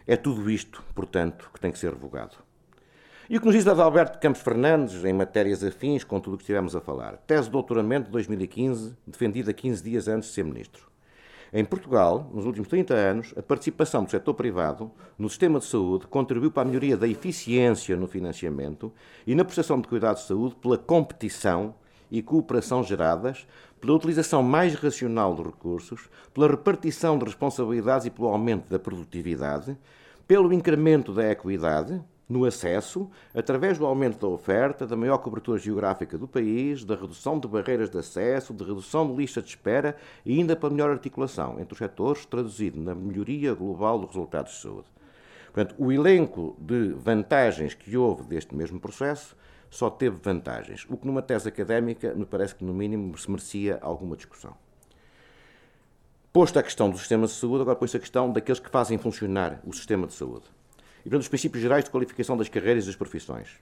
É 0.06 0.16
tudo 0.16 0.50
isto, 0.50 0.84
portanto, 0.94 1.50
que 1.52 1.58
tem 1.58 1.72
que 1.72 1.78
ser 1.78 1.92
revogado. 1.92 2.45
E 3.28 3.36
o 3.36 3.40
que 3.40 3.46
nos 3.46 3.56
diz 3.56 3.66
Adalberto 3.66 4.20
Campos 4.20 4.40
Fernandes, 4.40 5.04
em 5.04 5.12
matérias 5.12 5.64
afins 5.64 6.04
com 6.04 6.20
tudo 6.20 6.34
o 6.34 6.36
que 6.36 6.44
estivemos 6.44 6.76
a 6.76 6.80
falar? 6.80 7.16
Tese 7.26 7.46
de 7.46 7.50
doutoramento 7.50 8.06
de 8.06 8.12
2015, 8.12 8.96
defendida 9.04 9.52
15 9.52 9.82
dias 9.82 10.06
antes 10.06 10.28
de 10.28 10.34
ser 10.36 10.44
ministro. 10.44 10.86
Em 11.52 11.64
Portugal, 11.64 12.30
nos 12.32 12.46
últimos 12.46 12.68
30 12.68 12.94
anos, 12.94 13.34
a 13.36 13.42
participação 13.42 14.04
do 14.04 14.10
setor 14.12 14.32
privado 14.34 14.92
no 15.18 15.28
sistema 15.28 15.58
de 15.58 15.64
saúde 15.64 16.06
contribuiu 16.06 16.52
para 16.52 16.62
a 16.62 16.66
melhoria 16.66 16.96
da 16.96 17.08
eficiência 17.08 17.96
no 17.96 18.06
financiamento 18.06 18.92
e 19.26 19.34
na 19.34 19.44
prestação 19.44 19.80
de 19.80 19.88
cuidados 19.88 20.22
de 20.22 20.28
saúde 20.28 20.54
pela 20.62 20.78
competição 20.78 21.74
e 22.08 22.22
cooperação 22.22 22.84
geradas, 22.84 23.44
pela 23.80 23.94
utilização 23.94 24.40
mais 24.40 24.74
racional 24.74 25.34
de 25.34 25.42
recursos, 25.42 26.08
pela 26.32 26.46
repartição 26.46 27.18
de 27.18 27.24
responsabilidades 27.24 28.06
e 28.06 28.10
pelo 28.10 28.28
aumento 28.28 28.70
da 28.70 28.78
produtividade, 28.78 29.76
pelo 30.28 30.52
incremento 30.52 31.12
da 31.12 31.28
equidade 31.28 32.00
no 32.28 32.44
acesso, 32.44 33.08
através 33.32 33.78
do 33.78 33.86
aumento 33.86 34.18
da 34.18 34.26
oferta, 34.26 34.86
da 34.86 34.96
maior 34.96 35.18
cobertura 35.18 35.58
geográfica 35.58 36.18
do 36.18 36.26
país, 36.26 36.84
da 36.84 36.96
redução 36.96 37.38
de 37.38 37.46
barreiras 37.46 37.88
de 37.88 37.98
acesso, 37.98 38.52
de 38.52 38.64
redução 38.64 39.08
de 39.08 39.16
lista 39.16 39.40
de 39.40 39.48
espera 39.48 39.96
e 40.24 40.36
ainda 40.38 40.56
para 40.56 40.70
melhor 40.70 40.90
articulação 40.90 41.60
entre 41.60 41.72
os 41.72 41.78
setores, 41.78 42.26
traduzido 42.26 42.80
na 42.80 42.94
melhoria 42.94 43.54
global 43.54 43.98
dos 43.98 44.10
resultados 44.10 44.54
de 44.54 44.60
saúde. 44.60 44.88
Portanto, 45.52 45.74
o 45.78 45.92
elenco 45.92 46.56
de 46.58 46.90
vantagens 46.94 47.74
que 47.74 47.96
houve 47.96 48.24
deste 48.24 48.54
mesmo 48.54 48.80
processo 48.80 49.36
só 49.70 49.88
teve 49.88 50.16
vantagens, 50.22 50.84
o 50.88 50.96
que 50.96 51.06
numa 51.06 51.22
tese 51.22 51.48
académica 51.48 52.12
me 52.14 52.26
parece 52.26 52.54
que 52.54 52.64
no 52.64 52.74
mínimo 52.74 53.16
se 53.16 53.30
merecia 53.30 53.78
alguma 53.80 54.16
discussão. 54.16 54.54
Posto 56.32 56.58
a 56.58 56.62
questão 56.62 56.90
do 56.90 56.98
sistema 56.98 57.26
de 57.26 57.32
saúde, 57.32 57.62
agora 57.62 57.76
põe-se 57.76 57.96
a 57.96 58.00
questão 58.00 58.30
daqueles 58.30 58.60
que 58.60 58.68
fazem 58.68 58.98
funcionar 58.98 59.60
o 59.64 59.72
sistema 59.72 60.06
de 60.06 60.12
saúde. 60.12 60.55
E, 61.06 61.08
portanto, 61.08 61.22
os 61.22 61.28
princípios 61.28 61.62
gerais 61.62 61.84
de 61.84 61.90
qualificação 61.90 62.36
das 62.36 62.48
carreiras 62.48 62.82
e 62.82 62.88
das 62.88 62.96
profissões. 62.96 63.60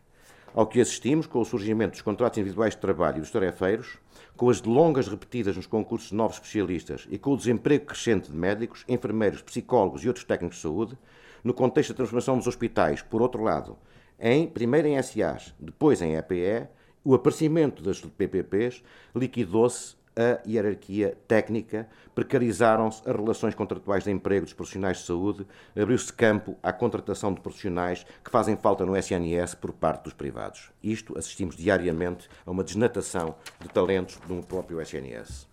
Ao 0.54 0.66
que 0.66 0.80
assistimos 0.80 1.26
com 1.26 1.40
o 1.40 1.44
surgimento 1.44 1.90
dos 1.90 2.00
contratos 2.00 2.38
individuais 2.38 2.72
de 2.72 2.80
trabalho 2.80 3.18
e 3.18 3.20
dos 3.20 3.30
tarefeiros, 3.30 3.98
com 4.34 4.48
as 4.48 4.62
longas 4.62 5.08
repetidas 5.08 5.54
nos 5.54 5.66
concursos 5.66 6.08
de 6.08 6.14
novos 6.14 6.36
especialistas 6.36 7.06
e 7.10 7.18
com 7.18 7.34
o 7.34 7.36
desemprego 7.36 7.84
crescente 7.84 8.30
de 8.30 8.36
médicos, 8.36 8.82
enfermeiros, 8.88 9.42
psicólogos 9.42 10.02
e 10.02 10.08
outros 10.08 10.24
técnicos 10.24 10.56
de 10.56 10.62
saúde, 10.62 10.96
no 11.42 11.52
contexto 11.52 11.90
da 11.90 11.96
transformação 11.96 12.38
dos 12.38 12.46
hospitais, 12.46 13.02
por 13.02 13.20
outro 13.20 13.42
lado, 13.42 13.76
em, 14.18 14.48
primeiro 14.48 14.88
em 14.88 15.02
SAs, 15.02 15.54
depois 15.60 16.00
em 16.00 16.14
EPE, 16.16 16.66
o 17.04 17.14
aparecimento 17.14 17.82
das 17.82 18.00
PPPs 18.00 18.82
liquidou-se 19.14 19.96
a 20.16 20.40
hierarquia 20.48 21.16
técnica, 21.26 21.88
precarizaram-se 22.14 23.02
as 23.08 23.16
relações 23.16 23.54
contratuais 23.54 24.04
de 24.04 24.10
emprego 24.10 24.44
dos 24.44 24.54
profissionais 24.54 24.98
de 24.98 25.04
saúde, 25.04 25.46
abriu-se 25.76 26.12
campo 26.12 26.56
à 26.62 26.72
contratação 26.72 27.32
de 27.32 27.40
profissionais 27.40 28.06
que 28.22 28.30
fazem 28.30 28.56
falta 28.56 28.86
no 28.86 28.96
SNS 28.96 29.54
por 29.56 29.72
parte 29.72 30.04
dos 30.04 30.12
privados. 30.12 30.70
Isto 30.82 31.18
assistimos 31.18 31.56
diariamente 31.56 32.28
a 32.46 32.50
uma 32.50 32.62
desnatação 32.62 33.34
de 33.60 33.68
talentos 33.68 34.18
no 34.28 34.42
próprio 34.42 34.80
SNS. 34.80 35.48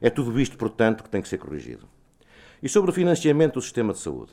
É 0.00 0.08
tudo 0.08 0.38
isto, 0.40 0.56
portanto, 0.56 1.02
que 1.02 1.10
tem 1.10 1.20
que 1.20 1.28
ser 1.28 1.38
corrigido. 1.38 1.88
E 2.62 2.68
sobre 2.68 2.90
o 2.90 2.94
financiamento 2.94 3.54
do 3.54 3.62
sistema 3.62 3.92
de 3.92 3.98
saúde. 3.98 4.32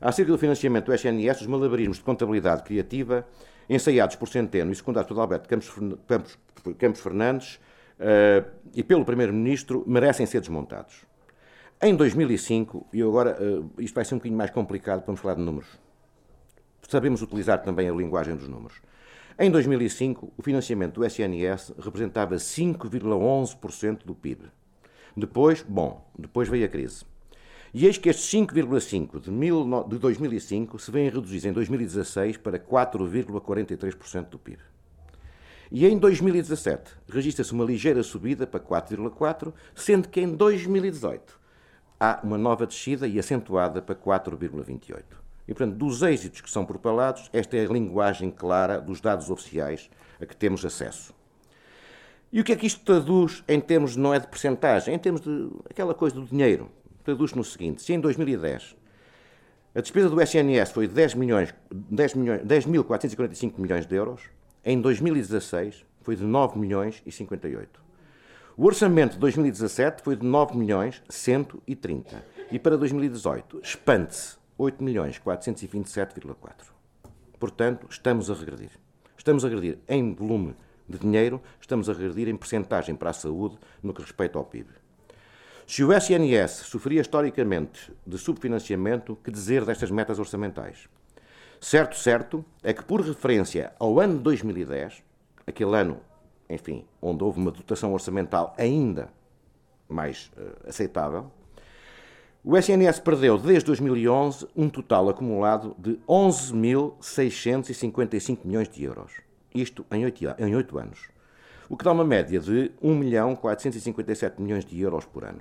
Acerca 0.00 0.32
do 0.32 0.38
financiamento 0.38 0.86
do 0.86 0.94
SNS, 0.94 1.42
os 1.42 1.46
malabarismos 1.46 1.98
de 1.98 2.02
contabilidade 2.02 2.62
criativa, 2.64 3.26
ensaiados 3.68 4.16
por 4.16 4.28
Centeno 4.28 4.72
e 4.72 4.74
secundados 4.74 5.08
por 5.08 5.18
Alberto 5.18 5.48
Campos, 5.48 6.38
Campos 6.78 7.00
Fernandes, 7.00 7.60
uh, 8.02 8.50
e 8.74 8.82
pelo 8.82 9.04
Primeiro-Ministro 9.04 9.84
merecem 9.86 10.26
ser 10.26 10.40
desmontados. 10.40 11.06
Em 11.80 11.94
2005, 11.94 12.88
e 12.92 13.02
agora 13.02 13.38
uh, 13.40 13.70
isto 13.78 13.94
vai 13.94 14.04
ser 14.04 14.14
um 14.14 14.18
bocadinho 14.18 14.38
mais 14.38 14.50
complicado, 14.50 15.04
vamos 15.06 15.20
falar 15.20 15.34
de 15.34 15.42
números. 15.42 15.68
Sabemos 16.88 17.22
utilizar 17.22 17.62
também 17.62 17.88
a 17.88 17.92
linguagem 17.92 18.36
dos 18.36 18.48
números. 18.48 18.80
Em 19.38 19.50
2005, 19.50 20.32
o 20.36 20.42
financiamento 20.42 21.00
do 21.00 21.06
SNS 21.06 21.72
representava 21.78 22.34
5,11% 22.34 24.04
do 24.04 24.14
PIB. 24.14 24.44
Depois, 25.16 25.62
bom, 25.62 26.06
depois 26.18 26.48
veio 26.48 26.66
a 26.66 26.68
crise. 26.68 27.04
E 27.74 27.86
eis 27.86 27.96
que 27.96 28.10
estes 28.10 28.30
5,5% 28.30 29.18
de, 29.20 29.88
de 29.88 29.98
2005 29.98 30.78
se 30.78 30.90
vêm 30.90 31.08
reduzidos 31.08 31.46
em 31.46 31.52
2016 31.52 32.36
para 32.36 32.58
4,43% 32.58 34.28
do 34.28 34.38
PIB. 34.38 34.58
E 35.74 35.86
em 35.86 35.96
2017 35.96 36.92
registra-se 37.08 37.50
uma 37.54 37.64
ligeira 37.64 38.02
subida 38.02 38.46
para 38.46 38.60
4,4, 38.60 39.54
sendo 39.74 40.06
que 40.06 40.20
em 40.20 40.28
2018 40.28 41.40
há 41.98 42.20
uma 42.22 42.36
nova 42.36 42.66
descida 42.66 43.08
e 43.08 43.18
acentuada 43.18 43.80
para 43.80 43.94
4,28. 43.94 45.02
E, 45.48 45.54
portanto, 45.54 45.74
dos 45.74 46.02
êxitos 46.02 46.42
que 46.42 46.50
são 46.50 46.66
propalados, 46.66 47.30
esta 47.32 47.56
é 47.56 47.64
a 47.64 47.72
linguagem 47.72 48.30
clara 48.30 48.82
dos 48.82 49.00
dados 49.00 49.30
oficiais 49.30 49.88
a 50.20 50.26
que 50.26 50.36
temos 50.36 50.62
acesso. 50.62 51.14
E 52.30 52.38
o 52.38 52.44
que 52.44 52.52
é 52.52 52.56
que 52.56 52.66
isto 52.66 52.84
traduz 52.84 53.42
em 53.48 53.58
termos, 53.58 53.96
não 53.96 54.12
é 54.12 54.18
de 54.18 54.26
percentagem, 54.26 54.94
em 54.94 54.98
termos 54.98 55.22
de 55.22 55.48
aquela 55.70 55.94
coisa 55.94 56.16
do 56.16 56.26
dinheiro? 56.26 56.70
Traduz 57.02 57.32
no 57.32 57.42
seguinte, 57.42 57.80
se 57.80 57.94
em 57.94 57.98
2010 57.98 58.76
a 59.74 59.80
despesa 59.80 60.10
do 60.10 60.20
SNS 60.20 60.70
foi 60.70 60.86
10 60.86 61.14
milhões, 61.14 61.54
10 61.70 62.14
milhões, 62.14 62.42
10.445 62.42 63.54
milhões 63.56 63.86
de 63.86 63.96
euros, 63.96 64.20
em 64.64 64.80
2016 64.80 65.84
foi 66.02 66.16
de 66.16 66.24
9 66.24 66.58
milhões 66.58 67.02
e 67.04 67.10
58. 67.10 67.82
O 68.56 68.64
orçamento 68.64 69.14
de 69.14 69.18
2017 69.18 70.02
foi 70.02 70.14
de 70.14 70.24
9 70.24 70.56
milhões 70.56 71.02
130 71.08 72.24
e 72.50 72.58
para 72.58 72.76
2018 72.76 73.60
expande-se 73.62 74.36
8 74.58 74.84
milhões 74.84 75.18
427,4. 75.18 76.36
Portanto, 77.40 77.86
estamos 77.90 78.30
a 78.30 78.34
regredir. 78.34 78.70
Estamos 79.16 79.44
a 79.44 79.48
regredir 79.48 79.78
em 79.88 80.14
volume 80.14 80.54
de 80.88 80.98
dinheiro, 80.98 81.40
estamos 81.60 81.88
a 81.88 81.92
regredir 81.92 82.28
em 82.28 82.36
percentagem 82.36 82.94
para 82.94 83.10
a 83.10 83.14
saúde 83.14 83.58
no 83.82 83.92
que 83.92 84.02
respeita 84.02 84.38
ao 84.38 84.44
PIB. 84.44 84.68
Se 85.66 85.82
o 85.82 85.92
SNS 85.92 86.50
sofria 86.66 87.00
historicamente 87.00 87.92
de 88.06 88.18
subfinanciamento, 88.18 89.16
que 89.24 89.30
dizer 89.30 89.64
destas 89.64 89.90
metas 89.90 90.18
orçamentais? 90.18 90.88
Certo, 91.62 91.96
certo, 91.96 92.44
é 92.60 92.72
que 92.72 92.82
por 92.82 93.00
referência 93.00 93.72
ao 93.78 94.00
ano 94.00 94.16
de 94.16 94.24
2010, 94.24 95.00
aquele 95.46 95.76
ano, 95.76 96.00
enfim, 96.50 96.84
onde 97.00 97.22
houve 97.22 97.38
uma 97.38 97.52
dotação 97.52 97.92
orçamental 97.92 98.52
ainda 98.58 99.10
mais 99.88 100.32
uh, 100.36 100.68
aceitável, 100.68 101.30
o 102.42 102.58
SNS 102.58 102.98
perdeu 102.98 103.38
desde 103.38 103.66
2011 103.66 104.48
um 104.56 104.68
total 104.68 105.08
acumulado 105.08 105.76
de 105.78 106.00
11.655 106.08 108.38
milhões 108.44 108.68
de 108.68 108.82
euros. 108.82 109.12
Isto 109.54 109.86
em 109.92 110.04
oito, 110.04 110.24
em 110.40 110.56
8 110.56 110.78
anos. 110.78 111.10
O 111.68 111.76
que 111.76 111.84
dá 111.84 111.92
uma 111.92 112.04
média 112.04 112.40
de 112.40 112.72
1.457 112.82 114.40
milhões 114.40 114.64
de 114.64 114.80
euros 114.80 115.04
por 115.04 115.24
ano. 115.24 115.40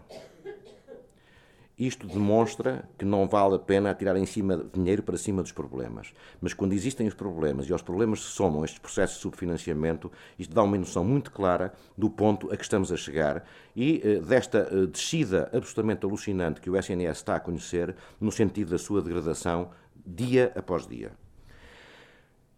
Isto 1.82 2.06
demonstra 2.06 2.88
que 2.96 3.04
não 3.04 3.28
vale 3.28 3.56
a 3.56 3.58
pena 3.58 3.90
atirar 3.90 4.16
em 4.16 4.26
cima 4.28 4.70
dinheiro 4.72 5.02
para 5.02 5.18
cima 5.18 5.42
dos 5.42 5.52
problemas. 5.52 6.14
Mas 6.40 6.54
quando 6.54 6.74
existem 6.74 7.08
os 7.08 7.16
problemas 7.16 7.68
e 7.68 7.74
aos 7.74 7.82
problemas 7.82 8.22
se 8.22 8.28
somam 8.28 8.64
estes 8.64 8.78
processos 8.78 9.16
de 9.16 9.24
subfinanciamento, 9.24 10.12
isto 10.38 10.54
dá 10.54 10.62
uma 10.62 10.78
noção 10.78 11.04
muito 11.04 11.32
clara 11.32 11.74
do 11.98 12.08
ponto 12.08 12.54
a 12.54 12.56
que 12.56 12.62
estamos 12.62 12.92
a 12.92 12.98
chegar 12.98 13.44
e 13.76 14.00
eh, 14.04 14.20
desta 14.20 14.70
eh, 14.72 14.86
descida 14.86 15.50
absolutamente 15.52 16.06
alucinante 16.06 16.62
que 16.62 16.70
o 16.70 16.78
SNS 16.78 17.18
está 17.18 17.38
a 17.38 17.40
conhecer 17.40 17.96
no 18.20 18.32
sentido 18.32 18.70
da 18.70 18.78
sua 18.78 19.02
degradação 19.02 19.72
dia 20.06 20.52
após 20.56 20.86
dia. 20.86 21.12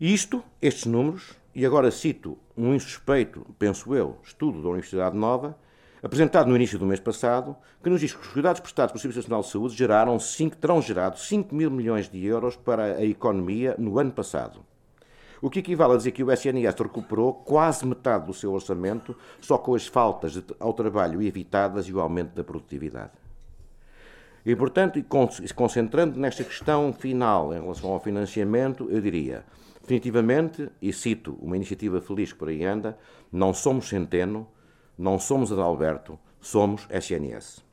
Isto, 0.01 0.43
estes 0.61 0.85
números, 0.85 1.31
e 1.55 1.65
agora 1.65 1.91
cito 1.91 2.37
um 2.57 2.75
insuspeito, 2.75 3.45
penso 3.57 3.95
eu, 3.95 4.17
estudo 4.21 4.61
da 4.61 4.67
Universidade 4.67 5.15
Nova, 5.15 5.57
apresentado 6.03 6.49
no 6.49 6.55
início 6.57 6.77
do 6.77 6.85
mês 6.85 6.99
passado, 6.99 7.55
que 7.81 7.89
nos 7.89 8.01
diz 8.01 8.13
que 8.13 8.19
os 8.19 8.27
cuidados 8.27 8.59
prestados 8.59 8.91
pelo 8.91 9.01
Serviço 9.01 9.19
Nacional 9.19 9.41
de 9.41 9.49
Saúde 9.49 9.75
geraram 9.75 10.19
5, 10.19 10.57
terão 10.57 10.81
gerado 10.81 11.17
5 11.17 11.55
mil 11.55 11.71
milhões 11.71 12.09
de 12.09 12.23
euros 12.25 12.57
para 12.57 12.97
a 12.97 13.05
economia 13.05 13.73
no 13.79 13.97
ano 13.97 14.11
passado. 14.11 14.59
O 15.41 15.49
que 15.49 15.59
equivale 15.59 15.93
a 15.93 15.97
dizer 15.97 16.11
que 16.11 16.23
o 16.23 16.29
SNS 16.29 16.75
recuperou 16.77 17.33
quase 17.33 17.85
metade 17.85 18.25
do 18.25 18.33
seu 18.33 18.51
orçamento 18.53 19.15
só 19.39 19.57
com 19.57 19.75
as 19.75 19.87
faltas 19.87 20.41
ao 20.59 20.73
trabalho 20.73 21.21
evitadas 21.21 21.85
e 21.85 21.93
o 21.93 22.01
aumento 22.01 22.35
da 22.35 22.43
produtividade. 22.43 23.11
E, 24.45 24.53
portanto, 24.57 25.01
concentrando 25.55 26.19
nesta 26.19 26.43
questão 26.43 26.91
final 26.91 27.53
em 27.53 27.61
relação 27.61 27.91
ao 27.91 27.99
financiamento, 28.01 28.89
eu 28.89 28.99
diria, 28.99 29.45
definitivamente, 29.81 30.69
e 30.81 30.91
cito 30.91 31.37
uma 31.41 31.55
iniciativa 31.55 32.01
feliz 32.01 32.33
que 32.33 32.39
por 32.39 32.49
aí 32.49 32.65
anda, 32.65 32.97
não 33.31 33.53
somos 33.53 33.87
centeno, 33.87 34.45
não 34.97 35.19
somos 35.19 35.51
Adalberto, 35.51 36.19
somos 36.39 36.87
SNS. 36.89 37.63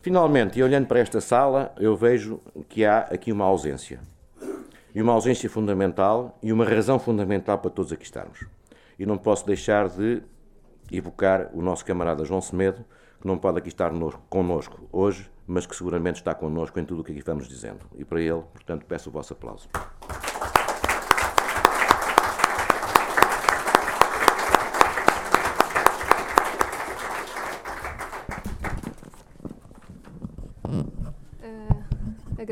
Finalmente, 0.00 0.58
e 0.58 0.62
olhando 0.62 0.86
para 0.86 0.98
esta 0.98 1.20
sala, 1.20 1.72
eu 1.78 1.96
vejo 1.96 2.40
que 2.68 2.84
há 2.84 3.00
aqui 3.02 3.30
uma 3.30 3.44
ausência. 3.44 4.00
E 4.94 5.00
uma 5.00 5.12
ausência 5.12 5.48
fundamental 5.48 6.36
e 6.42 6.52
uma 6.52 6.64
razão 6.64 6.98
fundamental 6.98 7.58
para 7.58 7.70
todos 7.70 7.92
aqui 7.92 8.04
estarmos. 8.04 8.44
E 8.98 9.06
não 9.06 9.16
posso 9.16 9.46
deixar 9.46 9.88
de 9.88 10.22
evocar 10.90 11.50
o 11.54 11.62
nosso 11.62 11.84
camarada 11.84 12.24
João 12.24 12.40
Semedo, 12.40 12.84
que 13.20 13.26
não 13.26 13.38
pode 13.38 13.58
aqui 13.58 13.68
estar 13.68 13.92
connosco 14.28 14.88
hoje, 14.90 15.30
mas 15.46 15.66
que 15.66 15.76
seguramente 15.76 16.16
está 16.16 16.34
connosco 16.34 16.78
em 16.80 16.84
tudo 16.84 17.02
o 17.02 17.04
que 17.04 17.12
aqui 17.12 17.22
vamos 17.22 17.48
dizendo. 17.48 17.86
E 17.96 18.04
para 18.04 18.20
ele, 18.20 18.42
portanto, 18.52 18.84
peço 18.84 19.08
o 19.08 19.12
vosso 19.12 19.32
aplauso. 19.32 19.68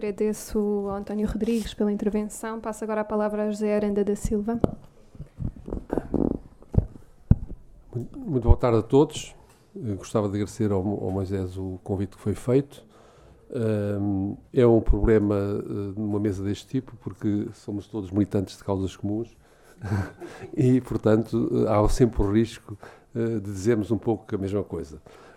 Agradeço 0.00 0.58
ao 0.58 0.96
António 0.96 1.28
Rodrigues 1.28 1.74
pela 1.74 1.92
intervenção. 1.92 2.58
Passo 2.58 2.82
agora 2.84 3.02
a 3.02 3.04
palavra 3.04 3.42
a 3.42 3.50
José 3.50 3.76
Aranda 3.76 4.02
da 4.02 4.16
Silva. 4.16 4.58
Muito 8.16 8.44
boa 8.44 8.56
tarde 8.56 8.78
a 8.78 8.82
todos. 8.82 9.36
Eu 9.76 9.96
gostava 9.96 10.26
de 10.26 10.36
agradecer 10.36 10.72
ao, 10.72 10.78
ao 10.78 11.10
Moisés 11.10 11.54
o 11.58 11.78
convite 11.84 12.16
que 12.16 12.22
foi 12.22 12.34
feito. 12.34 12.82
É 14.54 14.66
um 14.66 14.80
problema 14.80 15.34
uh, 15.36 16.00
numa 16.00 16.18
mesa 16.18 16.42
deste 16.42 16.66
tipo, 16.66 16.96
porque 17.02 17.48
somos 17.52 17.86
todos 17.86 18.10
militantes 18.10 18.56
de 18.56 18.64
causas 18.64 18.96
comuns 18.96 19.36
e, 20.56 20.80
portanto, 20.80 21.66
há 21.68 21.86
sempre 21.90 22.22
o 22.22 22.32
risco 22.32 22.78
uh, 23.14 23.38
de 23.38 23.52
dizermos 23.52 23.90
um 23.90 23.98
pouco 23.98 24.34
a 24.34 24.38
mesma 24.38 24.64
coisa. 24.64 24.96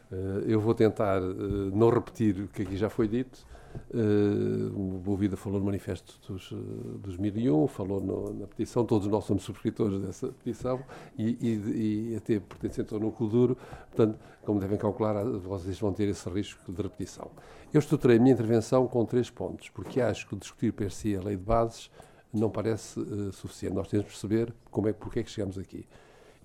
Uh, 0.10 0.40
eu 0.48 0.62
vou 0.62 0.74
tentar 0.74 1.20
não 1.20 1.90
repetir 1.90 2.40
o 2.40 2.48
que 2.48 2.62
aqui 2.62 2.78
já 2.78 2.90
foi 2.90 3.10
dito, 3.10 3.46
Uh, 3.94 4.68
o 4.76 5.00
Boa 5.00 5.18
Vida 5.18 5.38
falou 5.38 5.60
no 5.60 5.66
manifesto 5.66 6.20
dos, 6.28 6.52
uh, 6.52 6.56
2001, 7.04 7.68
falou 7.68 8.02
no, 8.02 8.34
na 8.34 8.48
petição, 8.48 8.86
todos 8.86 9.08
nós 9.08 9.24
somos 9.26 9.44
subscritores 9.44 10.00
dessa 10.00 10.28
petição 10.28 10.84
e, 11.18 11.38
e, 11.42 12.12
e 12.12 12.16
até 12.16 12.40
pertencentes 12.40 12.94
ao 12.94 13.00
núcleo 13.00 13.30
duro, 13.30 13.58
portanto, 13.92 14.20
como 14.44 14.60
devem 14.60 14.78
calcular, 14.78 15.24
vocês 15.24 15.80
vão 15.80 15.94
ter 15.94 16.08
esse 16.08 16.28
risco 16.30 16.72
de 16.72 16.82
repetição. 16.82 17.30
Eu 17.74 17.80
estruturei 17.80 18.18
a 18.18 18.20
minha 18.20 18.34
intervenção 18.34 18.88
com 18.88 19.06
três 19.06 19.30
pontos, 19.30 19.70
porque 19.70 20.02
acho 20.02 20.28
que 20.28 20.36
discutir 20.36 20.74
per 20.74 20.92
si 20.92 21.16
a 21.16 21.22
lei 21.22 21.36
de 21.36 21.44
bases 21.44 21.90
não 22.34 22.50
parece 22.50 23.00
uh, 23.00 23.32
suficiente. 23.32 23.76
Nós 23.76 23.88
temos 23.88 24.06
de 24.06 24.12
perceber 24.12 24.54
como 24.72 24.88
é, 24.88 24.94
porque 24.94 25.20
é 25.20 25.24
que 25.24 25.30
chegamos 25.30 25.58
aqui. 25.58 25.86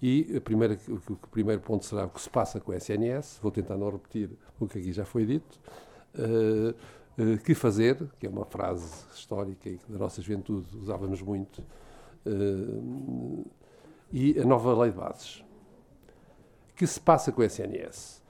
E 0.00 0.38
primeira, 0.40 0.78
o, 0.88 1.12
o 1.12 1.16
primeiro 1.30 1.60
ponto 1.60 1.84
será 1.84 2.04
o 2.04 2.10
que 2.10 2.20
se 2.20 2.30
passa 2.30 2.60
com 2.60 2.70
o 2.70 2.74
SNS, 2.74 3.40
vou 3.42 3.50
tentar 3.50 3.76
não 3.76 3.90
repetir 3.90 4.30
o 4.60 4.66
que 4.66 4.78
aqui 4.78 4.92
já 4.92 5.04
foi 5.04 5.26
dito. 5.26 5.58
Uh, 6.14 6.70
eh, 6.70 6.74
que 7.44 7.54
fazer, 7.54 7.96
que 8.18 8.26
é 8.26 8.30
uma 8.30 8.44
frase 8.44 8.88
histórica 9.12 9.68
e 9.68 9.76
que 9.76 9.92
da 9.92 9.98
nossa 9.98 10.22
juventude 10.22 10.76
usávamos 10.76 11.20
muito, 11.20 11.64
uh, 12.24 13.44
e 14.12 14.38
a 14.38 14.44
nova 14.44 14.72
lei 14.82 14.90
de 14.90 14.96
bases. 14.96 15.44
que 16.76 16.86
se 16.86 17.00
passa 17.00 17.32
com 17.32 17.42
o 17.42 17.44
SNS? 17.44 18.22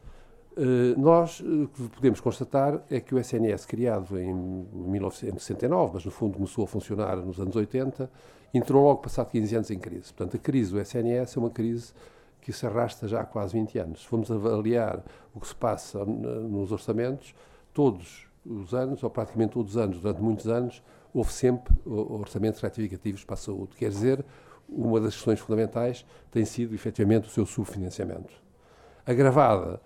Uh, 0.57 0.98
nós 0.98 1.40
o 1.40 1.68
que 1.68 1.88
podemos 1.88 2.18
constatar 2.18 2.83
é 2.90 2.98
que 2.98 3.14
o 3.14 3.18
SNS, 3.18 3.66
criado 3.66 4.18
em 4.18 4.35
1969, 4.35 5.92
mas 5.94 6.05
no 6.05 6.11
fundo 6.11 6.35
começou 6.35 6.64
a 6.64 6.66
funcionar 6.66 7.16
nos 7.16 7.38
anos 7.38 7.55
80, 7.55 8.11
entrou 8.55 8.83
logo 8.83 9.03
passado 9.03 9.31
15 9.31 9.55
anos 9.55 9.70
em 9.70 9.79
crise. 9.79 10.12
Portanto, 10.14 10.37
a 10.37 10.38
crise 10.40 10.72
do 10.72 10.81
SNS 10.81 11.37
é 11.37 11.40
uma 11.40 11.51
crise 11.51 11.92
que 12.40 12.53
se 12.53 12.66
arrasta 12.66 13.07
já 13.07 13.20
há 13.20 13.24
quase 13.24 13.53
20 13.53 13.79
anos. 13.79 14.05
Formos 14.05 14.31
avaliar 14.31 15.05
o 15.35 15.40
que 15.40 15.46
se 15.46 15.55
passa 15.55 16.03
nos 16.05 16.72
orçamentos, 16.72 17.35
todos 17.74 18.28
os 18.44 18.74
anos, 18.74 19.03
ou 19.03 19.11
praticamente 19.11 19.53
todos 19.53 19.72
os 19.72 19.77
anos, 19.77 20.01
durante 20.01 20.20
muitos 20.20 20.46
anos, 20.46 20.83
houve 21.12 21.33
sempre 21.33 21.74
orçamentos 21.87 22.61
retificativos 22.61 23.24
para 23.24 23.35
a 23.35 23.38
saúde. 23.38 23.77
Quer 23.77 23.90
dizer, 23.90 24.24
uma 24.68 25.01
das 25.01 25.14
questões 25.14 25.40
fundamentais 25.40 26.05
tem 26.31 26.44
sido, 26.44 26.74
efetivamente, 26.74 27.29
o 27.29 27.31
seu 27.31 27.46
subfinanciamento. 27.46 28.33
Agravada 29.07 29.81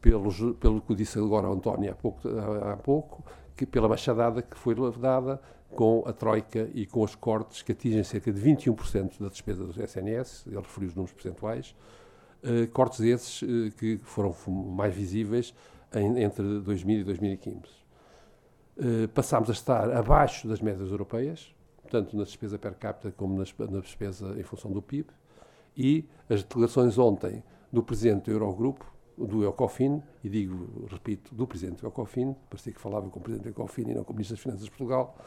pelos, 0.00 0.38
pelo 0.58 0.80
que 0.80 0.94
disse 0.94 1.18
agora 1.18 1.48
o 1.48 1.52
António 1.52 1.90
há 1.90 1.94
pouco, 1.94 2.28
há, 2.62 2.76
pouco 2.76 3.24
que 3.56 3.66
pela 3.66 3.88
machadada 3.88 4.40
que 4.40 4.56
foi 4.56 4.74
dada 4.98 5.40
com 5.70 6.04
a 6.06 6.12
Troika 6.12 6.70
e 6.72 6.86
com 6.86 7.02
os 7.02 7.14
cortes 7.14 7.62
que 7.62 7.72
atingem 7.72 8.02
cerca 8.04 8.32
de 8.32 8.40
21% 8.40 9.20
da 9.20 9.28
despesa 9.28 9.64
do 9.64 9.82
SNS, 9.82 10.46
ele 10.46 10.56
referiu 10.56 10.88
os 10.88 10.94
números 10.94 11.12
percentuais, 11.12 11.74
eh, 12.42 12.66
cortes 12.68 13.00
esses 13.00 13.42
eh, 13.42 13.70
que 13.76 13.98
foram 13.98 14.34
mais 14.48 14.94
visíveis 14.94 15.52
entre 15.92 16.60
2000 16.60 17.00
e 17.00 17.04
2015. 17.04 17.77
Eh, 18.80 19.08
passámos 19.08 19.50
a 19.50 19.52
estar 19.52 19.90
abaixo 19.90 20.46
das 20.46 20.60
médias 20.60 20.90
europeias, 20.90 21.52
tanto 21.90 22.16
na 22.16 22.22
despesa 22.22 22.56
per 22.56 22.74
capita 22.74 23.10
como 23.10 23.36
na 23.36 23.80
despesa 23.80 24.38
em 24.38 24.42
função 24.44 24.70
do 24.70 24.80
PIB, 24.80 25.08
e 25.76 26.08
as 26.30 26.44
declarações 26.44 26.96
ontem 26.96 27.42
do 27.72 27.82
Presidente 27.82 28.26
do 28.26 28.30
Eurogrupo, 28.30 28.86
do 29.16 29.48
Ecofin, 29.48 30.00
e 30.22 30.28
digo, 30.28 30.86
repito, 30.88 31.34
do 31.34 31.44
Presidente 31.44 31.80
do 31.80 31.88
Ecofin, 31.88 32.36
parecia 32.48 32.72
que 32.72 32.80
falava 32.80 33.10
com 33.10 33.18
o 33.18 33.22
Presidente 33.22 33.44
do 33.46 33.50
Ecofin 33.50 33.90
e 33.90 33.94
não 33.94 34.04
com 34.04 34.12
o 34.12 34.14
Ministro 34.14 34.36
das 34.36 34.42
Finanças 34.42 34.64
de 34.64 34.70
Portugal, 34.70 35.18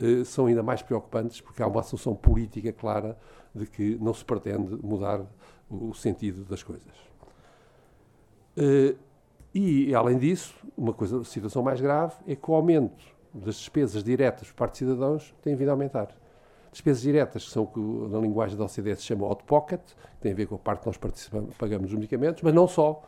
eh, 0.00 0.24
são 0.24 0.46
ainda 0.46 0.62
mais 0.62 0.80
preocupantes 0.80 1.42
porque 1.42 1.62
há 1.62 1.66
uma 1.66 1.80
assunção 1.80 2.14
política 2.14 2.72
clara 2.72 3.18
de 3.54 3.66
que 3.66 3.98
não 4.00 4.14
se 4.14 4.24
pretende 4.24 4.78
mudar 4.82 5.20
o, 5.68 5.92
sentido 5.92 6.42
das 6.44 6.62
coisas. 6.62 6.92
E, 9.54 9.94
além 9.94 10.18
disso, 10.18 10.52
uma 10.76 10.92
coisa, 10.92 11.22
situação 11.22 11.62
mais 11.62 11.80
grave 11.80 12.14
é 12.26 12.34
que 12.34 12.50
o 12.50 12.54
aumento 12.54 13.04
das 13.32 13.54
despesas 13.56 14.02
diretas 14.02 14.48
por 14.48 14.54
parte 14.54 14.72
de 14.72 14.78
cidadãos 14.78 15.32
tem 15.42 15.54
vindo 15.54 15.68
a 15.68 15.72
aumentar. 15.72 16.08
Despesas 16.72 17.02
diretas, 17.02 17.44
que 17.44 17.50
são 17.52 17.62
o 17.62 17.66
que 17.68 17.78
na 17.78 18.18
linguagem 18.18 18.56
da 18.58 18.64
OCDE 18.64 18.96
se 18.96 19.02
chama 19.02 19.24
out 19.26 19.44
pocket, 19.44 19.80
que 19.80 20.20
tem 20.20 20.32
a 20.32 20.34
ver 20.34 20.46
com 20.46 20.56
a 20.56 20.58
parte 20.58 20.80
que 20.80 20.86
nós 20.86 20.96
participamos, 20.96 21.54
pagamos 21.56 21.90
os 21.90 21.94
medicamentos, 21.94 22.42
mas 22.42 22.52
não 22.52 22.66
só. 22.66 23.00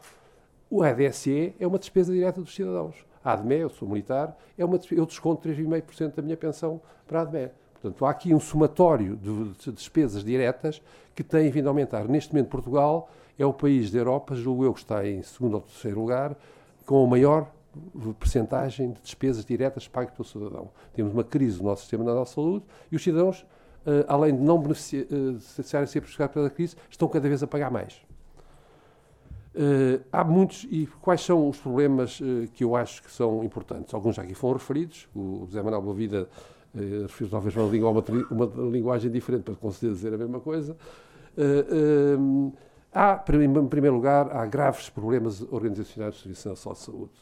O 0.70 0.85
EDSE 0.85 1.52
é 1.59 1.66
uma 1.66 1.80
despesa 1.80 2.12
direta 2.12 2.40
dos 2.40 2.54
cidadãos. 2.54 2.94
A 3.24 3.32
ADME, 3.32 3.56
eu 3.56 3.68
sou 3.68 3.88
militar, 3.88 4.37
é 4.56 4.64
uma, 4.64 4.78
eu 4.92 5.04
desconto 5.04 5.48
3,5% 5.48 6.14
da 6.14 6.22
minha 6.22 6.37
pensão 6.37 6.80
para 7.09 7.20
a 7.20 7.22
ADME. 7.22 7.50
Portanto, 7.72 8.06
há 8.06 8.11
aqui 8.11 8.32
um 8.32 8.40
somatório 8.40 9.16
de 9.16 9.72
despesas 9.72 10.22
diretas 10.22 10.80
que 11.12 11.24
tem 11.24 11.50
vindo 11.50 11.66
a 11.66 11.70
aumentar. 11.70 12.09
Neste 12.09 12.32
momento, 12.32 12.50
Portugal 12.50 13.11
é 13.38 13.44
o 13.44 13.53
país 13.53 13.90
da 13.90 13.99
Europa, 13.99 14.35
julgo 14.35 14.64
eu, 14.64 14.72
que 14.72 14.81
está 14.81 15.07
em 15.07 15.22
segundo 15.22 15.55
ou 15.55 15.61
terceiro 15.61 16.01
lugar, 16.01 16.37
com 16.85 17.05
a 17.05 17.07
maior 17.07 17.51
percentagem 18.18 18.92
de 18.92 19.01
despesas 19.03 19.44
diretas 19.44 19.87
pagas 19.87 20.14
pelo 20.14 20.27
cidadão. 20.27 20.70
Temos 20.94 21.12
uma 21.12 21.25
crise 21.25 21.59
no 21.59 21.64
nosso 21.64 21.83
sistema 21.83 22.05
da 22.05 22.14
nossa 22.14 22.35
saúde 22.35 22.64
e 22.90 22.96
os 22.96 23.03
cidadãos, 23.03 23.42
uh, 23.42 24.05
além 24.09 24.35
de 24.35 24.42
não 24.42 24.59
beneficiarem 24.59 25.85
uh, 25.85 25.87
ser 25.87 26.01
prejudicados 26.01 26.35
pela 26.35 26.51
crise, 26.51 26.77
estão 26.88 27.07
cada 27.09 27.29
vez 27.29 27.42
a 27.42 27.46
pagar 27.46 27.70
mais. 27.70 28.01
Uh, 29.55 30.05
há 30.12 30.22
muitos, 30.22 30.66
e 30.70 30.87
quais 31.01 31.22
são 31.22 31.49
os 31.49 31.59
problemas 31.59 32.20
uh, 32.20 32.46
que 32.53 32.62
eu 32.62 32.77
acho 32.77 33.03
que 33.03 33.11
são 33.11 33.42
importantes? 33.42 33.92
Alguns 33.94 34.16
já 34.16 34.22
aqui 34.22 34.35
foram 34.35 34.59
referidos, 34.59 35.09
o 35.14 35.46
José 35.46 35.62
Manuel 35.62 35.83
Boavida 35.83 36.29
uh, 36.75 37.29
talvez 37.31 37.57
uma, 37.57 37.64
uma, 37.90 38.05
uma, 38.46 38.70
linguagem 38.70 39.11
diferente 39.11 39.44
para 39.44 39.55
conseguir 39.55 39.92
dizer 39.92 40.12
a 40.12 40.18
mesma 40.18 40.40
coisa. 40.40 40.77
Uh, 41.37 42.53
Há, 42.98 43.22
em 43.28 43.66
primeiro 43.66 43.94
lugar, 43.94 44.35
há 44.35 44.46
graves 44.46 44.88
problemas 44.88 45.42
organizacionais 45.52 46.14
do 46.14 46.20
Serviço 46.22 46.48
Nacional 46.48 46.74
de 46.74 46.80
Saúde. 46.80 47.12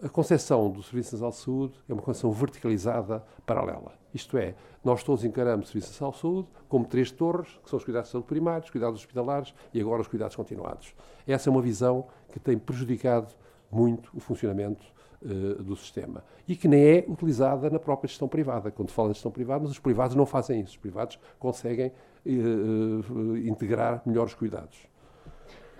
A 0.00 0.08
concepção 0.08 0.70
do 0.70 0.84
Serviço 0.84 1.16
Nacional 1.16 1.30
de 1.32 1.36
Saúde 1.38 1.80
é 1.88 1.92
uma 1.92 2.00
concepção 2.00 2.30
verticalizada 2.30 3.24
paralela. 3.44 3.92
Isto 4.14 4.38
é, 4.38 4.54
nós 4.84 5.02
todos 5.02 5.24
encaramos 5.24 5.66
o 5.66 5.72
Serviço 5.72 5.90
Nacional 5.90 6.12
de 6.12 6.18
Saúde 6.20 6.48
como 6.68 6.84
três 6.84 7.10
torres, 7.10 7.58
que 7.60 7.68
são 7.68 7.76
os 7.76 7.84
cuidados 7.84 8.08
de 8.08 8.12
saúde 8.12 8.28
primários, 8.28 8.66
os 8.66 8.70
cuidados 8.70 9.00
hospitalares 9.00 9.52
e 9.74 9.80
agora 9.80 10.00
os 10.00 10.06
cuidados 10.06 10.36
continuados. 10.36 10.94
Essa 11.26 11.50
é 11.50 11.50
uma 11.50 11.60
visão 11.60 12.06
que 12.32 12.38
tem 12.38 12.56
prejudicado 12.56 13.34
muito 13.68 14.16
o 14.16 14.20
funcionamento 14.20 14.86
uh, 15.22 15.60
do 15.60 15.74
sistema 15.74 16.22
e 16.46 16.54
que 16.54 16.68
nem 16.68 16.84
é 16.84 17.04
utilizada 17.08 17.68
na 17.68 17.80
própria 17.80 18.06
gestão 18.06 18.28
privada. 18.28 18.70
Quando 18.70 18.92
fala 18.92 19.08
de 19.08 19.14
gestão 19.14 19.32
privada, 19.32 19.62
mas 19.62 19.72
os 19.72 19.80
privados 19.80 20.14
não 20.14 20.24
fazem 20.24 20.60
isso. 20.60 20.70
Os 20.70 20.76
privados 20.76 21.18
conseguem 21.36 21.90
uh, 22.24 23.12
uh, 23.12 23.36
integrar 23.38 24.02
melhores 24.06 24.34
cuidados. 24.34 24.88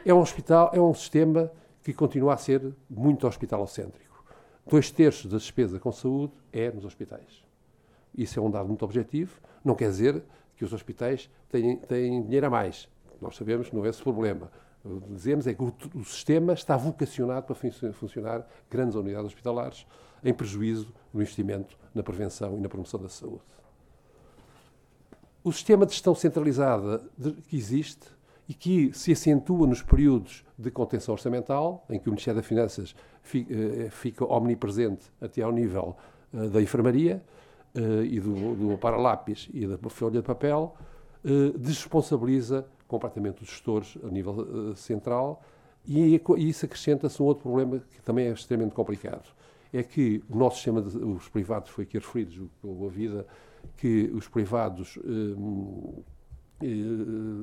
É 0.04 0.14
um 0.14 0.20
hospital, 0.20 0.70
é 0.72 0.80
um 0.80 0.94
sistema 0.94 1.50
que 1.82 1.92
continua 1.92 2.34
a 2.34 2.36
ser 2.36 2.74
muito 2.88 3.26
hospitalocêntrico. 3.26 4.24
Dois 4.66 4.90
terços 4.90 5.30
da 5.30 5.36
despesa 5.36 5.78
com 5.78 5.92
saúde 5.92 6.32
é 6.52 6.70
nos 6.70 6.84
hospitais. 6.84 7.44
Isso 8.16 8.38
é 8.38 8.42
um 8.42 8.50
dado 8.50 8.66
muito 8.66 8.84
objetivo. 8.84 9.40
Não 9.64 9.74
quer 9.74 9.90
dizer 9.90 10.22
que 10.56 10.64
os 10.64 10.72
hospitais 10.72 11.30
têm, 11.48 11.76
têm 11.76 12.22
dinheiro 12.22 12.46
a 12.46 12.50
mais. 12.50 12.88
Nós 13.20 13.36
sabemos 13.36 13.68
que 13.68 13.76
não 13.76 13.84
é 13.84 13.88
esse 13.88 14.00
o 14.00 14.04
problema. 14.04 14.50
O 14.84 15.00
que 15.00 15.12
dizemos 15.12 15.46
é 15.46 15.52
que 15.54 15.62
o, 15.62 15.74
o 15.94 16.04
sistema 16.04 16.54
está 16.54 16.76
vocacionado 16.76 17.46
para 17.46 17.54
fun 17.54 17.70
funcionar 17.92 18.46
grandes 18.70 18.94
unidades 18.94 19.26
hospitalares 19.26 19.86
em 20.24 20.32
prejuízo 20.32 20.92
do 21.12 21.20
investimento 21.20 21.76
na 21.94 22.02
prevenção 22.02 22.56
e 22.56 22.60
na 22.60 22.68
promoção 22.68 23.00
da 23.00 23.08
saúde. 23.08 23.42
O 25.44 25.52
sistema 25.52 25.84
de 25.84 25.92
gestão 25.92 26.14
centralizada 26.14 27.02
que 27.48 27.56
existe 27.56 28.06
e 28.50 28.52
que 28.52 28.92
se 28.92 29.12
acentua 29.12 29.64
nos 29.64 29.80
períodos 29.80 30.44
de 30.58 30.72
contenção 30.72 31.14
orçamental, 31.14 31.86
em 31.88 32.00
que 32.00 32.08
o 32.08 32.10
Ministério 32.10 32.40
das 32.40 32.48
Finanças 32.48 32.96
eh, 33.32 33.88
fica 33.92 34.24
omnipresente 34.24 35.04
até 35.20 35.40
ao 35.42 35.52
nível 35.52 35.96
eh, 36.34 36.48
da 36.48 36.60
enfermaria 36.60 37.22
eh, 37.72 37.80
e 38.06 38.18
do, 38.18 38.56
do 38.56 38.76
paralápis 38.76 39.48
e 39.54 39.68
da 39.68 39.78
folha 39.88 40.20
de 40.20 40.26
papel, 40.26 40.74
desresponsabiliza 41.56 42.66
completamente 42.88 43.42
os 43.42 43.50
gestores 43.50 43.96
a 44.02 44.08
nível 44.08 44.74
central 44.74 45.42
e, 45.86 46.20
isso 46.38 46.64
acrescenta-se 46.64 47.22
um 47.22 47.26
outro 47.26 47.42
problema 47.42 47.78
que 47.78 48.00
também 48.02 48.26
é 48.26 48.32
extremamente 48.32 48.74
complicado. 48.74 49.28
É 49.70 49.82
que 49.82 50.24
o 50.30 50.36
nosso 50.36 50.56
sistema, 50.56 50.80
de, 50.80 50.96
os 50.96 51.28
privados, 51.28 51.70
foi 51.70 51.84
aqui 51.84 51.98
referido 51.98 52.50
a 52.64 52.88
vida, 52.88 53.26
que 53.76 54.10
os 54.14 54.26
privados 54.26 54.98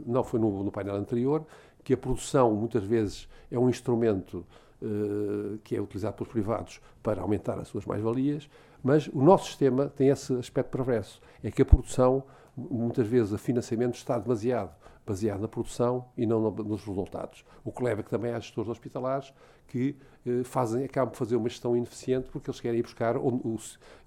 não 0.05 0.24
foi 0.24 0.39
no, 0.39 0.63
no, 0.63 0.72
painel 0.72 0.95
anterior, 0.95 1.45
que 1.84 1.93
a 1.93 1.97
produção 1.97 2.53
muitas 2.53 2.84
vezes 2.84 3.28
é 3.51 3.57
um 3.57 3.70
instrumento 3.70 4.45
uh, 4.82 5.57
que 5.63 5.76
é 5.76 5.82
utilizado 5.82 6.15
pelos 6.15 6.32
privados 6.32 6.82
para 7.01 7.22
aumentar 7.22 7.59
as 7.59 7.68
suas 7.68 7.86
mais-valias, 7.86 8.49
mas 8.84 9.07
o 9.07 9.22
nosso 9.22 9.47
sistema 9.47 9.88
tem 9.95 10.09
esse 10.09 10.34
aspecto 10.34 10.70
perverso, 10.70 11.22
é 11.43 11.49
que 11.49 11.61
a 11.61 11.65
produção, 11.65 12.24
muitas 12.55 13.07
vezes, 13.07 13.34
a 13.34 13.38
financiamento 13.38 13.95
está 13.95 14.18
demasiado 14.20 14.72
baseado 15.07 15.39
na 15.39 15.47
produção 15.47 16.05
e 16.17 16.25
não 16.25 16.51
nos 16.51 16.83
resultados. 16.83 17.45
O 17.63 17.71
que 17.71 17.83
leva 17.83 18.03
que 18.03 18.09
também 18.09 18.33
há 18.33 18.39
gestores 18.39 18.69
hospitalares 18.69 19.33
que 19.67 19.95
eh, 20.25 20.43
fazem, 20.43 20.85
acabam 20.85 21.11
por 21.11 21.17
fazer 21.17 21.35
uma 21.35 21.49
gestão 21.49 21.75
ineficiente 21.75 22.29
porque 22.29 22.49
eles 22.49 22.59
querem 22.59 22.79
ir 22.79 22.83
buscar 22.83 23.17
onde, 23.17 23.41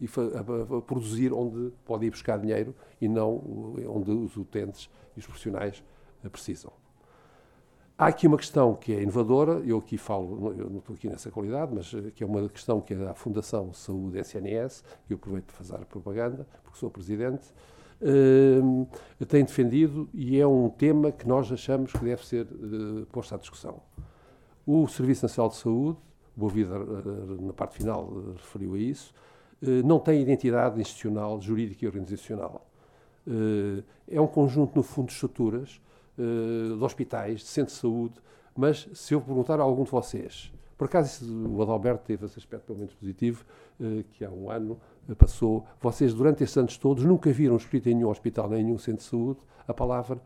e 0.00 0.08
produzir 0.86 1.32
onde 1.32 1.72
podem 1.84 2.08
ir 2.08 2.10
buscar 2.10 2.38
dinheiro 2.38 2.74
e 3.00 3.08
não 3.08 3.36
onde 3.88 4.10
os 4.10 4.36
utentes 4.36 4.90
e 5.16 5.20
os 5.20 5.26
profissionais 5.26 5.82
eh, 6.24 6.28
precisam. 6.28 6.72
Há 7.96 8.06
aqui 8.06 8.26
uma 8.26 8.38
questão 8.38 8.74
que 8.74 8.94
é 8.94 9.02
inovadora, 9.02 9.60
eu 9.62 9.76
aqui 9.76 9.98
falo, 9.98 10.54
eu 10.58 10.70
não 10.70 10.78
estou 10.78 10.96
aqui 10.96 11.06
nessa 11.06 11.30
qualidade, 11.30 11.70
mas 11.74 11.92
eh, 11.92 12.10
que 12.10 12.24
é 12.24 12.26
uma 12.26 12.48
questão 12.48 12.80
que 12.80 12.94
é 12.94 12.96
da 12.96 13.14
Fundação 13.14 13.74
Saúde 13.74 14.18
SNS, 14.18 14.82
eu 15.08 15.16
aproveito 15.16 15.44
para 15.46 15.56
fazer 15.56 15.84
propaganda, 15.84 16.46
porque 16.62 16.78
sou 16.78 16.90
presidente, 16.90 17.52
uh, 18.00 19.26
tem 19.26 19.44
defendido 19.44 20.08
e 20.12 20.38
é 20.38 20.46
um 20.46 20.68
tema 20.68 21.12
que 21.12 21.26
nós 21.26 21.50
achamos 21.52 21.92
que 21.92 22.04
deve 22.04 22.26
ser 22.26 22.46
uh, 22.46 23.06
posto 23.06 23.34
à 23.34 23.38
discussão. 23.38 23.80
O 24.66 24.86
Serviço 24.88 25.24
Nacional 25.24 25.50
de 25.50 25.56
Saúde, 25.56 25.98
o 26.36 26.40
Boa 26.40 26.52
Vida, 26.52 26.78
uh, 26.78 27.46
na 27.46 27.52
parte 27.52 27.76
final, 27.76 28.12
referiu 28.36 28.74
a 28.74 28.78
isso, 28.78 29.12
não 29.84 29.98
tem 29.98 30.22
identidade 30.22 30.80
institucional, 30.80 31.38
jurídica 31.38 31.84
e 31.84 31.86
organizacional. 31.86 32.66
é 34.08 34.18
um 34.18 34.26
conjunto, 34.26 34.74
no 34.74 34.82
fundo, 34.82 35.08
de 35.08 35.12
estruturas 35.12 35.78
de 36.16 36.82
hospitais, 36.82 37.40
de 37.40 37.46
centros 37.46 37.76
de 37.76 37.82
saúde, 37.82 38.14
mas 38.56 38.88
se 38.94 39.12
eu 39.12 39.20
perguntar 39.20 39.60
a 39.60 39.62
algum 39.62 39.84
de 39.84 39.90
vocês, 39.90 40.50
por 40.78 40.86
acaso 40.86 41.26
o 41.46 41.60
Adalberto 41.60 42.06
teve 42.06 42.24
esse 42.24 42.38
aspecto 42.38 42.68
pelo 42.68 42.78
menos 42.78 42.94
positivo, 42.94 43.44
que 44.14 44.24
há 44.24 44.30
um 44.30 44.50
ano 44.50 44.80
passou, 45.14 45.66
vocês 45.80 46.14
durante 46.14 46.42
estes 46.42 46.56
anos 46.56 46.76
todos 46.76 47.04
nunca 47.04 47.32
viram 47.32 47.56
escrito 47.56 47.88
em 47.88 47.94
nenhum 47.94 48.10
hospital, 48.10 48.48
nem 48.48 48.60
em 48.60 48.64
nenhum 48.64 48.78
centro 48.78 49.04
de 49.04 49.10
saúde, 49.10 49.40
a 49.66 49.74
palavra 49.74 50.20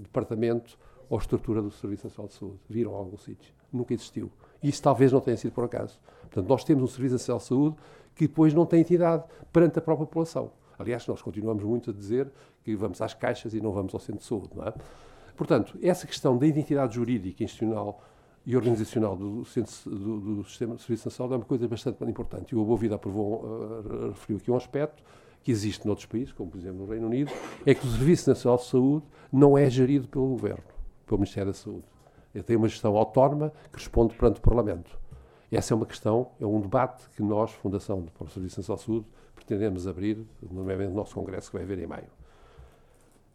departamento 0.00 0.78
ou 1.08 1.18
estrutura 1.18 1.62
do 1.62 1.70
Serviço 1.70 2.06
Nacional 2.06 2.28
de 2.28 2.34
Saúde. 2.34 2.58
Viram 2.68 2.92
em 2.92 2.96
algum 2.96 3.16
sítio? 3.16 3.52
Nunca 3.72 3.94
existiu. 3.94 4.30
Isso 4.62 4.82
talvez 4.82 5.12
não 5.12 5.20
tenha 5.20 5.36
sido 5.36 5.52
por 5.52 5.64
acaso. 5.64 6.00
Portanto, 6.22 6.48
nós 6.48 6.64
temos 6.64 6.82
um 6.82 6.86
Serviço 6.86 7.14
Nacional 7.14 7.38
de 7.38 7.44
Saúde 7.44 7.76
que 8.14 8.26
depois 8.26 8.54
não 8.54 8.64
tem 8.64 8.80
entidade 8.80 9.24
perante 9.52 9.78
a 9.78 9.82
própria 9.82 10.06
população. 10.06 10.50
Aliás, 10.78 11.06
nós 11.06 11.22
continuamos 11.22 11.62
muito 11.62 11.90
a 11.90 11.92
dizer 11.92 12.30
que 12.64 12.74
vamos 12.74 13.00
às 13.00 13.14
caixas 13.14 13.54
e 13.54 13.60
não 13.60 13.72
vamos 13.72 13.94
ao 13.94 14.00
centro 14.00 14.20
de 14.20 14.26
saúde. 14.26 14.50
Não 14.54 14.64
é? 14.64 14.74
Portanto, 15.36 15.78
essa 15.82 16.06
questão 16.06 16.36
da 16.36 16.46
identidade 16.46 16.94
jurídica, 16.94 17.44
institucional 17.44 18.02
e 18.46 18.54
organizacional 18.54 19.16
do, 19.16 19.42
do, 19.42 20.20
do 20.36 20.44
sistema 20.44 20.76
de 20.76 20.82
serviço 20.82 21.08
nacional 21.08 21.34
é 21.34 21.36
uma 21.38 21.44
coisa 21.44 21.66
bastante 21.66 22.02
importante. 22.04 22.52
E 22.52 22.56
o 22.56 22.64
Boa 22.64 22.78
Vida 22.78 22.94
aprovou, 22.94 23.44
uh, 23.44 24.10
referiu 24.10 24.36
aqui 24.36 24.50
um 24.52 24.56
aspecto 24.56 25.02
que 25.42 25.50
existe 25.50 25.84
noutros 25.84 26.06
países, 26.06 26.32
como 26.32 26.50
por 26.50 26.58
exemplo 26.58 26.78
no 26.78 26.86
Reino 26.86 27.06
Unido, 27.06 27.32
é 27.64 27.74
que 27.74 27.84
o 27.84 27.90
Serviço 27.90 28.30
Nacional 28.30 28.58
de 28.58 28.64
Saúde 28.64 29.04
não 29.32 29.58
é 29.58 29.68
gerido 29.68 30.06
pelo 30.06 30.28
Governo, 30.28 30.62
pelo 31.04 31.18
Ministério 31.18 31.50
da 31.50 31.58
Saúde. 31.58 31.84
Ele 32.32 32.44
tem 32.44 32.56
uma 32.56 32.68
gestão 32.68 32.96
autónoma 32.96 33.52
que 33.72 33.78
responde 33.78 34.14
perante 34.14 34.38
o 34.38 34.42
Parlamento. 34.42 34.96
Essa 35.50 35.74
é 35.74 35.76
uma 35.76 35.86
questão, 35.86 36.28
é 36.40 36.46
um 36.46 36.60
debate 36.60 37.08
que 37.16 37.22
nós, 37.22 37.50
Fundação 37.50 38.06
para 38.16 38.28
Serviço 38.28 38.60
Nacional 38.60 38.78
de 38.78 38.84
Saúde, 38.84 39.06
pretendemos 39.34 39.88
abrir, 39.88 40.24
nomeadamente 40.42 40.90
no 40.90 40.96
nosso 40.96 41.14
congresso 41.14 41.50
que 41.50 41.56
vai 41.56 41.64
haver 41.64 41.78
em 41.80 41.86
maio. 41.86 42.08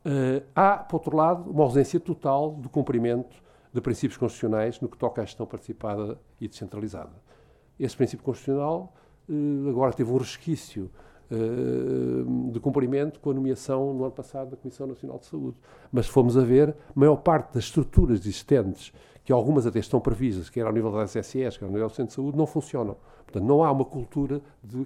Uh, 0.06 0.44
há, 0.56 0.78
por 0.78 0.98
outro 0.98 1.16
lado, 1.16 1.50
uma 1.50 1.64
ausência 1.64 2.00
total 2.00 2.52
do 2.52 2.70
cumprimento 2.70 3.36
de 3.74 3.82
princípios 3.82 4.18
constitucionais 4.18 4.80
no 4.82 4.90
que 4.90 4.98
toca 4.98 5.22
à 5.22 5.26
gestão 5.26 5.46
participada 5.46 6.20
e 6.40 6.48
descentralizada. 6.48 7.14
Esse 7.80 7.96
princípio 7.96 8.24
constitucional 8.24 8.94
uh, 9.30 9.70
agora 9.70 9.94
teve 9.94 10.12
um 10.12 10.18
resquício 10.18 10.92
uh, 11.32 12.52
de 12.52 12.60
cumprimento 12.60 13.20
com 13.20 13.32
a 13.32 13.34
nomeação 13.34 13.94
no 13.94 14.04
ano 14.04 14.14
passado 14.14 14.52
da 14.52 14.58
Comissão 14.58 14.88
Nacional 14.88 15.20
de 15.20 15.26
Saúde. 15.26 15.58
Mas 15.92 16.06
se 16.06 16.12
formos 16.12 16.38
a 16.38 16.44
ver, 16.44 16.70
a 16.70 17.00
maior 17.00 17.18
parte 17.18 17.54
das 17.54 17.66
estruturas 17.66 18.20
existentes, 18.20 18.94
que 19.24 19.32
algumas 19.32 19.66
até 19.66 19.80
estão 19.80 20.00
previstas, 20.00 20.50
quer 20.50 20.66
ao 20.66 20.74
nível 20.74 20.92
da 20.92 21.04
SSS, 21.04 21.58
quer 21.58 21.66
ao 21.66 21.72
nível 21.72 21.88
do 21.88 21.94
Centro 21.94 22.10
de 22.10 22.14
Saúde, 22.14 22.38
não 22.38 22.46
funcionam. 22.46 22.98
Portanto, 23.24 23.44
não 23.44 23.64
há 23.64 23.72
uma 23.72 23.86
cultura 23.86 24.42
de 24.64 24.86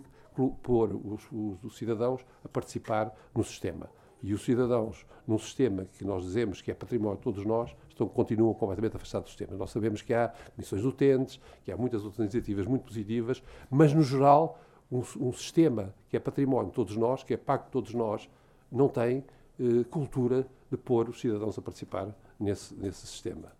pôr 0.62 0.94
os, 0.94 1.24
os, 1.32 1.64
os 1.64 1.78
cidadãos 1.78 2.22
a 2.44 2.50
participar 2.50 3.14
no 3.34 3.44
sistema. 3.44 3.90
E 4.22 4.34
os 4.34 4.44
cidadãos, 4.44 5.06
num 5.28 5.38
sistema 5.38 5.86
que 5.86 6.04
nós 6.04 6.24
dizemos 6.24 6.62
que 6.62 6.72
é 6.72 6.74
património 6.74 7.18
de 7.18 7.24
todos 7.24 7.46
nós, 7.46 7.76
estão, 7.96 8.08
continuam 8.08 8.54
completamente 8.54 8.96
afastados 8.96 9.28
do 9.28 9.30
sistema. 9.30 9.58
Nós 9.58 9.72
sabemos 9.72 10.02
que 10.02 10.14
há 10.14 10.34
comissões 10.56 10.84
utentes, 10.84 11.39
que 11.64 11.72
há 11.72 11.78
muitas 11.78 12.04
outras 12.04 12.20
iniciativas 12.20 12.66
muito 12.66 12.84
positivas, 12.84 13.41
mas, 13.70 13.93
no 13.93 14.04
geral, 14.04 14.60
um, 14.91 15.00
um 15.20 15.34
sistema 15.34 15.93
que 16.10 16.18
é 16.18 16.20
património 16.20 16.68
de 16.68 16.76
todos 16.76 16.96
nós, 16.96 17.24
que 17.24 17.34
é 17.34 17.38
pago 17.38 17.66
de 17.66 17.72
todos 17.72 17.93
nós, 17.93 18.30
não 18.72 18.88
tem 18.88 19.24
eh, 19.60 19.84
cultura 19.89 20.46
de 20.70 20.78
pôr 20.78 21.10
os 21.10 21.20
cidadãos 21.20 21.58
a 21.58 21.62
participar 21.62 22.14
nesse, 22.39 22.76
nesse 22.76 23.08
sistema. 23.08 23.52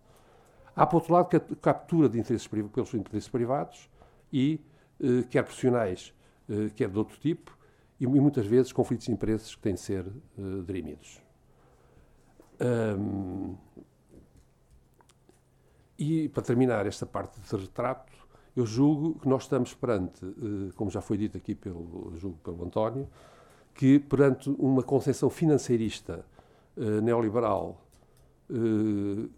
Há, 0.74 0.86
por 0.86 0.96
outro 0.96 1.14
lado, 1.14 1.28
captura 1.60 2.08
de 2.08 2.18
interesses 2.18 2.46
pelos 2.46 2.92
interesses 2.94 3.28
privados 3.28 3.88
e, 4.32 4.60
eh, 5.00 5.24
quer 5.30 5.42
profissionais, 5.42 6.12
eh, 6.48 6.70
quer 6.74 6.90
de 6.90 6.98
outro 6.98 7.18
tipo, 7.18 7.56
e, 7.98 8.06
muitas 8.06 8.46
vezes 8.46 8.72
conflitos 8.72 9.06
de 9.06 9.12
interesses 9.12 9.54
que 9.54 9.62
têm 9.62 9.74
de 9.74 9.80
ser 9.80 10.06
uh, 10.06 10.62
dirimidos. 10.64 11.22
Um, 12.60 13.56
e 15.98 16.28
para 16.28 16.42
terminar 16.42 16.86
esta 16.86 17.06
parte 17.06 17.38
de 17.40 17.56
retrato, 17.56 18.12
eu 18.56 18.64
julgo 18.64 19.18
que 19.18 19.28
nós 19.28 19.42
estamos 19.42 19.74
perante, 19.74 20.24
uh, 20.24 20.72
como 20.76 20.90
já 20.90 21.00
foi 21.00 21.18
dito 21.18 21.36
aqui 21.36 21.54
pelo, 21.54 22.12
julgo 22.16 22.38
pelo 22.42 22.64
António, 22.64 23.08
que 23.74 23.98
perante 23.98 24.48
uma 24.50 24.82
concepção 24.82 25.28
financeirista 25.28 26.24
uh, 26.76 27.00
neoliberal 27.00 27.82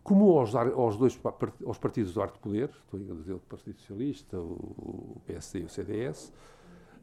comum 0.04 0.38
aos, 0.38 0.54
aos, 0.54 0.96
dois 0.96 1.18
aos 1.64 1.78
partidos 1.78 2.12
do 2.12 2.20
arte 2.20 2.34
de 2.34 2.40
poder, 2.40 2.68
estou 2.68 3.00
a 3.00 3.14
dizer 3.14 3.32
o 3.32 3.38
Partido 3.38 3.78
Socialista, 3.78 4.38
o, 4.38 5.16
PSD 5.26 5.61
e 5.61 5.64
o 5.64 5.68
CDS, 5.68 6.32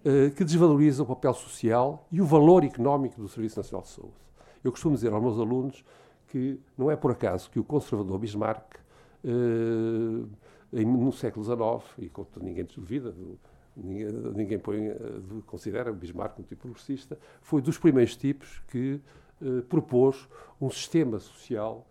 eh, 0.03 0.30
que 0.30 0.43
desvaloriza 0.43 1.01
o 1.01 1.06
papel 1.06 1.34
social 1.34 2.08
e 2.12 2.22
o 2.22 2.26
valor 2.26 2.64
económico 2.64 3.20
do 3.20 3.28
Serviço 3.28 3.58
Nacional 3.58 3.82
de 3.82 3.89
Saúde. 3.89 4.14
Eu 4.64 4.72
costumo 4.72 4.93
dizer 4.93 5.12
aos 5.12 5.22
meus 5.22 5.39
alunos 5.39 5.84
que 6.28 6.60
não 6.78 6.91
é 6.91 6.95
por 6.95 7.10
acaso 7.10 7.49
que 7.49 7.60
o 7.60 7.64
conservador 7.64 8.20
Bismarck, 8.20 8.76
no 10.72 11.12
século 11.12 11.44
XIX, 11.44 11.84
e 12.00 12.12
ninguém 12.44 12.66
duvida, 12.66 13.14
ninguém, 13.76 14.08
ninguém 14.36 14.60
põe, 14.60 14.90
uh, 14.90 15.44
considera 15.46 15.92
o 15.92 15.96
Bismarck 15.96 16.40
um 16.40 16.44
tipo 16.44 16.62
progressista, 16.62 17.18
foi 17.42 17.62
dos 17.62 17.78
primeiros 17.78 18.16
tipos 18.16 18.62
que 18.68 19.02
uh, 19.42 19.62
propôs 19.64 20.28
um 20.60 20.70
sistema 20.70 21.20
social 21.20 21.88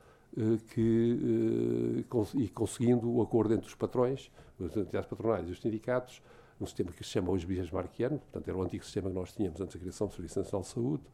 que, 0.72 2.04
e 2.34 2.48
conseguindo 2.48 3.08
o 3.08 3.22
acordo 3.22 3.54
entre 3.54 3.68
os 3.68 3.74
patrões, 3.76 4.32
as 4.58 4.76
entidades 4.76 5.08
patronais 5.08 5.48
e 5.48 5.52
os 5.52 5.60
sindicatos, 5.60 6.20
um 6.60 6.66
sistema 6.66 6.90
que 6.90 7.04
se 7.04 7.10
chama 7.10 7.30
hoje 7.30 7.46
Bismarckiano, 7.46 8.18
portanto 8.18 8.48
era 8.48 8.58
o 8.58 8.62
antigo 8.62 8.84
sistema 8.84 9.10
que 9.10 9.14
nós 9.14 9.32
tínhamos 9.32 9.60
antes 9.60 9.76
da 9.76 9.80
criação 9.80 10.08
do 10.08 10.12
Serviço 10.12 10.40
Nacional 10.40 10.62
de 10.62 10.68
Saúde. 10.68 11.04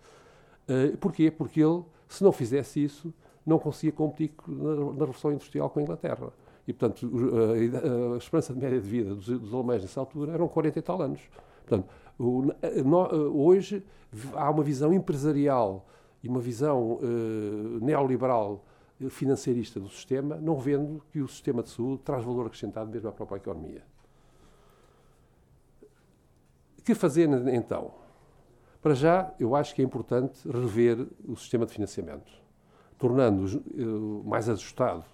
Porquê? 0.99 1.31
Porque 1.31 1.61
ele, 1.61 1.85
se 2.09 2.25
não 2.25 2.33
fizesse 2.33 2.83
isso, 2.83 3.13
não 3.45 3.59
conseguia 3.59 3.93
competir 3.93 4.33
na, 4.47 4.91
Revolução 4.91 5.33
Industrial 5.33 5.69
com 5.71 5.81
a 5.81 5.83
Inglaterra. 5.83 6.33
E, 6.67 6.73
portanto, 6.73 7.11
a, 7.11 8.13
a, 8.13 8.15
a 8.15 8.17
esperança 8.19 8.53
de 8.53 8.61
média 8.61 8.81
de 8.81 8.89
vida 8.89 9.15
dos, 9.15 9.27
dos, 9.27 9.55
alemães 9.55 9.83
nessa 9.83 10.01
altura 10.01 10.33
eram 10.33 10.47
40 10.49 10.79
e 10.79 10.83
tal 10.83 11.03
anos. 11.03 11.21
Portanto, 11.67 11.89
o, 12.19 12.47
no, 12.85 13.43
hoje 13.43 13.85
há 14.35 14.51
uma 14.51 14.63
visão 14.63 14.93
empresarial 14.93 15.87
e 16.23 16.29
uma 16.29 16.41
visão 16.41 16.93
uh, 16.95 17.81
neoliberal 17.81 18.65
financeirista 19.09 19.81
do 19.81 19.89
sistema, 19.89 20.37
não 20.37 20.59
vendo 20.59 21.03
que 21.11 21.21
o 21.21 21.29
sistema 21.29 21.63
de 21.63 21.71
saúde 21.71 22.03
traz 22.03 22.23
valor 22.23 22.47
acrescentado 22.47 22.91
mesmo 22.91 23.09
à 23.09 23.13
própria 23.13 23.39
economia. 23.39 23.83
Que 26.85 26.95
fazer 26.95 27.29
então? 27.55 27.93
Para 28.83 28.95
já, 28.95 29.33
eu 29.39 29.55
acho 29.55 29.75
que 29.75 29.81
é 29.81 29.85
importante 29.85 30.47
rever 30.49 31.07
o 31.27 31.37
sistema 31.37 31.65
de 31.65 31.73
financiamento, 31.73 32.31
tornando-o 33.01 34.21
uh, 34.21 34.29
mais 34.29 34.49
ajustado 34.49 35.05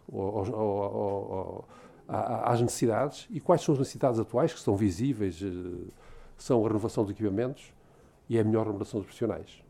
às 2.09 2.61
necessidades. 2.61 3.27
E 3.31 3.41
quais 3.41 3.63
são 3.63 3.73
as 3.73 3.79
necessidades 3.79 4.19
atuais, 4.19 4.53
que 4.53 4.61
são 4.61 4.77
visíveis? 4.77 5.41
Uh, 5.41 5.87
são 6.37 6.63
a 6.65 6.69
renovação 6.69 7.05
dos 7.05 7.13
equipamentos 7.13 7.73
e 8.29 8.39
a 8.39 8.45
melhor 8.45 8.65
remuneração 8.65 9.01
dos 9.01 9.07
profissionais. 9.07 9.63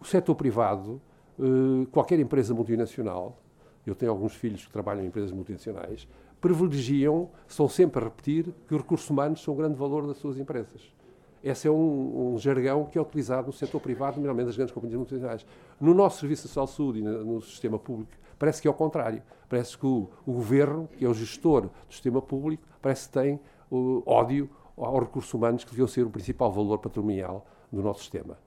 O 0.00 0.04
setor 0.04 0.34
privado, 0.36 1.00
uh, 1.38 1.86
qualquer 1.90 2.18
empresa 2.20 2.54
multinacional, 2.54 3.36
eu 3.84 3.94
tenho 3.94 4.12
alguns 4.12 4.34
filhos 4.34 4.64
que 4.64 4.72
trabalham 4.72 5.02
em 5.02 5.08
empresas 5.08 5.32
multinacionais, 5.32 6.06
privilegiam, 6.40 7.28
estão 7.46 7.68
sempre 7.68 8.00
a 8.00 8.04
repetir 8.04 8.54
que 8.68 8.74
os 8.74 8.80
recursos 8.80 9.10
humanos 9.10 9.42
são 9.42 9.52
o 9.52 9.56
grande 9.56 9.74
valor 9.74 10.06
das 10.06 10.16
suas 10.18 10.38
empresas. 10.38 10.90
Esse 11.42 11.68
é 11.68 11.70
um, 11.70 12.34
um, 12.34 12.38
jargão 12.38 12.84
que 12.84 12.98
é 12.98 13.00
utilizado 13.00 13.46
no 13.46 13.52
setor 13.52 13.80
privado, 13.80 14.16
nomeadamente 14.16 14.46
das 14.48 14.56
grandes 14.56 14.74
companhias 14.74 14.98
multinacionais. 14.98 15.46
No 15.80 15.94
nosso 15.94 16.20
Serviço 16.20 16.48
Social 16.48 16.66
de 16.66 16.72
Saúde 16.72 16.98
e 16.98 17.02
no, 17.02 17.40
sistema 17.40 17.78
público, 17.78 18.12
parece 18.38 18.60
que 18.60 18.68
é 18.68 18.70
o 18.70 18.74
contrário. 18.74 19.22
Parece 19.48 19.76
que 19.76 19.86
o, 19.86 20.08
o, 20.26 20.32
governo, 20.32 20.88
que 20.96 21.04
é 21.04 21.08
o 21.08 21.14
gestor 21.14 21.62
do 21.62 21.70
sistema 21.88 22.20
público, 22.20 22.62
parece 22.82 23.08
que 23.08 23.14
tem 23.14 23.40
ódio 24.04 24.50
aos 24.76 25.00
recursos 25.00 25.32
humanos 25.32 25.64
que 25.64 25.70
deviam 25.70 25.88
ser 25.88 26.04
o 26.04 26.10
principal 26.10 26.52
valor 26.52 26.78
patrimonial 26.78 27.46
do 27.72 27.82
nosso 27.82 28.00
sistema. 28.00 28.38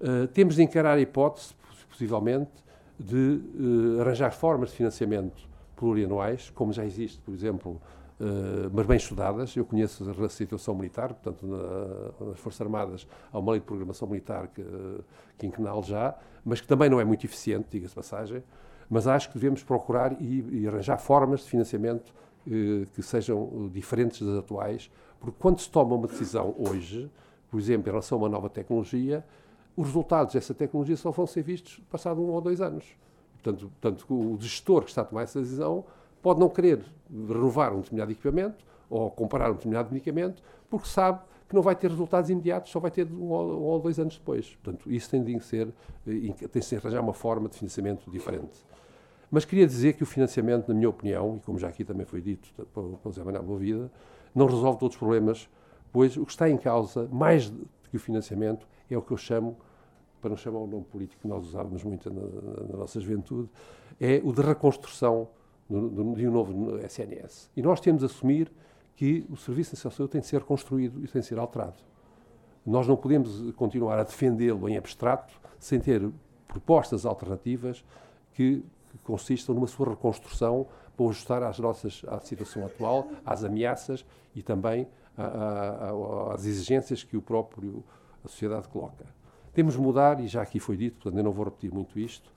Uh, 0.00 0.26
temos 0.28 0.56
de 0.56 0.62
encarar 0.62 0.96
a 0.96 1.00
hipótese, 1.00 1.54
possivelmente, 1.88 2.50
de 2.98 3.40
uh, 3.96 4.00
arranjar 4.00 4.32
formas 4.32 4.70
de 4.70 4.76
financiamento 4.76 5.48
plurianuais, 5.76 6.50
como 6.50 6.72
já 6.72 6.84
existe, 6.84 7.20
por 7.20 7.32
exemplo, 7.32 7.80
mas 8.72 8.86
bem 8.86 8.96
estudadas. 8.96 9.56
Eu 9.56 9.64
conheço 9.64 10.04
a 10.10 10.28
situação 10.28 10.74
militar, 10.74 11.14
portanto, 11.14 11.46
na, 11.46 12.26
nas 12.26 12.38
Forças 12.38 12.60
Armadas 12.60 13.06
há 13.32 13.38
uma 13.38 13.52
lei 13.52 13.60
de 13.60 13.66
programação 13.66 14.06
militar 14.08 14.48
que, 14.48 14.64
quinquenal 15.38 15.82
já, 15.82 16.14
mas 16.44 16.60
que 16.60 16.66
também 16.66 16.88
não 16.90 17.00
é 17.00 17.04
muito 17.04 17.24
eficiente, 17.24 17.68
diga-se 17.70 17.94
passagem. 17.94 18.42
Mas 18.88 19.06
acho 19.06 19.28
que 19.28 19.34
devemos 19.34 19.62
procurar 19.62 20.20
e, 20.20 20.62
e 20.62 20.68
arranjar 20.68 20.98
formas 20.98 21.40
de 21.40 21.50
financiamento 21.50 22.12
uh, 22.46 22.86
que 22.94 23.02
sejam 23.02 23.70
diferentes 23.72 24.20
das 24.20 24.38
atuais, 24.38 24.90
porque 25.20 25.36
quando 25.38 25.60
se 25.60 25.70
toma 25.70 25.94
uma 25.94 26.08
decisão 26.08 26.54
hoje, 26.58 27.10
por 27.50 27.60
exemplo, 27.60 27.88
em 27.88 27.90
relação 27.90 28.18
a 28.18 28.22
uma 28.22 28.28
nova 28.28 28.48
tecnologia, 28.48 29.24
os 29.76 29.86
resultados 29.86 30.34
dessa 30.34 30.52
tecnologia 30.52 30.96
só 30.96 31.10
vão 31.10 31.26
ser 31.26 31.42
vistos 31.42 31.80
passado 31.90 32.20
um 32.20 32.30
ou 32.30 32.40
dois 32.40 32.60
anos. 32.60 32.84
Portanto, 33.34 33.70
portanto, 33.80 34.06
o 34.10 34.36
gestor 34.40 34.82
que 34.82 34.90
está 34.90 35.02
a 35.02 35.04
tomar 35.04 35.22
essa 35.22 35.40
decisão 35.40 35.84
pode 36.22 36.40
não 36.40 36.48
querer 36.48 36.84
renovar 37.10 37.72
um 37.72 37.80
determinado 37.80 38.12
equipamento 38.12 38.64
ou 38.88 39.10
comparar 39.10 39.50
um 39.50 39.54
determinado 39.54 39.92
medicamento 39.92 40.42
porque 40.68 40.88
sabe 40.88 41.20
que 41.48 41.54
não 41.54 41.62
vai 41.62 41.74
ter 41.74 41.90
resultados 41.90 42.30
imediatos, 42.30 42.70
só 42.70 42.78
vai 42.78 42.92
ter 42.92 43.06
um 43.10 43.28
ou, 43.28 43.80
dois 43.80 43.98
anos 43.98 44.16
depois. 44.16 44.56
Portanto, 44.62 44.90
isso 44.90 45.10
tem 45.10 45.22
de 45.22 45.40
ser, 45.40 45.68
eh, 46.06 46.32
tem 46.48 46.60
de 46.60 46.62
se 46.62 46.76
arranjar 46.76 47.00
uma 47.00 47.12
forma 47.12 47.48
de 47.48 47.56
financiamento 47.56 48.08
diferente. 48.08 48.64
Mas 49.30 49.44
queria 49.44 49.66
dizer 49.66 49.94
que 49.94 50.02
o 50.04 50.06
financiamento, 50.06 50.68
na 50.68 50.74
minha 50.74 50.88
opinião, 50.88 51.36
e 51.36 51.40
como 51.40 51.58
já 51.58 51.68
aqui 51.68 51.84
também 51.84 52.06
foi 52.06 52.20
dito 52.20 52.48
pelo 52.72 53.00
José 53.04 53.24
Manuel 53.24 53.42
Boa 53.42 53.90
não 54.32 54.46
resolve 54.46 54.78
todos 54.78 54.94
os 54.94 54.98
problemas, 54.98 55.48
pois 55.92 56.16
o 56.16 56.24
que 56.24 56.30
está 56.30 56.48
em 56.48 56.56
causa, 56.56 57.08
mais 57.10 57.50
do 57.50 57.68
que 57.90 57.96
o 57.96 58.00
financiamento, 58.00 58.66
é 58.88 58.96
o 58.96 59.02
que 59.02 59.12
eu 59.12 59.16
chamo 59.16 59.56
para 60.20 60.30
não 60.30 60.36
chamar 60.36 60.58
o 60.58 60.66
nome 60.66 60.84
político 60.84 61.22
que 61.22 61.28
nós 61.28 61.46
usávamos 61.46 61.82
muito 61.82 62.12
na, 62.12 62.20
na, 62.68 62.78
nossa 62.78 63.00
juventude, 63.00 63.48
é 64.00 64.20
o 64.22 64.32
de 64.32 64.42
reconstrução 64.42 65.28
de 65.70 66.26
um 66.26 66.32
novo 66.32 66.78
SNS. 66.80 67.50
E 67.56 67.62
nós 67.62 67.80
temos 67.80 68.00
de 68.00 68.06
assumir 68.06 68.50
que 68.96 69.24
o 69.30 69.36
Serviço 69.36 69.74
Nacional 69.74 69.90
de 69.90 69.96
Saúde 69.96 70.12
tem 70.12 70.20
de 70.20 70.26
ser 70.26 70.42
construído 70.42 71.02
e 71.04 71.08
tem 71.08 71.20
de 71.20 71.26
ser 71.26 71.38
alterado. 71.38 71.76
Nós 72.66 72.86
não 72.86 72.96
podemos 72.96 73.52
continuar 73.52 73.98
a 73.98 74.02
defendê-lo 74.02 74.68
em 74.68 74.76
abstrato 74.76 75.32
sem 75.58 75.80
ter 75.80 76.10
propostas 76.48 77.06
alternativas 77.06 77.84
que, 78.34 78.64
consistam 79.04 79.54
numa 79.54 79.68
sua 79.68 79.90
reconstrução 79.90 80.66
para 80.96 81.06
ajustar 81.06 81.44
às 81.44 81.60
nossas, 81.60 82.02
à 82.08 82.18
situação 82.18 82.66
atual, 82.66 83.08
às 83.24 83.44
ameaças 83.44 84.04
e 84.34 84.42
também 84.42 84.88
às 86.34 86.44
exigências 86.44 87.04
que 87.04 87.16
o 87.16 87.22
próprio 87.22 87.84
a 88.24 88.28
sociedade 88.28 88.68
coloca. 88.68 89.06
Temos 89.52 89.74
de 89.74 89.80
mudar, 89.80 90.20
e 90.20 90.26
já 90.26 90.42
aqui 90.42 90.58
foi 90.58 90.76
dito, 90.76 90.94
portanto 90.94 91.18
eu 91.18 91.24
não 91.24 91.32
vou 91.32 91.44
repetir 91.44 91.72
muito 91.72 91.98
isto, 91.98 92.32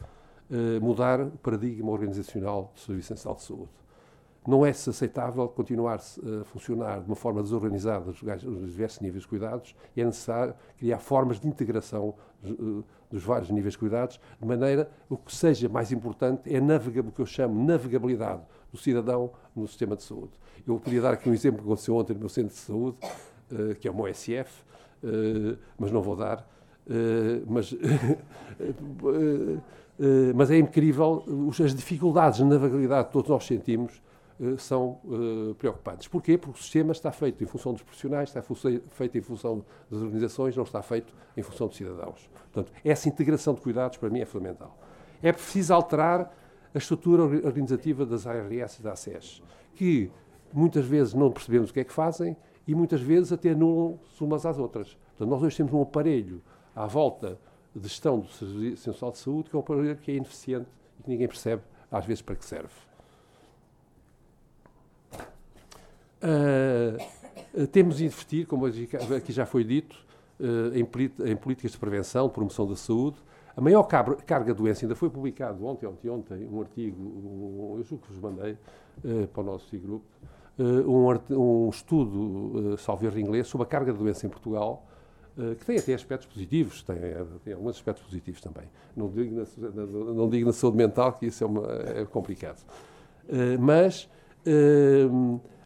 mudar 0.81 1.21
o 1.21 1.31
paradigma 1.37 1.91
organizacional 1.91 2.71
do 2.73 2.79
Serviço 2.79 3.13
Nacional 3.13 3.35
de 3.37 3.43
Saúde. 3.43 3.69
Não 4.45 4.65
é 4.65 4.71
aceitável 4.71 5.47
continuar 5.47 5.99
eh, 5.99 6.41
a 6.41 6.43
funcionar 6.43 6.99
de 6.99 7.07
uma 7.07 7.15
forma 7.15 7.41
desorganizada 7.41 8.09
os, 8.09 8.17
diversos 8.17 8.99
níveis 8.99 9.23
de 9.23 9.27
cuidados 9.27 9.73
e 9.95 10.01
é 10.01 10.05
necessário 10.05 10.53
criar 10.77 10.99
formas 10.99 11.39
de 11.39 11.47
integração 11.47 12.13
uh, 12.43 12.83
dos 13.09 13.23
vários 13.23 13.49
níveis 13.49 13.73
de 13.73 13.77
cuidados, 13.77 14.19
de 14.39 14.45
maneira 14.45 14.91
o 15.09 15.15
que 15.15 15.33
seja 15.33 15.69
mais 15.69 15.93
importante 15.93 16.53
é 16.53 16.59
o 16.59 17.11
que 17.11 17.21
eu 17.21 17.25
chamo 17.25 17.63
navegabilidade 17.63 18.41
do 18.69 18.77
cidadão 18.77 19.31
no 19.55 19.65
sistema 19.65 19.95
de 19.95 20.03
saúde. 20.03 20.33
Eu 20.67 20.77
podia 20.77 21.01
dar 21.01 21.13
aqui 21.13 21.29
um 21.29 21.33
exemplo 21.33 21.59
que 21.59 21.65
aconteceu 21.65 21.95
ontem 21.95 22.13
no 22.13 22.19
meu 22.19 22.29
centro 22.29 22.53
de 22.53 22.59
saúde, 22.59 22.97
que 23.79 23.87
é 23.87 23.91
o 23.91 23.93
MOSF, 23.93 24.63
uh, 25.03 25.57
mas 25.77 25.91
não 25.91 26.01
vou 26.01 26.17
dar, 26.17 26.45
eh, 26.89 27.41
mas, 27.47 27.73
mas 30.35 30.51
é 30.51 30.57
incrível, 30.57 31.23
as 31.63 31.73
dificuldades 31.73 32.39
na 32.39 32.47
navegabilidade 32.47 33.07
que 33.07 33.13
todos 33.13 33.29
nós 33.29 33.45
sentimos 33.45 34.01
são 34.57 34.99
preocupantes. 35.57 36.07
Porquê? 36.07 36.37
Porque 36.37 36.59
o 36.59 36.61
sistema 36.61 36.91
está 36.91 37.11
feito 37.11 37.43
em 37.43 37.47
função 37.47 37.71
dos 37.73 37.83
profissionais, 37.83 38.29
está 38.29 38.41
feito 38.41 39.17
em 39.17 39.21
função 39.21 39.63
das 39.89 40.01
organizações, 40.01 40.55
não 40.55 40.63
está 40.63 40.81
feito 40.81 41.13
em 41.37 41.41
função 41.43 41.67
dos 41.67 41.77
cidadãos. 41.77 42.29
Portanto, 42.51 42.73
essa 42.83 43.07
integração 43.07 43.53
de 43.53 43.61
cuidados 43.61 43.97
para 43.97 44.09
mim 44.09 44.19
é 44.19 44.25
fundamental. 44.25 44.77
É 45.21 45.31
preciso 45.31 45.73
alterar 45.73 46.35
a 46.73 46.77
estrutura 46.77 47.23
organizativa 47.23 48.05
das 48.05 48.25
ARS 48.25 48.79
e 48.79 48.81
da 48.81 48.93
ACES, 48.93 49.43
que 49.75 50.11
muitas 50.51 50.85
vezes 50.85 51.13
não 51.13 51.31
percebemos 51.31 51.69
o 51.69 51.73
que 51.73 51.79
é 51.79 51.83
que 51.83 51.93
fazem 51.93 52.35
e 52.67 52.73
muitas 52.73 53.01
vezes 53.01 53.31
até 53.31 53.51
anulam-se 53.51 54.23
umas 54.23 54.45
às 54.45 54.57
outras. 54.57 54.97
Portanto, 55.09 55.29
nós 55.29 55.43
hoje 55.43 55.57
temos 55.57 55.71
um 55.71 55.81
aparelho 55.81 56.41
à 56.75 56.87
volta 56.87 57.39
de 57.75 57.87
gestão 57.87 58.19
do 58.19 58.29
Serviço 58.29 58.89
Nacional 58.89 59.11
de 59.11 59.17
Saúde, 59.17 59.49
que 59.49 59.55
é 59.55 59.59
um 59.59 59.63
problema 59.63 59.95
que 59.95 60.11
é 60.11 60.15
ineficiente 60.15 60.67
e 60.99 61.03
que 61.03 61.09
ninguém 61.09 61.27
percebe, 61.27 61.61
às 61.91 62.05
vezes, 62.05 62.21
para 62.21 62.35
que 62.35 62.45
serve. 62.45 62.73
Uh, 66.23 67.67
temos 67.67 67.97
de 67.97 68.05
investir, 68.05 68.47
como 68.47 68.65
aqui 68.65 69.33
já 69.33 69.45
foi 69.45 69.63
dito, 69.63 69.95
uh, 70.39 70.73
em, 70.73 70.87
em, 71.31 71.35
políticas 71.35 71.71
de 71.71 71.77
prevenção, 71.77 72.27
de 72.27 72.33
promoção 72.33 72.65
da 72.67 72.75
saúde. 72.75 73.17
A 73.55 73.61
maior 73.61 73.83
carga 73.83 74.53
de 74.53 74.57
doença, 74.57 74.85
ainda 74.85 74.95
foi 74.95 75.09
publicado 75.09 75.65
ontem, 75.65 75.85
ontem, 75.85 76.09
ontem, 76.09 76.47
um 76.51 76.61
artigo, 76.61 77.01
um, 77.03 77.75
eu 77.77 77.83
julgo 77.83 78.05
que 78.05 78.13
vos 78.13 78.19
mandei 78.19 78.53
uh, 79.03 79.27
para 79.27 79.41
o 79.41 79.45
nosso 79.45 79.77
grupo, 79.77 80.05
um, 80.57 81.09
um, 81.35 81.69
estudo, 81.69 82.73
uh, 82.73 82.77
salvo 82.77 83.05
erro 83.05 83.19
inglês, 83.19 83.47
sobre 83.47 83.65
a 83.65 83.69
carga 83.69 83.91
de 83.91 83.99
doença 83.99 84.25
em 84.25 84.29
Portugal, 84.29 84.85
que 85.57 85.65
tem 85.65 85.77
até 85.77 85.93
aspectos 85.93 86.27
positivos, 86.27 86.83
tem, 86.83 86.95
eh, 86.95 87.25
tem, 87.43 87.53
alguns 87.53 87.75
aspectos 87.75 88.05
positivos 88.05 88.39
também. 88.39 88.65
Não 88.95 89.09
digo 89.09 89.35
na, 89.35 89.85
não 90.13 90.29
digo 90.29 90.45
na 90.45 90.53
saúde 90.53 90.77
mental, 90.77 91.13
que 91.13 91.25
isso 91.25 91.43
é, 91.43 91.47
uma, 91.47 91.67
é 91.71 92.05
complicado. 92.05 92.63
Uh, 93.23 93.59
mas 93.59 94.09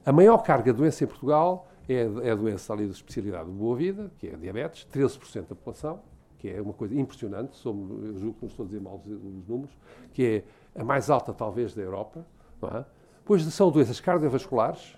a 0.05 0.13
maior 0.13 0.37
carga 0.37 0.71
de 0.71 0.77
doença 0.77 1.03
em 1.03 1.07
Portugal 1.07 1.67
é, 1.89 2.07
é 2.23 2.31
a 2.31 2.35
doença 2.35 2.71
ali 2.71 2.85
de 2.85 2.93
especialidade 2.93 3.49
de 3.49 3.51
boa 3.51 3.75
vida, 3.75 4.11
que 4.19 4.27
é 4.27 4.35
a 4.35 4.37
diabetes, 4.37 4.87
13% 4.93 5.41
da 5.41 5.55
população, 5.55 5.99
que 6.37 6.49
é 6.49 6.61
uma 6.61 6.73
coisa 6.73 6.97
impressionante, 6.97 7.57
somos, 7.57 8.05
eu 8.05 8.17
julgo 8.17 8.33
que 8.35 8.41
não 8.43 8.49
estou 8.49 8.63
a 8.63 8.67
dizer 8.67 8.81
mal 8.81 9.01
os 9.05 9.47
números, 9.47 9.75
que 10.13 10.43
é 10.75 10.79
a 10.79 10.83
mais 10.83 11.09
alta 11.09 11.33
talvez 11.33 11.73
da 11.73 11.81
Europa. 11.81 12.25
É? 12.61 12.85
Depois 13.19 13.43
são 13.43 13.71
doenças 13.71 13.99
cardiovasculares, 13.99 14.95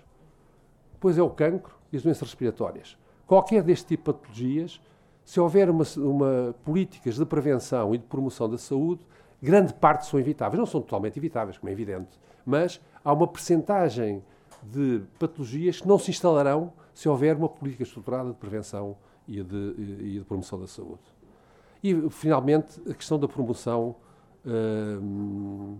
depois 0.92 1.16
é 1.16 1.22
o 1.22 1.30
cancro 1.30 1.74
e 1.92 1.96
as 1.96 2.02
doenças 2.02 2.22
respiratórias 2.22 2.96
qualquer 3.30 3.62
deste 3.62 3.86
tipo 3.86 4.12
de 4.12 4.18
patologias, 4.18 4.80
se 5.24 5.38
houver 5.38 5.70
uma, 5.70 5.84
uma, 5.98 6.52
políticas 6.64 7.14
de 7.14 7.24
prevenção 7.24 7.94
e 7.94 7.98
de 7.98 8.02
promoção 8.02 8.50
da 8.50 8.58
saúde, 8.58 9.06
grande 9.40 9.72
parte 9.72 10.04
são 10.06 10.18
evitáveis. 10.18 10.58
Não 10.58 10.66
são 10.66 10.80
totalmente 10.80 11.16
evitáveis, 11.16 11.56
como 11.56 11.70
é 11.70 11.72
evidente, 11.72 12.18
mas 12.44 12.80
há 13.04 13.12
uma 13.12 13.28
percentagem 13.28 14.20
de 14.64 15.02
patologias 15.16 15.80
que 15.80 15.86
não 15.86 15.96
se 15.96 16.10
instalarão 16.10 16.72
se 16.92 17.08
houver 17.08 17.36
uma 17.36 17.48
política 17.48 17.84
estruturada 17.84 18.30
de 18.30 18.34
prevenção 18.34 18.96
e 19.28 19.40
de, 19.40 19.74
e 19.78 20.18
de 20.18 20.24
promoção 20.24 20.58
da 20.58 20.66
saúde. 20.66 21.04
E, 21.84 22.10
finalmente, 22.10 22.82
a 22.90 22.94
questão 22.94 23.16
da 23.16 23.28
promoção 23.28 23.94
uh, 24.44 25.78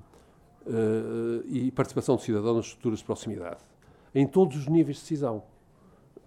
uh, 0.69 1.45
e 1.47 1.73
participação 1.73 2.15
do 2.15 2.23
cidadão 2.23 2.55
nas 2.55 2.67
estruturas 2.67 3.01
de 3.01 3.05
proximidade, 3.05 3.59
em 4.15 4.25
todos 4.25 4.57
os 4.57 4.69
níveis 4.69 4.99
de 4.99 5.03
decisão 5.03 5.43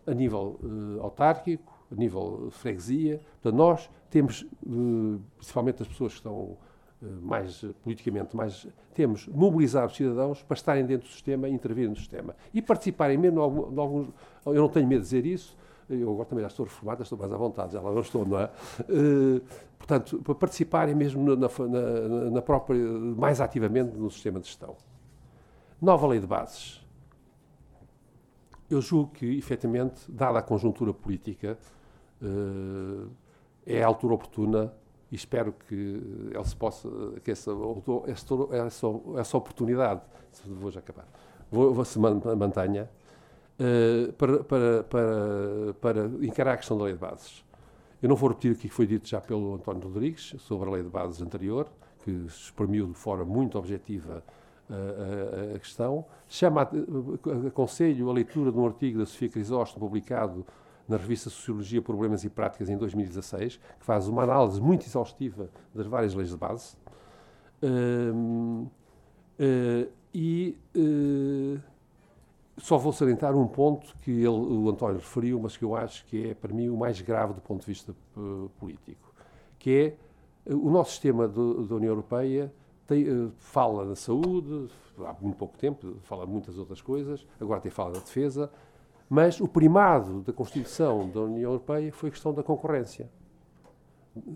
a 0.06 0.14
nível 0.14 0.60
uh, 0.62 1.02
autárquico, 1.02 1.74
a 1.92 1.96
nível 1.96 2.50
freguesia. 2.52 3.22
Portanto, 3.42 3.56
nós 3.56 3.90
temos, 4.10 4.42
uh, 4.66 5.20
principalmente 5.38 5.82
as 5.82 5.88
pessoas 5.88 6.14
que 6.14 6.20
estão 6.20 6.36
uh, 6.36 6.58
mais 7.22 7.64
politicamente, 7.84 8.36
mais, 8.36 8.68
temos 8.94 9.28
mobilizar 9.28 9.86
os 9.86 9.96
cidadãos 9.96 10.42
para 10.44 10.56
estarem 10.56 10.86
dentro 10.86 11.08
do 11.08 11.12
sistema 11.12 11.48
intervirem 11.50 11.90
no 11.90 11.96
sistema. 11.96 12.36
E 12.54 12.62
participarem 12.62 13.18
mesmo 13.18 13.72
de 13.72 13.80
alguns. 13.80 14.10
Eu 14.46 14.56
não 14.56 14.70
tenho 14.70 14.88
medo 14.88 15.02
de 15.02 15.06
dizer 15.06 15.26
isso, 15.26 15.58
eu 15.90 16.12
agora 16.12 16.26
também 16.26 16.44
já 16.44 16.48
estou 16.48 16.66
reformado, 16.66 17.04
estou 17.04 17.18
mais 17.18 17.32
à 17.32 17.38
vontade, 17.38 17.74
já 17.74 17.82
lá 17.82 17.92
não 17.92 18.02
estou, 18.02 18.26
não 18.26 18.40
é? 18.40 18.50
portanto, 19.78 20.18
para 20.20 20.36
participarem 20.36 20.96
mesmo 20.96 21.36
na, 21.36 21.36
na, 21.36 22.30
na 22.32 22.42
própria, 22.42 22.80
mais 22.80 23.42
ativamente 23.42 23.98
no 23.98 24.10
sistema 24.10 24.40
de 24.40 24.48
gestão. 24.48 24.76
Nova 25.82 26.08
lei 26.08 26.22
de 26.22 26.28
bases 26.28 26.83
eu 28.74 28.82
julgo 28.82 29.12
que, 29.12 29.38
efetivamente, 29.38 30.10
dada 30.10 30.40
a 30.40 30.42
conjuntura 30.42 30.94
política, 30.94 31.58
uh, 32.22 33.10
é 33.66 33.84
a 33.84 33.88
altura 33.88 34.16
oportuna 34.16 34.74
e 35.12 35.16
espero 35.16 35.54
que 35.68 35.76
ele 36.34 36.44
se 36.44 36.56
possa, 36.56 36.90
que 37.24 37.32
essa, 37.32 37.52
essa, 38.66 38.88
essa 39.18 39.38
oportunidade, 39.38 40.02
vou 40.46 40.72
já 40.72 40.80
acabar, 40.80 41.08
vou, 41.52 41.86
se 41.86 42.00
mantenha 42.00 42.90
uh, 43.60 44.14
para, 44.14 44.44
para, 44.44 44.84
para, 44.84 45.74
para 45.80 46.06
encarar 46.26 46.54
a 46.54 46.58
questão 46.58 46.78
da 46.78 46.86
lei 46.86 46.94
de 46.94 47.00
bases. 47.00 47.44
Eu 48.02 48.10
não 48.10 48.16
vou 48.16 48.30
repetir 48.30 48.52
o 48.52 48.56
que 48.56 48.68
foi 48.68 48.86
dito 48.86 49.08
já 49.08 49.22
pelo 49.22 49.56
António 49.56 49.82
Rodrigues 49.84 50.36
sobre 50.40 50.68
a 50.68 50.74
lei 50.74 50.84
de 50.84 50.90
bases 50.90 51.22
anterior, 51.22 51.70
que 52.04 52.12
exprimiu 52.12 52.88
de 52.88 52.96
forma 52.96 53.24
muito 53.24 53.58
objetiva 53.58 54.24
a, 55.56 55.60
questão. 55.60 56.06
Chama, 56.28 56.70
aconselho 57.48 58.10
a 58.10 58.14
leitura 58.14 58.52
de 58.52 58.58
um 58.58 58.66
artigo 58.66 59.00
da 59.00 59.06
Sofia 59.06 59.30
Crisóstomo 59.30 59.86
publicado 59.86 60.46
na 60.88 60.98
revista 60.98 61.30
Sociologia, 61.30 61.82
Problemas 61.82 62.24
e 62.24 62.30
Práticas 62.30 62.70
em 62.70 62.78
2016, 62.78 63.58
que 63.80 63.86
faz 63.86 64.08
uma 64.08 64.24
análise 64.24 64.60
muito 64.62 64.86
exaustiva 64.86 65.50
das 65.74 65.88
várias 65.88 66.14
leis 66.14 66.30
de 66.30 66.38
base. 66.38 66.76
Uh, 67.62 68.70
e 70.14 70.58
uh, 70.76 71.60
só 72.58 72.78
vou 72.78 72.94
salientar 72.94 73.36
um 73.36 73.48
ponto 73.48 73.96
que 74.02 74.12
ele, 74.12 74.28
o 74.28 74.70
António 74.70 74.98
referiu, 74.98 75.40
mas 75.40 75.58
que 75.58 75.66
eu 75.66 75.76
acho 75.76 76.06
que 76.06 76.30
é, 76.30 76.34
para 76.34 76.54
mim, 76.54 76.70
o 76.70 76.78
mais 76.78 77.02
grave 77.02 77.34
do 77.34 77.42
ponto 77.42 77.62
de 77.62 77.66
vista 77.66 77.96
político, 78.60 79.14
que 79.58 79.98
é 80.48 80.54
o 80.54 80.70
nosso 80.70 80.92
sistema 80.92 81.28
do, 81.28 81.66
da 81.66 81.76
União 81.76 81.92
Europeia 81.92 82.54
tem, 82.88 83.32
fala 83.38 83.86
na 83.86 83.96
saúde, 83.96 84.70
há 85.00 85.16
muito 85.22 85.38
pouco 85.38 85.58
tempo, 85.58 85.98
fala 86.04 86.26
de 86.26 86.32
muitas 86.32 86.58
outras 86.58 86.82
coisas, 86.82 87.26
agora 87.40 87.62
tem 87.62 87.72
fala 87.72 87.94
da 87.94 88.00
defesa, 88.00 88.52
mas 89.10 89.40
o 89.40 89.48
primado 89.48 90.22
da 90.22 90.34
Constituição 90.34 91.10
da 91.10 91.22
União 91.22 91.52
Europeia 91.52 91.92
foi 91.92 92.10
a 92.10 92.12
questão 92.12 92.34
da 92.34 92.44
concorrência. 92.44 93.10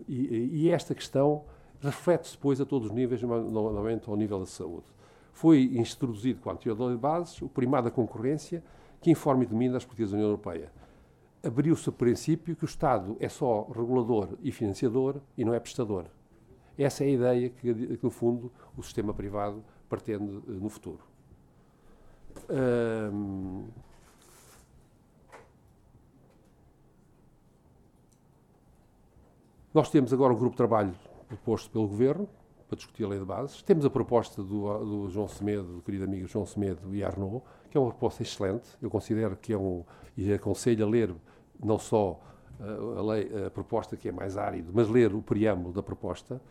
E, 0.08 0.50
e 0.54 0.70
esta 0.70 0.96
questão 0.96 1.44
reflete-se 1.80 2.36
depois 2.36 2.60
a 2.60 2.66
todos 2.66 2.90
os 2.90 2.94
níveis, 2.94 3.22
normalmente 3.22 4.10
ao 4.10 4.16
nível 4.16 4.40
da 4.40 4.46
saúde. 4.46 4.86
Foi 5.32 5.64
introduzido 5.64 6.42
com 6.42 6.50
a 6.50 6.54
da 6.54 6.86
lei 6.86 6.96
de 6.96 7.02
bases 7.02 7.42
o 7.42 7.48
primado 7.48 7.86
da 7.86 7.92
concorrência 7.92 8.64
que 9.00 9.12
informa 9.12 9.44
e 9.44 9.48
domina 9.48 9.78
as 9.78 9.86
políticas 9.86 10.12
da 10.12 10.18
União 10.18 10.30
Europeia. 10.30 10.72
Abriu-se 11.44 11.88
o 11.88 11.92
princípio 11.92 12.56
que 12.56 12.64
o 12.64 12.66
Estado 12.66 13.16
é 13.20 13.30
só 13.30 13.68
regulador 13.68 14.30
e 14.42 14.52
financiador 14.52 15.18
e 15.38 15.46
não 15.46 15.54
é 15.54 15.60
prestador. 15.60 16.06
Essa 16.78 17.04
é 17.04 17.08
a 17.08 17.10
ideia 17.10 17.50
que, 17.50 17.74
que 17.98 18.04
no 18.04 18.10
fundo, 18.10 18.52
o 18.76 18.84
sistema 18.84 19.14
privado 19.14 19.64
pretende 19.90 20.38
eh, 20.48 20.52
no 20.52 20.70
futuro. 20.70 21.00
nós 29.74 29.90
temos 29.90 30.12
agora 30.12 30.34
um 30.34 30.36
grupo 30.38 30.54
de 30.54 30.58
trabalho 30.58 30.96
proposto 31.28 31.70
pelo 31.70 31.88
Governo 31.88 32.28
para 32.68 32.76
discutir 32.76 33.04
a 33.04 33.08
lei 33.08 33.20
de 33.20 33.26
bases. 33.26 33.62
Temos 33.62 33.86
a 33.86 33.90
proposta 33.90 34.42
do, 34.42 34.78
do 34.80 35.10
João 35.10 35.28
Semedo, 35.28 35.76
do 35.76 35.82
querido 35.82 36.04
amigo 36.04 36.28
João 36.28 36.46
Semedo 36.46 36.96
e 36.96 37.04
Arnaud, 37.04 37.44
que 37.70 37.78
é 37.78 37.80
uma 37.80 37.92
proposta 37.92 38.24
excelente. 38.24 38.68
Eu 38.82 38.90
considero 38.90 39.38
que 39.38 39.54
é 39.54 39.58
um. 39.58 39.84
e 40.18 40.34
aconselho 40.34 40.84
a 40.84 40.90
ler 40.90 41.14
não 41.64 41.78
só 41.78 42.20
a, 42.60 43.02
lei, 43.02 43.46
a 43.46 43.50
proposta 43.50 43.96
que 43.96 44.10
é 44.10 44.12
mais 44.12 44.38
árido, 44.38 44.72
mas 44.74 44.88
ler 44.88 45.14
o 45.14 45.22
preâmbulo 45.22 45.74
da 45.74 45.84
proposta, 45.84 46.42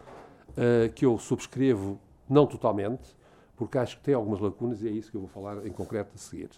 uh, 0.50 0.92
que 0.94 1.04
eu 1.04 1.18
subscrevo 1.18 1.98
não 2.28 2.46
totalmente, 2.46 3.16
porque 3.57 3.78
acho 3.78 3.96
que 3.98 4.04
tem 4.04 4.14
algumas 4.14 4.40
lacunas 4.40 4.82
e 4.82 4.88
é 4.88 4.90
isso 4.90 5.11
que 5.11 5.16
eu 5.16 5.20
vou 5.22 5.30
falar 5.30 5.66
em 5.66 5.72
concreto 5.72 6.12
a 6.14 6.18
seguir. 6.18 6.50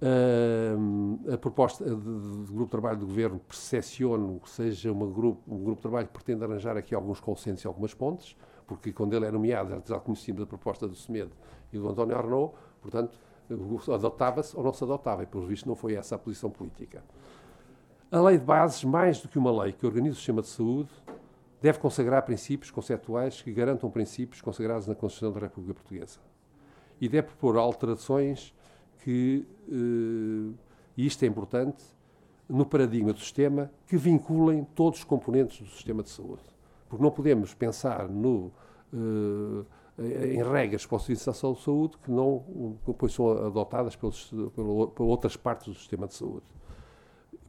Uh, 0.00 1.32
a 1.32 1.38
proposta 1.38 1.84
do 1.84 2.44
grupo 2.48 2.64
de 2.64 2.70
trabalho 2.70 2.98
do 2.98 3.06
governo 3.06 3.38
percepciono 3.38 4.40
que 4.40 4.50
seja 4.50 4.90
uma 4.90 5.06
grupo, 5.06 5.40
um 5.46 5.62
grupo 5.62 5.76
de 5.76 5.82
trabalho 5.82 6.06
que 6.08 6.12
pretende 6.12 6.42
arranjar 6.42 6.76
aqui 6.76 6.94
alguns 6.94 7.20
consensos 7.20 7.64
e 7.64 7.66
algumas 7.68 7.94
pontes, 7.94 8.36
porque 8.66 8.92
quando 8.92 9.14
ele 9.14 9.26
é 9.26 9.30
nomeado 9.30 9.80
já 9.86 10.00
conhecíamos 10.00 10.42
a 10.42 10.46
proposta 10.46 10.88
do 10.88 10.96
Semedo 10.96 11.30
e 11.72 11.78
do 11.78 11.88
António 11.88 12.16
Arnaud, 12.16 12.52
portanto, 12.80 13.16
adotava-se 13.92 14.56
ou 14.56 14.64
não 14.64 14.72
se 14.72 14.82
adotava, 14.82 15.22
e 15.22 15.26
pelos 15.26 15.46
vistos 15.46 15.66
não 15.66 15.76
foi 15.76 15.94
essa 15.94 16.16
a 16.16 16.18
posição 16.18 16.50
política. 16.50 17.02
A 18.12 18.20
lei 18.20 18.36
de 18.36 18.44
bases, 18.44 18.84
mais 18.84 19.22
do 19.22 19.28
que 19.28 19.38
uma 19.38 19.50
lei 19.62 19.72
que 19.72 19.86
organiza 19.86 20.12
o 20.12 20.16
sistema 20.16 20.42
de 20.42 20.48
saúde, 20.48 20.90
deve 21.62 21.78
consagrar 21.78 22.22
princípios 22.26 22.70
conceptuais 22.70 23.40
que 23.40 23.50
garantam 23.50 23.90
princípios 23.90 24.42
consagrados 24.42 24.86
na 24.86 24.94
Constituição 24.94 25.32
da 25.32 25.40
República 25.40 25.72
Portuguesa. 25.72 26.18
E 27.00 27.08
deve 27.08 27.28
propor 27.28 27.56
alterações 27.56 28.54
que, 29.02 29.46
eh, 29.66 30.54
e 30.94 31.06
isto 31.06 31.22
é 31.22 31.26
importante, 31.26 31.82
no 32.46 32.66
paradigma 32.66 33.14
do 33.14 33.18
sistema, 33.18 33.72
que 33.86 33.96
vinculem 33.96 34.62
todos 34.74 34.98
os 34.98 35.04
componentes 35.04 35.62
do 35.62 35.68
sistema 35.70 36.02
de 36.02 36.10
saúde. 36.10 36.42
Porque 36.90 37.02
não 37.02 37.10
podemos 37.10 37.54
pensar 37.54 38.10
no, 38.10 38.52
eh, 38.92 40.34
em 40.34 40.42
regras 40.42 40.84
para 40.84 40.98
a 40.98 41.00
utilização 41.00 41.54
de 41.54 41.62
saúde 41.62 41.96
que 41.96 42.10
não 42.10 42.76
depois 42.86 43.14
são 43.14 43.30
adotadas 43.30 43.96
pelos, 43.96 44.30
por 44.54 45.02
outras 45.04 45.34
partes 45.34 45.68
do 45.68 45.74
sistema 45.74 46.06
de 46.06 46.12
saúde. 46.12 46.44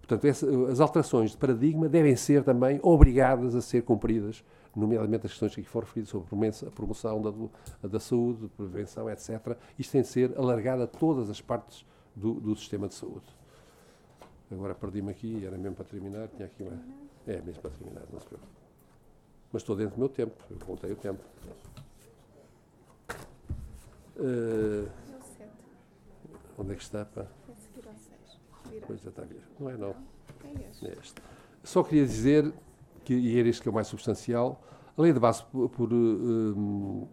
Portanto, 0.03 0.25
essa, 0.25 0.45
as 0.69 0.81
alterações 0.81 1.31
de 1.31 1.37
paradigma 1.37 1.87
devem 1.87 2.13
ser 2.15 2.43
também 2.43 2.77
obrigadas 2.83 3.55
a 3.55 3.61
ser 3.61 3.83
cumpridas 3.83 4.43
nomeadamente 4.75 5.25
as 5.25 5.31
questões 5.31 5.53
que 5.55 5.61
aqui 5.61 5.69
foram 5.69 5.85
referidas 5.85 6.09
sobre 6.09 6.27
a 6.67 6.71
promoção 6.71 7.21
da, 7.21 7.87
da 7.87 7.99
saúde, 7.99 8.49
prevenção, 8.57 9.09
etc. 9.09 9.55
Isto 9.77 9.91
tem 9.91 10.01
de 10.01 10.07
ser 10.07 10.37
alargado 10.37 10.83
a 10.83 10.87
todas 10.87 11.29
as 11.29 11.39
partes 11.39 11.85
do, 12.15 12.33
do 12.33 12.55
sistema 12.55 12.87
de 12.87 12.95
saúde. 12.95 13.25
Agora 14.51 14.75
perdi-me 14.75 15.11
aqui, 15.11 15.45
era 15.45 15.57
mesmo 15.57 15.75
para 15.75 15.85
terminar, 15.85 16.27
tinha 16.29 16.47
aqui 16.47 16.63
uma... 16.63 16.77
É 17.25 17.41
mesmo 17.41 17.61
para 17.61 17.71
terminar, 17.71 18.03
não 18.11 18.19
se 18.19 18.25
preocupe. 18.25 18.51
Mas 19.51 19.61
estou 19.61 19.75
dentro 19.75 19.95
do 19.95 19.99
meu 19.99 20.09
tempo, 20.09 20.35
eu 20.49 20.57
contei 20.65 20.91
o 20.91 20.95
tempo. 20.95 21.23
Uh, 24.17 24.89
onde 26.57 26.73
é 26.73 26.75
que 26.75 26.83
está? 26.83 27.05
Pá? 27.05 27.25
Pois 28.85 29.01
já 29.01 29.09
está 29.09 29.21
a 29.21 29.25
ver. 29.25 29.41
Não 29.59 29.69
é 29.69 29.77
não. 29.77 29.95
É 30.83 30.91
este. 31.01 31.21
Só 31.63 31.83
queria 31.83 32.05
dizer 32.05 32.53
que, 33.03 33.13
e 33.13 33.39
era 33.39 33.47
este 33.47 33.61
que 33.61 33.67
é 33.67 33.71
o 33.71 33.73
mais 33.73 33.87
substancial, 33.87 34.61
a 34.97 35.01
lei 35.01 35.13
de 35.13 35.19
base, 35.19 35.43
por, 35.45 35.69
por 35.69 35.93
um, 35.93 37.07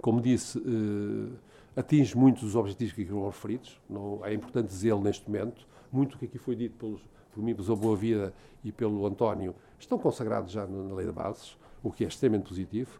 como 0.00 0.20
disse, 0.20 0.58
uh, 0.58 1.32
atinge 1.76 2.16
muitos 2.16 2.42
dos 2.42 2.56
objetivos 2.56 2.92
que 2.94 3.02
aqui 3.02 3.10
foram 3.10 3.26
referidos, 3.26 3.80
não, 3.88 4.24
é 4.24 4.32
importante 4.32 4.68
dizê-lo 4.68 5.00
neste 5.00 5.26
momento, 5.28 5.66
muito 5.92 6.14
o 6.14 6.18
que 6.18 6.24
aqui 6.24 6.38
foi 6.38 6.56
dito 6.56 6.76
pelos, 6.76 7.00
por 7.32 7.42
mim, 7.42 7.54
pelo 7.54 7.76
Boa 7.76 7.96
Vida 7.96 8.34
e 8.62 8.72
pelo 8.72 9.06
António, 9.06 9.54
estão 9.78 9.98
consagrados 9.98 10.52
já 10.52 10.66
na, 10.66 10.94
lei 10.94 11.06
de 11.06 11.12
bases, 11.12 11.56
o 11.82 11.90
que 11.90 12.04
é 12.04 12.08
extremamente 12.08 12.48
positivo, 12.48 12.98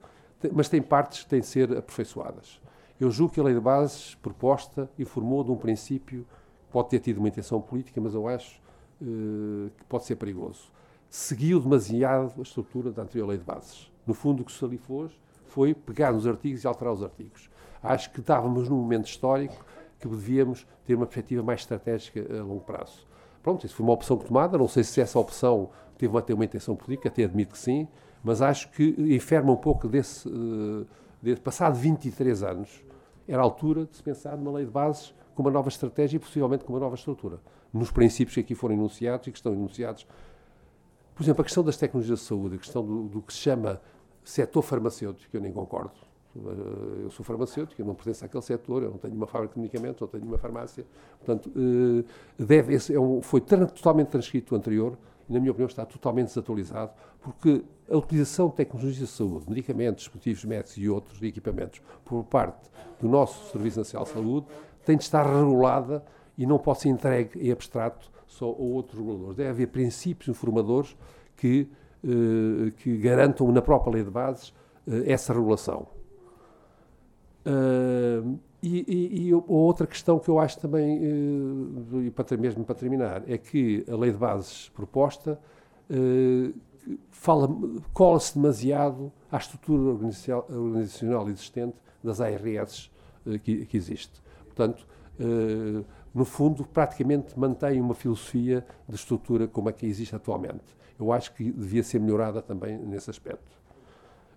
mas 0.52 0.68
tem 0.68 0.82
partes 0.82 1.22
que 1.22 1.30
têm 1.30 1.40
de 1.40 1.46
ser 1.46 1.76
aperfeiçoadas. 1.76 2.60
Eu 3.00 3.10
julgo 3.10 3.34
que 3.34 3.40
a 3.40 3.42
lei 3.42 3.54
de 3.54 3.60
bases 3.60 4.14
proposta 4.16 4.88
informou 4.98 5.42
de 5.42 5.50
um 5.50 5.56
princípio 5.56 6.26
pode 6.74 6.90
ter 6.90 6.98
tido 6.98 7.18
uma 7.18 7.28
intenção 7.28 7.60
política, 7.60 8.00
mas 8.00 8.14
eu 8.14 8.28
acho 8.28 8.60
uh, 9.00 9.70
que 9.76 9.84
pode 9.88 10.04
ser 10.04 10.16
perigoso 10.16 10.74
seguiu 11.14 11.60
demasiado 11.60 12.32
a 12.40 12.42
estrutura 12.42 12.90
da 12.90 13.02
anterior 13.02 13.28
lei 13.28 13.38
de 13.38 13.44
bases. 13.44 13.88
No 14.04 14.12
fundo, 14.12 14.42
o 14.42 14.44
que 14.44 14.50
se 14.50 14.64
ali 14.64 14.76
fez 14.76 15.12
foi 15.46 15.72
pegar 15.72 16.12
nos 16.12 16.26
artigos 16.26 16.64
e 16.64 16.66
alterar 16.66 16.92
os 16.92 17.04
artigos. 17.04 17.48
Acho 17.80 18.10
que 18.10 18.18
estávamos 18.18 18.68
num 18.68 18.76
momento 18.78 19.06
histórico 19.06 19.64
que 20.00 20.08
devíamos 20.08 20.66
ter 20.84 20.96
uma 20.96 21.06
perspectiva 21.06 21.40
mais 21.40 21.60
estratégica 21.60 22.20
a 22.36 22.42
longo 22.42 22.62
prazo. 22.62 23.06
Pronto, 23.44 23.64
isso 23.64 23.76
foi 23.76 23.84
uma 23.84 23.92
opção 23.92 24.16
tomada, 24.16 24.58
não 24.58 24.66
sei 24.66 24.82
se 24.82 25.00
essa 25.00 25.16
opção 25.16 25.70
teve 25.96 26.20
ter 26.22 26.34
uma 26.34 26.44
intenção 26.44 26.74
política, 26.74 27.08
até 27.08 27.22
admito 27.22 27.52
que 27.52 27.58
sim, 27.58 27.86
mas 28.22 28.42
acho 28.42 28.68
que 28.72 28.96
enferma 28.98 29.52
um 29.52 29.56
pouco 29.56 29.86
desse, 29.86 30.28
uh, 30.28 30.84
desse 31.22 31.40
passado 31.40 31.76
23 31.76 32.42
anos, 32.42 32.84
era 33.28 33.40
a 33.40 33.44
altura 33.44 33.86
de 33.86 33.94
se 33.96 34.02
pensar 34.02 34.36
numa 34.36 34.50
lei 34.56 34.64
de 34.64 34.72
bases 34.72 35.14
com 35.34 35.42
uma 35.42 35.50
nova 35.50 35.68
estratégia 35.68 36.16
e 36.16 36.20
possivelmente 36.20 36.64
com 36.64 36.72
uma 36.72 36.80
nova 36.80 36.94
estrutura. 36.94 37.40
Nos 37.72 37.90
princípios 37.90 38.34
que 38.34 38.40
aqui 38.40 38.54
foram 38.54 38.74
enunciados 38.74 39.26
e 39.26 39.30
que 39.30 39.38
estão 39.38 39.52
enunciados 39.52 40.06
por 41.14 41.22
exemplo, 41.22 41.42
a 41.42 41.44
questão 41.44 41.62
das 41.62 41.76
tecnologias 41.76 42.18
de 42.18 42.24
saúde, 42.24 42.56
a 42.56 42.58
questão 42.58 42.84
do, 42.84 43.04
do 43.04 43.22
que 43.22 43.32
se 43.32 43.38
chama 43.38 43.80
setor 44.24 44.62
farmacêutico, 44.62 45.36
eu 45.36 45.40
nem 45.40 45.52
concordo. 45.52 45.92
Eh, 46.36 47.04
eu 47.04 47.10
sou 47.10 47.24
farmacêutico, 47.24 47.80
eu 47.80 47.86
não 47.86 47.94
pertenço 47.94 48.24
àquele 48.24 48.42
setor, 48.42 48.82
eu 48.82 48.90
não 48.90 48.98
tenho 48.98 49.14
uma 49.14 49.26
fábrica 49.26 49.54
de 49.54 49.60
medicamentos, 49.60 50.00
não 50.00 50.08
tenho 50.08 50.24
uma 50.24 50.38
farmácia. 50.38 50.84
Portanto, 51.18 51.52
eh, 51.56 52.04
deve, 52.36 52.74
esse 52.74 52.92
é 52.92 52.98
um, 52.98 53.22
foi 53.22 53.40
totalmente 53.40 54.08
transcrito 54.08 54.54
o 54.54 54.58
anterior 54.58 54.98
e, 55.28 55.32
na 55.32 55.38
minha 55.38 55.52
opinião, 55.52 55.68
está 55.68 55.86
totalmente 55.86 56.28
desatualizado, 56.28 56.90
porque 57.22 57.62
a 57.88 57.96
utilização 57.96 58.48
de 58.48 58.56
tecnologias 58.56 58.96
de 58.96 59.06
saúde, 59.06 59.44
medicamentos, 59.48 60.02
dispositivos 60.02 60.44
médicos 60.44 60.76
e 60.76 60.88
outros 60.88 61.22
equipamentos 61.22 61.80
por 62.04 62.24
parte 62.24 62.68
do 63.00 63.08
nosso 63.08 63.52
Serviço 63.52 63.78
Nacional 63.78 64.04
de 64.04 64.12
Saúde 64.12 64.46
tem 64.84 64.96
de 64.96 65.04
estar 65.04 65.24
regulada 65.24 66.04
e 66.36 66.46
não 66.46 66.58
pode 66.58 66.80
ser 66.80 66.88
entregue 66.88 67.38
em 67.40 67.50
abstrato 67.50 68.10
só 68.26 68.46
ou 68.46 68.72
outros 68.72 68.98
reguladores. 68.98 69.36
Deve 69.36 69.50
haver 69.50 69.68
princípios 69.68 70.28
informadores 70.28 70.96
que, 71.36 71.68
eh, 72.02 72.72
que 72.76 72.96
garantam 72.96 73.50
na 73.52 73.62
própria 73.62 73.94
lei 73.94 74.04
de 74.04 74.10
bases 74.10 74.52
eh, 74.86 75.12
essa 75.12 75.32
regulação. 75.32 75.86
Uh, 77.46 78.38
e, 78.62 78.84
e, 78.88 79.28
e, 79.28 79.34
outra 79.34 79.86
questão 79.86 80.18
que 80.18 80.30
eu 80.30 80.38
acho 80.38 80.58
também, 80.58 80.98
uh, 80.98 82.00
e 82.00 82.10
para, 82.10 82.36
mesmo 82.38 82.64
para 82.64 82.74
terminar, 82.74 83.22
é 83.28 83.36
que 83.36 83.84
a 83.86 83.94
lei 83.94 84.10
de 84.10 84.16
bases 84.16 84.70
proposta 84.70 85.38
fala, 87.10 87.46
cola-se 87.92 88.34
demasiado 88.34 89.12
à 89.30 89.36
estrutura 89.36 89.82
organizacional 90.48 91.28
existente 91.28 91.76
das 92.02 92.22
ARS 92.22 92.90
que, 93.42 93.66
que, 93.66 93.76
existe. 93.76 94.22
Portanto, 94.54 94.86
no 96.14 96.24
fundo, 96.24 96.64
praticamente 96.64 97.38
mantém 97.38 97.80
uma 97.80 97.94
filosofia 97.94 98.64
de 98.88 98.94
estrutura 98.94 99.48
como 99.48 99.68
a 99.68 99.72
que 99.72 99.84
existe 99.86 100.14
atualmente. 100.14 100.76
Eu 100.98 101.12
acho 101.12 101.34
que 101.34 101.50
devia 101.50 101.82
ser 101.82 101.98
melhorada 101.98 102.40
também 102.40 102.78
nesse 102.78 103.10
aspecto. 103.10 103.58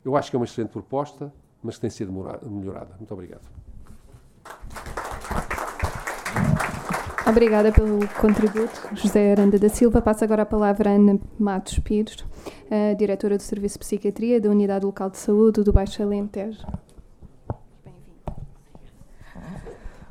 Eu 0.03 0.15
acho 0.15 0.29
que 0.31 0.35
é 0.35 0.39
uma 0.39 0.45
excelente 0.45 0.71
proposta, 0.71 1.31
mas 1.61 1.75
que 1.75 1.81
tem 1.81 1.89
sido 1.89 2.11
melhorada. 2.11 2.95
Muito 2.97 3.13
obrigado. 3.13 3.47
Obrigada 7.27 7.71
pelo 7.73 8.07
contributo, 8.21 8.89
José 8.93 9.33
Aranda 9.33 9.59
da 9.59 9.67
Silva. 9.67 10.01
Passo 10.01 10.23
agora 10.23 10.43
a 10.43 10.45
palavra 10.45 10.89
a 10.89 10.93
Ana 10.93 11.19
Matos 11.37 11.77
Pires, 11.79 12.25
diretora 12.97 13.35
do 13.35 13.43
Serviço 13.43 13.75
de 13.75 13.79
Psiquiatria 13.79 14.39
da 14.39 14.49
Unidade 14.49 14.85
Local 14.85 15.09
de 15.09 15.17
Saúde 15.17 15.61
do 15.61 15.73
Baixo 15.73 16.01
Alentejo. 16.01 16.65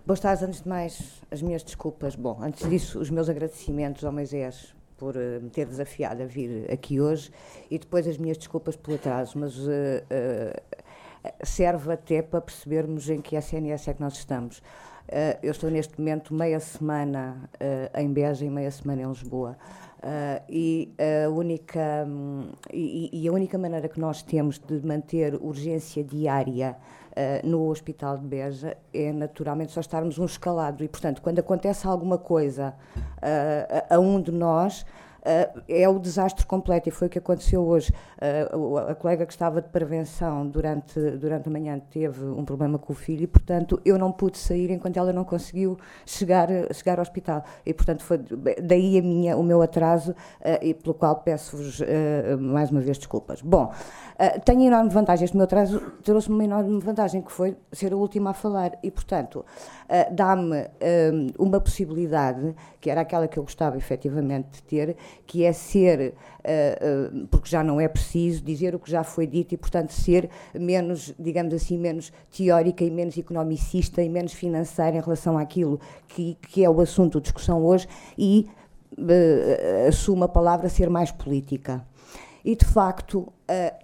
Boas 0.07 0.21
tardes, 0.21 0.45
antes 0.45 0.63
de 0.63 0.69
mais, 0.69 1.21
as 1.33 1.43
minhas 1.43 1.65
desculpas. 1.65 2.15
Bom, 2.15 2.39
antes 2.41 2.71
disso, 2.71 3.01
os 3.01 3.11
meus 3.11 3.29
agradecimentos 3.29 4.05
ao 4.05 4.13
Moisés 4.13 4.73
por 4.97 5.17
uh, 5.17 5.43
me 5.43 5.51
ter 5.51 5.67
desafiado 5.67 6.23
a 6.23 6.27
vir 6.27 6.71
aqui 6.71 7.01
hoje 7.01 7.33
e 7.69 7.77
depois 7.77 8.07
as 8.07 8.17
minhas 8.17 8.39
desculpas 8.39 8.77
pelo 8.77 8.97
atraso, 8.97 9.37
mas 9.37 9.59
uh, 9.59 9.69
uh, 9.69 11.35
serve 11.43 11.93
até 11.93 12.23
para 12.23 12.41
percebermos 12.41 13.11
em 13.11 13.21
que 13.21 13.37
SNS 13.37 13.89
é 13.89 13.95
que 13.95 14.01
nós 14.01 14.15
estamos. 14.15 14.63
Eu 15.43 15.53
estou 15.53 15.71
neste 15.71 15.99
momento 15.99 16.35
meia 16.35 16.59
semana 16.59 17.49
em 17.97 18.13
Beja 18.13 18.45
e 18.45 18.51
meia 18.51 18.73
semana 18.73 19.03
em 19.03 19.07
Lisboa. 19.07 19.57
E, 20.49 20.93
a 21.25 21.29
única, 21.31 22.05
um, 22.05 22.49
e, 22.73 23.11
e, 23.13 23.29
a 23.29 23.33
única 23.33 23.57
maneira 23.57 23.89
que 23.89 24.01
nós 24.01 24.21
temos 24.21 24.59
de 24.59 24.85
manter 24.85 25.37
urgência 25.37 26.03
diária 26.03 26.77
no 27.43 27.69
Hospital 27.69 28.19
de 28.19 28.27
Beja 28.27 28.77
é 28.93 29.13
naturalmente 29.13 29.73
só 29.73 29.81
estarmos 29.81 30.19
um 30.19 30.25
escalado. 30.25 30.85
E, 30.85 30.89
portanto, 30.89 31.23
quando 31.23 31.39
acontece 31.39 31.87
alguma 31.87 32.19
coisa 32.19 32.75
a, 33.89 33.95
a 33.95 33.99
um 33.99 34.21
de 34.21 34.33
nós, 34.33 34.85
uh, 35.27 35.63
é 35.69 35.89
o 35.89 35.99
desastre 35.99 36.47
completo 36.47 36.89
e 36.89 36.93
foi 36.93 37.09
o 37.09 37.11
que 37.11 37.19
aconteceu 37.19 37.67
hoje. 37.67 37.93
Uh, 38.53 38.79
a 38.79 38.95
colega 38.95 39.27
que 39.27 39.33
estava 39.33 39.61
de 39.61 39.69
prevenção 39.69 40.47
durante, 40.47 40.99
durante 41.13 41.49
a 41.49 41.53
manhã 41.53 41.81
teve 41.91 42.25
um 42.25 42.45
problema 42.45 42.79
com 42.79 42.93
o 42.93 42.97
filho 42.97 43.25
e, 43.25 43.27
portanto, 43.27 43.81
eu 43.85 43.99
não 43.99 44.13
pude 44.13 44.39
sair 44.39 44.71
enquanto 44.71 44.97
ela 44.97 45.13
não 45.13 45.25
conseguiu 45.25 45.77
chegar, 46.05 46.49
chegar 46.73 46.99
ao 46.99 47.03
hospital. 47.03 47.45
E, 47.65 47.75
portanto, 47.75 48.03
foi 48.03 48.19
daí 48.63 48.99
a 48.99 49.03
minha, 49.03 49.37
o 49.37 49.43
meu 49.43 49.61
atraso 49.61 50.13
uh, 50.13 50.15
e 50.63 50.73
pelo 50.73 50.95
qual 50.95 51.17
peço-vos 51.17 51.83
mais 52.39 52.71
uma 52.71 52.81
vez 52.81 52.99
desculpas. 52.99 53.43
Bom, 53.43 53.73
tenho 54.45 54.63
enorme 54.63 54.91
vantagem. 54.91 55.25
Este 55.25 55.37
meu 55.37 55.45
atraso 55.45 55.81
trouxe-me 56.03 56.35
uma 56.35 56.45
enorme 56.45 56.81
vantagem, 56.81 57.23
que 57.23 57.33
foi 57.33 57.57
ser 57.73 57.93
a 57.93 57.97
última 57.97 58.31
a 58.31 58.35
falar 58.35 58.79
e, 58.83 58.91
portanto, 58.91 59.45
dá-me 60.13 60.69
uma 61.39 61.61
possibilidade, 61.61 62.55
que 62.81 62.91
era 62.91 63.01
aquela 63.01 63.27
que 63.27 63.39
eu 63.39 63.43
gostava 63.43 63.77
efetivamente 63.77 64.49
de 64.53 64.63
ter, 64.63 64.97
que 65.27 65.45
é 65.45 65.53
ser, 65.53 66.15
uh, 66.41 67.23
uh, 67.23 67.27
porque 67.29 67.49
já 67.49 67.63
não 67.63 67.81
é 67.81 67.89
preciso 67.89 68.43
dizer 68.43 68.75
o 68.75 68.79
que 68.79 68.91
já 68.91 69.05
foi 69.05 69.27
dito 69.27 69.55
e, 69.55 69.57
portanto, 69.57 69.93
ser 69.93 70.29
menos, 70.55 71.15
digamos 71.19 71.55
assim, 71.55 71.79
menos 71.79 72.13
teórica 72.35 72.85
e 72.85 72.91
menos 72.91 73.17
economicista 73.17 74.03
e 74.03 74.09
menos 74.09 74.33
financeira 74.33 74.97
em 74.97 75.01
relação 75.01 75.39
àquilo 75.39 75.81
que, 76.09 76.37
que 76.43 76.65
é 76.65 76.71
o 76.71 76.81
assunto 76.81 77.19
de 77.19 77.25
discussão 77.25 77.65
hoje 77.65 77.89
e 78.17 78.49
uh, 78.99 80.25
a 80.25 80.29
palavra 80.29 80.69
ser 80.69 80.91
mais 80.91 81.11
política. 81.11 81.85
E, 82.45 82.55
de 82.55 82.65
facto, 82.65 83.33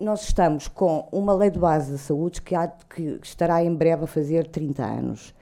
nós 0.00 0.22
estamos 0.22 0.68
com 0.68 1.08
uma 1.10 1.34
lei 1.34 1.50
de 1.50 1.58
base 1.58 1.90
da 1.90 1.98
saúde 1.98 2.40
que, 2.40 2.54
há, 2.54 2.68
que 2.68 3.18
estará 3.20 3.64
em 3.64 3.74
breve 3.74 4.04
a 4.04 4.06
fazer 4.06 4.46
30 4.46 4.84
anos. 4.84 5.34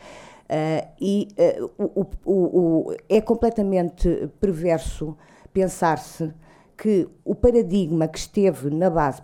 Uh, 0.50 0.84
e 1.00 1.28
uh, 1.38 1.70
o, 1.78 2.06
o, 2.24 2.32
o, 2.34 2.96
é 3.08 3.20
completamente 3.20 4.28
perverso 4.40 5.16
pensar-se 5.52 6.32
que 6.76 7.08
o 7.24 7.34
paradigma 7.34 8.08
que 8.08 8.18
esteve 8.18 8.70
na 8.70 8.88
base, 8.88 9.22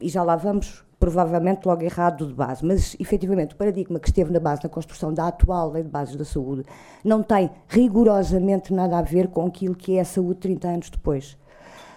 e 0.00 0.08
já 0.08 0.22
lá 0.22 0.36
vamos 0.36 0.84
provavelmente 0.98 1.66
logo 1.66 1.82
errado 1.82 2.26
de 2.26 2.32
base, 2.32 2.64
mas 2.64 2.96
efetivamente 2.98 3.54
o 3.54 3.58
paradigma 3.58 4.00
que 4.00 4.08
esteve 4.08 4.32
na 4.32 4.40
base 4.40 4.62
na 4.64 4.70
construção 4.70 5.12
da 5.12 5.28
atual 5.28 5.70
Lei 5.70 5.82
de 5.82 5.90
Bases 5.90 6.16
da 6.16 6.24
Saúde 6.24 6.64
não 7.04 7.22
tem 7.22 7.50
rigorosamente 7.68 8.72
nada 8.72 8.98
a 8.98 9.02
ver 9.02 9.28
com 9.28 9.44
aquilo 9.44 9.74
que 9.74 9.98
é 9.98 10.00
a 10.00 10.04
saúde 10.04 10.40
30 10.40 10.68
anos 10.68 10.88
depois. 10.90 11.36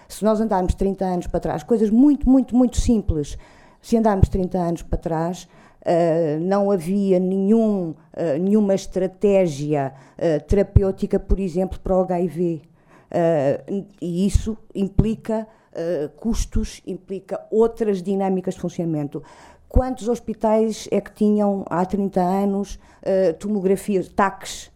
Se 0.06 0.22
nós 0.22 0.42
andarmos 0.42 0.74
30 0.74 1.04
anos 1.06 1.26
para 1.26 1.40
trás, 1.40 1.62
coisas 1.62 1.88
muito, 1.88 2.28
muito, 2.28 2.54
muito 2.54 2.78
simples, 2.78 3.38
se 3.80 3.96
andarmos 3.96 4.28
30 4.28 4.58
anos 4.58 4.82
para 4.82 4.98
trás, 4.98 5.48
Uh, 5.80 6.40
não 6.40 6.70
havia 6.70 7.18
nenhum, 7.20 7.90
uh, 7.90 8.38
nenhuma 8.38 8.74
estratégia 8.74 9.94
uh, 10.18 10.44
terapêutica, 10.44 11.18
por 11.18 11.38
exemplo, 11.38 11.78
para 11.78 11.96
o 11.96 12.00
HIV. 12.02 12.67
Uh, 13.08 13.86
e 14.00 14.26
isso 14.26 14.56
implica 14.74 15.46
uh, 15.72 16.08
custos, 16.16 16.82
implica 16.86 17.40
outras 17.50 18.02
dinâmicas 18.02 18.54
de 18.54 18.60
funcionamento. 18.60 19.22
Quantos 19.68 20.08
hospitais 20.08 20.88
é 20.90 21.00
que 21.00 21.12
tinham 21.12 21.64
há 21.68 21.84
30 21.84 22.20
anos 22.20 22.74
uh, 22.74 23.34
tomografias, 23.38 24.08
TACs, 24.08 24.70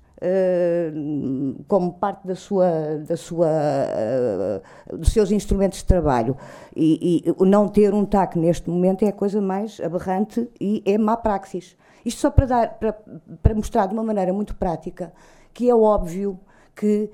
como 1.66 1.94
parte 1.94 2.28
da 2.28 2.36
sua, 2.36 2.70
da 3.08 3.16
sua, 3.16 3.48
dos 4.88 5.12
seus 5.12 5.32
instrumentos 5.32 5.80
de 5.80 5.84
trabalho? 5.84 6.36
E, 6.76 7.24
e 7.26 7.44
não 7.44 7.66
ter 7.66 7.92
um 7.92 8.04
TAC 8.04 8.38
neste 8.38 8.70
momento 8.70 9.04
é 9.04 9.08
a 9.08 9.12
coisa 9.12 9.40
mais 9.40 9.80
aberrante 9.80 10.48
e 10.60 10.80
é 10.86 10.96
má 10.96 11.16
praxis. 11.16 11.76
Isto 12.04 12.20
só 12.20 12.30
para, 12.30 12.46
dar, 12.46 12.78
para, 12.78 12.96
para 13.42 13.54
mostrar 13.56 13.86
de 13.86 13.94
uma 13.94 14.04
maneira 14.04 14.32
muito 14.32 14.54
prática 14.54 15.12
que 15.52 15.68
é 15.68 15.74
óbvio 15.74 16.38
que 16.74 17.10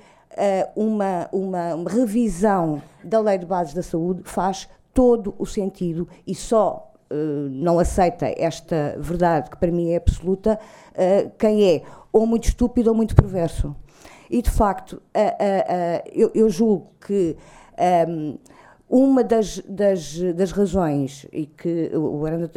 uma, 0.77 1.29
uma, 1.33 1.75
uma 1.75 1.91
revisão 1.91 2.83
da 3.03 3.21
Lei 3.21 3.39
de 3.39 3.47
Bases 3.47 3.75
da 3.75 3.83
Saúde 3.83 4.23
faz 4.25 4.69
todo 4.95 5.35
o 5.39 5.47
sentido 5.47 6.09
e 6.27 6.35
só 6.35 6.85
Uh, 7.11 7.49
não 7.49 7.79
aceita 7.79 8.27
esta 8.37 8.95
verdade, 8.99 9.49
que 9.49 9.57
para 9.57 9.73
mim 9.73 9.93
é 9.93 9.97
absoluta, 9.97 10.61
uh, 10.93 11.31
quem 11.39 11.65
é 11.65 11.83
ou 12.13 12.27
muito 12.27 12.49
estúpido 12.49 12.91
ou 12.91 12.95
muito 12.95 13.17
perverso. 13.17 13.75
E, 14.29 14.43
de 14.43 14.51
facto, 14.51 14.97
uh, 15.17 16.09
eu, 16.13 16.31
eu, 16.35 16.51
julgo 16.51 16.93
que 17.01 17.35
um, 18.07 18.39
uma 18.89 19.25
das, 19.25 19.59
das, 19.61 20.19
das, 20.35 20.53
razões, 20.53 21.27
e 21.33 21.47
que 21.47 21.91
o 21.95 22.27
Aranda 22.27 22.51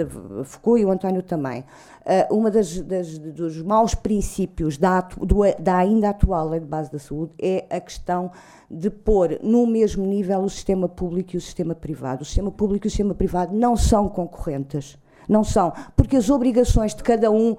focou 0.43 0.77
e 0.77 0.83
o 0.83 0.91
António 0.91 1.23
também, 1.23 1.63
uh, 2.01 2.35
uma 2.35 2.49
das, 2.49 2.81
das, 2.81 3.17
dos 3.17 3.61
maus 3.61 3.95
princípios 3.95 4.77
da, 4.77 5.01
do, 5.01 5.41
da 5.59 5.77
ainda 5.77 6.09
atual 6.09 6.49
lei 6.49 6.59
de 6.59 6.65
base 6.65 6.91
da 6.91 6.99
saúde 6.99 7.33
é 7.39 7.65
a 7.69 7.79
questão 7.79 8.31
de 8.69 8.89
pôr 8.89 9.39
no 9.41 9.65
mesmo 9.67 10.05
nível 10.05 10.41
o 10.41 10.49
sistema 10.49 10.87
público 10.87 11.35
e 11.35 11.37
o 11.37 11.41
sistema 11.41 11.75
privado. 11.75 12.21
O 12.21 12.25
sistema 12.25 12.51
público 12.51 12.85
e 12.85 12.89
o 12.89 12.91
sistema 12.91 13.13
privado 13.13 13.55
não 13.55 13.75
são 13.75 14.07
concorrentes. 14.07 14.97
Não 15.27 15.43
são, 15.43 15.71
porque 15.95 16.17
as 16.17 16.29
obrigações 16.29 16.95
de 16.95 17.03
cada 17.03 17.29
um 17.31 17.55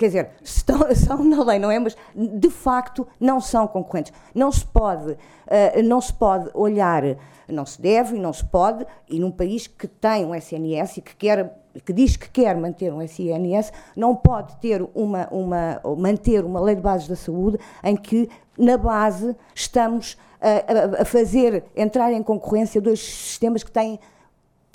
quer 0.00 0.06
dizer, 0.06 0.30
estão, 0.42 0.78
são 0.96 1.22
na 1.22 1.44
lei, 1.44 1.58
não 1.58 1.70
é? 1.70 1.78
Mas 1.78 1.94
de 2.14 2.48
facto 2.48 3.06
não 3.20 3.40
são 3.40 3.68
concorrentes. 3.68 4.12
Não 4.34 4.50
se 4.50 4.64
pode, 4.64 5.12
uh, 5.12 5.82
não 5.84 6.00
se 6.00 6.12
pode 6.12 6.50
olhar, 6.54 7.02
não 7.46 7.66
se 7.66 7.80
deve 7.80 8.16
e 8.16 8.18
não 8.18 8.32
se 8.32 8.44
pode, 8.44 8.86
e 9.08 9.20
num 9.20 9.30
país 9.30 9.66
que 9.66 9.86
tem 9.86 10.24
um 10.24 10.34
SNS 10.34 10.96
e 10.96 11.02
que 11.02 11.14
quer 11.14 11.59
que 11.84 11.92
diz 11.92 12.16
que 12.16 12.28
quer 12.28 12.56
manter 12.56 12.92
um 12.92 13.00
SNS, 13.00 13.72
não 13.96 14.14
pode 14.14 14.56
ter 14.56 14.82
uma, 14.94 15.28
uma, 15.30 15.80
manter 15.96 16.44
uma 16.44 16.60
lei 16.60 16.74
de 16.74 16.80
bases 16.80 17.06
da 17.06 17.16
saúde 17.16 17.58
em 17.82 17.96
que, 17.96 18.28
na 18.58 18.76
base, 18.76 19.36
estamos 19.54 20.16
a, 20.40 21.02
a, 21.02 21.04
fazer 21.04 21.64
entrar 21.76 22.12
em 22.12 22.22
concorrência 22.22 22.80
dois 22.80 23.00
sistemas 23.00 23.62
que 23.62 23.70
têm 23.70 24.00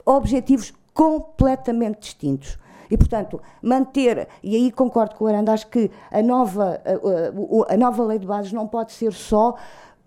objetivos 0.05 0.73
completamente 0.93 2.01
distintos. 2.01 2.57
E, 2.89 2.97
portanto, 2.97 3.41
manter, 3.61 4.27
e 4.43 4.55
aí 4.55 4.71
concordo 4.71 5.15
com 5.15 5.25
o 5.25 5.27
Aranda, 5.27 5.51
acho 5.51 5.67
que 5.67 5.89
a 6.11 6.21
nova, 6.21 6.79
a, 6.85 7.73
a, 7.73 7.77
nova 7.77 8.03
lei 8.03 8.19
de 8.19 8.27
bases 8.27 8.53
não 8.53 8.67
pode 8.67 8.91
ser 8.91 9.11
só 9.11 9.55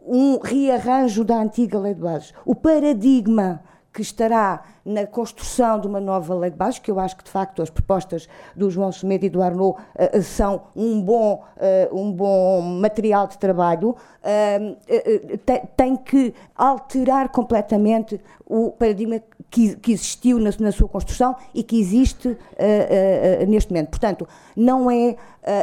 um 0.00 0.38
rearranjo 0.38 1.24
da 1.24 1.36
antiga 1.36 1.78
lei 1.78 1.92
de 1.92 2.00
bases. 2.00 2.32
O 2.46 2.54
paradigma 2.54 3.62
que 3.92 4.02
estará 4.02 4.62
na 4.84 5.06
construção 5.06 5.80
de 5.80 5.86
uma 5.86 6.00
nova 6.00 6.34
lei 6.34 6.50
de 6.50 6.56
bases, 6.56 6.78
que 6.78 6.90
eu 6.90 6.98
acho 6.98 7.16
que 7.16 7.24
de 7.24 7.30
facto 7.30 7.62
as 7.62 7.70
propostas 7.70 8.28
do 8.54 8.70
João 8.70 8.92
Semedo 8.92 9.26
e 9.26 9.28
do 9.28 9.42
Arnaud 9.42 9.78
uh, 9.78 10.22
são 10.22 10.62
um 10.74 11.02
bom, 11.02 11.44
uh, 11.56 11.96
um 11.98 12.12
bom 12.12 12.60
material 12.60 13.26
de 13.26 13.38
trabalho, 13.38 13.90
uh, 13.90 15.38
tem, 15.44 15.62
tem, 15.76 15.96
que 15.96 16.34
alterar 16.54 17.30
completamente 17.30 18.20
o 18.46 18.70
paradigma 18.70 19.20
que, 19.50 19.76
que 19.76 19.92
existiu 19.92 20.38
na, 20.38 20.50
na, 20.60 20.72
sua 20.72 20.88
construção 20.88 21.34
e 21.54 21.62
que 21.62 21.78
existe 21.78 22.36
neste 23.46 23.72
momento. 23.72 23.90
Portanto, 23.90 24.28
não 24.56 24.90
é. 24.90 25.16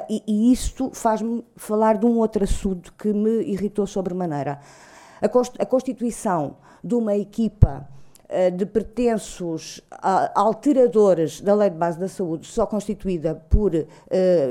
e, 0.10 0.24
e 0.28 0.52
isto 0.52 0.92
faz-me 0.94 1.44
falar 1.56 1.98
de 1.98 2.06
um 2.06 2.18
outro 2.18 2.44
assunto 2.44 2.94
que 2.94 3.12
me 3.14 3.44
irritou 3.44 3.88
sobremaneira. 3.88 4.60
A, 5.22 5.26
a 5.26 5.66
constituição 5.66 6.58
de 6.84 6.94
uma 6.94 7.16
equipa 7.16 7.88
de 8.58 8.66
pertenços 8.66 9.82
alteradores 10.34 11.42
da 11.42 11.54
Lei 11.54 11.70
de 11.70 11.78
Base 11.78 12.00
da 12.00 12.08
Saúde, 12.08 12.48
só 12.48 12.66
constituída 12.66 13.36
por 13.50 13.74
uh, 13.74 13.86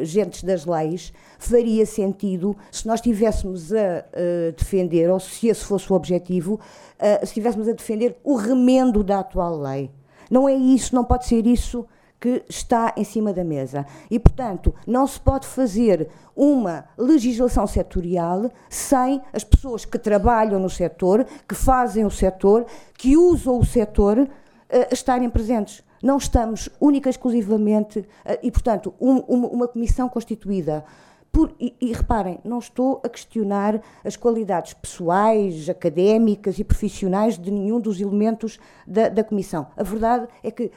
gentes 0.04 0.42
das 0.42 0.64
leis, 0.64 1.12
faria 1.38 1.84
sentido 1.84 2.56
se 2.70 2.86
nós 2.86 3.00
estivéssemos 3.00 3.72
a 3.72 3.76
uh, 3.76 4.52
defender, 4.56 5.10
ou 5.10 5.18
se 5.18 5.48
esse 5.48 5.64
fosse 5.64 5.92
o 5.92 5.96
objetivo, 5.96 6.54
uh, 6.54 7.18
se 7.20 7.24
estivéssemos 7.24 7.68
a 7.68 7.72
defender 7.72 8.16
o 8.22 8.36
remendo 8.36 9.02
da 9.02 9.20
atual 9.20 9.58
lei. 9.60 9.90
Não 10.30 10.48
é 10.48 10.54
isso, 10.54 10.94
não 10.94 11.04
pode 11.04 11.26
ser 11.26 11.46
isso 11.46 11.86
que 12.24 12.42
está 12.48 12.94
em 12.96 13.04
cima 13.04 13.34
da 13.34 13.44
mesa. 13.44 13.84
E, 14.10 14.18
portanto, 14.18 14.74
não 14.86 15.06
se 15.06 15.20
pode 15.20 15.46
fazer 15.46 16.08
uma 16.34 16.86
legislação 16.96 17.66
setorial 17.66 18.50
sem 18.70 19.20
as 19.30 19.44
pessoas 19.44 19.84
que 19.84 19.98
trabalham 19.98 20.58
no 20.58 20.70
setor, 20.70 21.26
que 21.46 21.54
fazem 21.54 22.02
o 22.02 22.10
setor, 22.10 22.64
que 22.96 23.14
usam 23.14 23.58
o 23.58 23.64
setor, 23.66 24.20
uh, 24.20 24.28
estarem 24.90 25.28
presentes. 25.28 25.84
Não 26.02 26.16
estamos 26.16 26.70
única 26.80 27.10
e 27.10 27.12
exclusivamente, 27.12 27.98
uh, 27.98 28.38
e, 28.42 28.50
portanto, 28.50 28.94
um, 28.98 29.18
uma, 29.18 29.48
uma 29.48 29.68
comissão 29.68 30.08
constituída 30.08 30.82
por, 31.34 31.52
e, 31.58 31.74
e, 31.80 31.92
reparem, 31.92 32.38
não 32.44 32.60
estou 32.60 33.02
a 33.04 33.08
questionar 33.08 33.80
as 34.04 34.16
qualidades 34.16 34.72
pessoais, 34.72 35.68
académicas 35.68 36.60
e 36.60 36.64
profissionais 36.64 37.36
de 37.36 37.50
nenhum 37.50 37.80
dos 37.80 38.00
elementos 38.00 38.60
da, 38.86 39.08
da 39.08 39.24
Comissão. 39.24 39.66
A 39.76 39.82
verdade 39.82 40.28
é 40.44 40.50
que 40.52 40.70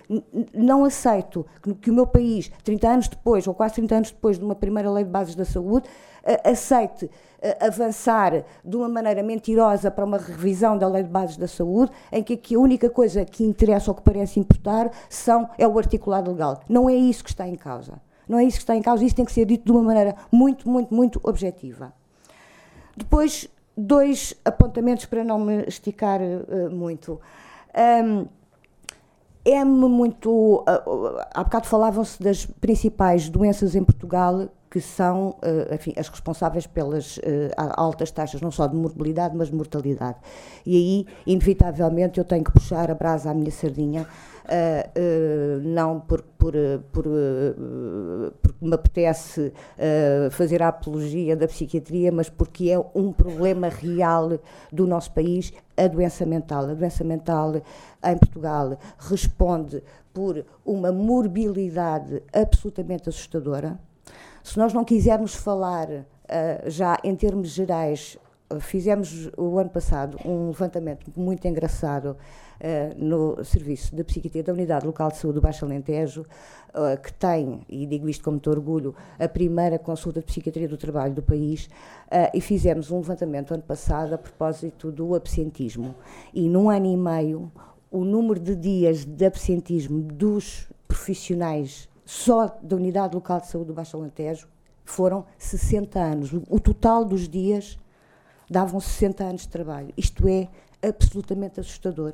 não 0.52 0.84
aceito 0.84 1.46
que, 1.62 1.76
que, 1.76 1.92
o 1.92 1.94
meu 1.94 2.08
país, 2.08 2.52
30 2.64 2.88
anos 2.90 3.08
depois, 3.08 3.46
ou 3.46 3.54
quase 3.54 3.76
30 3.76 3.96
anos 3.96 4.12
depois 4.12 4.40
de 4.40 4.44
uma 4.44 4.56
primeira 4.56 4.90
lei 4.90 5.04
de 5.04 5.12
bases 5.12 5.36
da 5.36 5.46
saúde, 5.46 5.88
aceite 6.44 7.08
avançar 7.62 8.44
de 8.66 8.76
uma 8.76 8.90
maneira 8.90 9.22
mentirosa 9.22 9.92
para 9.92 10.04
uma 10.04 10.18
revisão 10.18 10.76
da 10.76 10.88
lei 10.88 11.04
de 11.04 11.10
bases 11.10 11.38
da 11.38 11.48
saúde, 11.48 11.92
em 12.12 12.24
que, 12.24 12.36
que 12.36 12.56
a 12.56 12.60
única 12.60 12.90
coisa 12.90 13.24
que 13.24 13.44
interessa 13.44 13.92
ou 13.92 13.96
que 13.96 14.02
parece 14.02 14.40
importar 14.40 14.90
são, 15.08 15.48
é 15.56 15.68
o 15.68 15.78
articulado 15.78 16.32
legal. 16.32 16.62
Não 16.68 16.90
é 16.90 16.96
isso 16.96 17.24
que 17.24 17.30
está 17.30 17.48
em 17.48 17.56
causa. 17.56 18.02
Não 18.28 18.38
é 18.38 18.44
isso 18.44 18.58
que 18.58 18.64
está 18.64 18.76
em 18.76 18.82
causa, 18.82 19.04
isso 19.04 19.16
tem 19.16 19.26
que 19.26 19.32
ser 19.32 19.46
dito 19.46 19.66
de 19.66 19.72
uma 19.72 19.84
maneira 19.84 20.16
muito, 20.32 20.70
muito, 20.70 20.94
muito 20.94 21.20
objetiva. 21.24 21.94
Depois, 22.96 23.48
dois 23.76 24.34
apontamentos 24.44 25.06
para 25.06 25.24
não 25.24 25.40
me 25.40 25.64
esticar 25.68 26.20
uh, 26.22 26.70
muito. 26.72 27.22
Um, 28.04 28.26
é-me 29.46 29.88
muito. 29.88 30.30
Uh, 30.30 31.22
há 31.34 31.44
bocado 31.44 31.68
falavam-se 31.68 32.22
das 32.22 32.46
principais 32.46 33.30
doenças 33.30 33.76
em 33.76 33.84
Portugal 33.84 34.50
que 34.70 34.82
são 34.82 35.30
uh, 35.30 35.74
enfim, 35.74 35.94
as 35.98 36.10
responsáveis 36.10 36.68
pelas 36.68 37.18
uh, 37.18 37.22
altas 37.76 38.12
taxas, 38.12 38.42
não 38.42 38.52
só 38.52 38.68
de 38.68 38.76
morbilidade, 38.76 39.36
mas 39.36 39.48
de 39.48 39.56
mortalidade. 39.56 40.18
E 40.66 40.76
aí, 40.76 41.08
inevitavelmente, 41.26 42.20
eu 42.20 42.26
tenho 42.26 42.44
que 42.44 42.52
puxar 42.52 42.92
a 42.92 42.94
brasa 42.94 43.32
à 43.32 43.34
minha 43.34 43.52
sardinha, 43.52 44.06
uh, 44.48 45.62
não 45.62 46.00
por, 46.00 46.22
por, 46.38 46.54
por, 46.92 47.04
porque 48.42 48.66
me 48.66 48.74
apetece 48.74 49.52
fazer 50.32 50.64
a 50.64 50.70
apologia 50.70 51.36
da 51.36 51.48
psiquiatria, 51.48 52.12
mas 52.12 52.30
porque 52.30 52.70
é 52.70 52.80
um 52.96 53.12
problema 53.12 53.68
real 53.68 54.40
do 54.72 54.88
nosso 54.88 55.12
país, 55.12 55.52
a 55.76 55.88
doença 55.88 56.26
mental. 56.26 56.66
A 56.66 56.74
doença 56.74 57.04
mental 57.04 57.56
em 58.04 58.18
Portugal 58.18 58.78
responde 58.98 59.84
por 60.14 60.46
uma 60.66 60.92
morbilidade 60.92 62.24
absolutamente 62.34 63.10
assustadora 63.10 63.80
se 64.48 64.58
nós 64.58 64.72
não 64.72 64.86
quisermos 64.86 65.36
falar 65.36 65.90
já 66.68 66.98
em 67.04 67.14
termos 67.16 67.50
gerais, 67.50 68.18
fizemos 68.62 69.30
o 69.36 69.60
ano 69.60 69.70
passado 69.70 70.18
um 70.24 70.48
levantamento 70.48 71.12
muito 71.18 71.46
engraçado 71.46 72.16
no 72.98 73.44
Serviço 73.44 73.96
de 73.96 74.04
Psiquiatria 74.04 74.44
da 74.44 74.54
Unidade 74.54 74.86
Local 74.86 75.12
de 75.12 75.18
Saúde 75.18 75.36
do 75.36 75.42
Baixo 75.42 75.66
Alentejo, 75.66 76.26
que 77.04 77.14
tem, 77.14 77.62
e 77.68 77.86
digo 77.86 78.08
isto 78.08 78.24
com 78.24 78.32
muito 78.32 78.50
orgulho, 78.50 78.96
a 79.18 79.28
primeira 79.28 79.80
consulta 79.80 80.20
de 80.20 80.26
psiquiatria 80.26 80.68
do 80.68 80.78
trabalho 80.78 81.14
do 81.14 81.22
país, 81.22 81.70
e 82.34 82.42
fizemos 82.42 82.92
um 82.92 82.98
levantamento 82.98 83.54
ano 83.54 83.64
passado 83.64 84.14
a 84.14 84.18
propósito 84.18 84.92
do 84.92 85.16
absentismo. 85.16 85.96
E 86.34 86.48
num 86.48 86.70
ano 86.70 86.86
e 86.86 86.98
meio, 86.98 87.52
o 87.90 88.04
número 88.04 88.40
de 88.40 88.56
dias 88.56 89.06
de 89.06 89.26
absentismo 89.26 90.02
dos 90.02 90.68
profissionais 90.88 91.90
só 92.06 92.58
da 92.62 92.76
Unidade 92.76 93.16
Local 93.16 93.40
de 93.42 93.48
Saúde 93.48 93.68
do 93.68 93.74
Baixo 93.74 93.98
Alentejo 93.98 94.48
foram 94.86 95.26
60 95.38 96.00
anos. 96.00 96.32
O 96.50 96.60
total 96.60 97.04
dos 97.04 97.28
dias 97.28 97.78
davam 98.50 98.80
60 98.80 99.24
anos 99.24 99.42
de 99.42 99.50
trabalho. 99.50 99.94
Isto 99.98 100.28
é 100.28 100.48
absolutamente 100.82 101.60
assustador. 101.60 102.14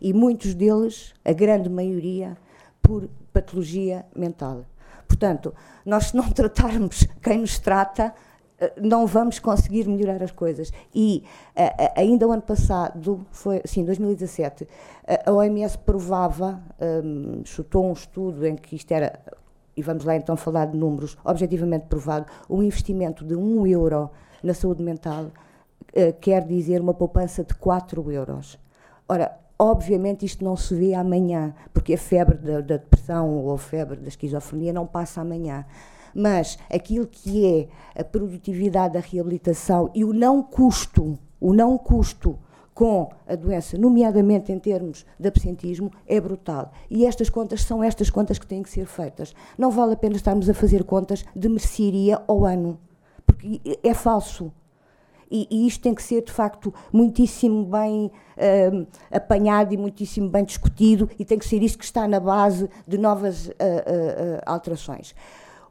E 0.00 0.12
muitos 0.12 0.54
deles, 0.54 1.14
a 1.24 1.32
grande 1.32 1.68
maioria, 1.68 2.36
por 2.80 3.08
patologia 3.32 4.04
mental. 4.14 4.64
Portanto, 5.06 5.54
nós 5.84 6.06
se 6.06 6.16
não 6.16 6.28
tratarmos 6.32 7.06
quem 7.22 7.38
nos 7.38 7.58
trata, 7.58 8.14
eh, 8.62 8.72
não 8.80 9.06
vamos 9.06 9.40
conseguir 9.40 9.88
melhorar 9.88 10.22
as 10.22 10.30
coisas. 10.30 10.72
E 10.94 11.24
uh, 11.56 11.92
ainda 11.96 12.26
o 12.28 12.32
ano 12.32 12.42
passado, 12.42 13.26
foi, 13.32 13.60
sim, 13.64 13.84
2017, 13.84 14.64
uh, 14.64 14.68
a 15.26 15.32
OMS 15.32 15.76
provava, 15.78 16.62
um, 17.04 17.44
chutou 17.44 17.86
um 17.86 17.92
estudo 17.92 18.46
em 18.46 18.54
que 18.54 18.76
isto 18.76 18.92
era, 18.92 19.18
e 19.76 19.82
vamos 19.82 20.04
lá 20.04 20.14
então 20.14 20.36
falar 20.36 20.66
de 20.66 20.76
números, 20.76 21.18
objetivamente 21.24 21.86
provado, 21.86 22.26
um 22.48 22.62
investimento 22.62 23.24
de 23.24 23.34
1 23.34 23.66
euro 23.66 24.10
na 24.42 24.54
saúde 24.54 24.82
mental 24.82 25.30
quer 26.20 26.46
dizer 26.46 26.80
uma 26.80 26.94
poupança 26.94 27.44
de 27.44 27.54
4 27.54 28.10
euros. 28.10 28.58
Ora, 29.06 29.38
obviamente 29.62 30.26
isto 30.26 30.44
não 30.44 30.56
se 30.56 30.74
vê 30.74 30.94
amanhã, 30.94 31.54
porque 31.72 31.94
a 31.94 31.98
febre 31.98 32.36
da, 32.38 32.60
da 32.60 32.76
depressão 32.76 33.30
ou 33.30 33.54
a 33.54 33.58
febre 33.58 33.96
da 33.96 34.08
esquizofrenia 34.08 34.72
não 34.72 34.86
passa 34.86 35.20
amanhã 35.20 35.64
mas 36.14 36.58
aquilo 36.70 37.06
que 37.06 37.46
é 37.46 38.00
a 38.00 38.04
produtividade 38.04 38.94
da 38.94 39.00
reabilitação 39.00 39.90
e 39.94 40.04
o 40.04 40.12
não 40.12 40.42
custo, 40.42 41.18
o 41.40 41.52
não 41.52 41.78
custo 41.78 42.38
com 42.74 43.10
a 43.26 43.34
doença, 43.34 43.76
nomeadamente 43.76 44.50
em 44.50 44.58
termos 44.58 45.04
de 45.18 45.28
absentismo, 45.28 45.90
é 46.06 46.18
brutal. 46.20 46.72
E 46.90 47.04
estas 47.04 47.28
contas 47.28 47.62
são 47.62 47.84
estas 47.84 48.08
contas 48.08 48.38
que 48.38 48.46
têm 48.46 48.62
que 48.62 48.70
ser 48.70 48.86
feitas. 48.86 49.34
Não 49.58 49.70
vale 49.70 49.92
a 49.92 49.96
pena 49.96 50.16
estarmos 50.16 50.48
a 50.48 50.54
fazer 50.54 50.84
contas 50.84 51.24
de 51.36 51.48
mercearia 51.48 52.22
ao 52.26 52.46
ano, 52.46 52.80
porque 53.26 53.60
é 53.82 53.94
falso. 53.94 54.50
E, 55.32 55.48
e, 55.50 55.66
isto 55.66 55.82
tem 55.82 55.94
que 55.94 56.02
ser, 56.02 56.22
de 56.22 56.30
facto, 56.30 56.74
muitíssimo 56.92 57.64
bem 57.64 58.06
uh, 58.36 58.86
apanhado 59.10 59.72
e 59.72 59.78
muitíssimo 59.78 60.28
bem 60.28 60.44
discutido, 60.44 61.08
e 61.18 61.24
tem 61.24 61.38
que 61.38 61.46
ser 61.46 61.62
isto 61.62 61.78
que 61.78 61.84
está 61.84 62.06
na 62.06 62.20
base 62.20 62.68
de 62.86 62.98
novas 62.98 63.46
uh, 63.48 63.52
alterações. 64.44 65.14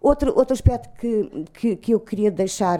Outro, 0.01 0.35
outro 0.35 0.53
aspecto 0.53 0.89
que, 0.99 1.45
que, 1.53 1.75
que 1.75 1.93
eu 1.93 1.99
queria 1.99 2.31
deixar, 2.31 2.79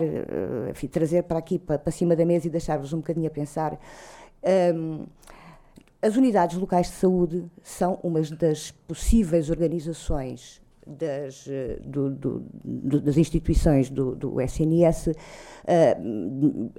enfim, 0.71 0.88
trazer 0.88 1.21
para 1.21 1.38
aqui, 1.38 1.59
para, 1.59 1.77
para 1.77 1.91
cima 1.91 2.15
da 2.15 2.25
mesa 2.25 2.47
e 2.47 2.49
deixar-vos 2.49 2.93
um 2.93 2.97
bocadinho 2.97 3.27
a 3.27 3.29
pensar. 3.29 3.79
Um, 4.75 5.05
as 6.01 6.15
unidades 6.15 6.57
locais 6.57 6.88
de 6.88 6.93
saúde 6.93 7.45
são 7.61 7.99
uma 8.01 8.19
das 8.21 8.71
possíveis 8.71 9.51
organizações 9.51 10.59
das, 10.92 11.48
eh, 11.48 11.80
do, 11.84 12.10
do, 12.10 12.39
das 13.02 13.18
instituições 13.18 13.89
do, 13.89 14.16
do 14.16 14.42
SNS, 14.42 15.08
uh, 15.08 15.14
eh, 15.66 15.98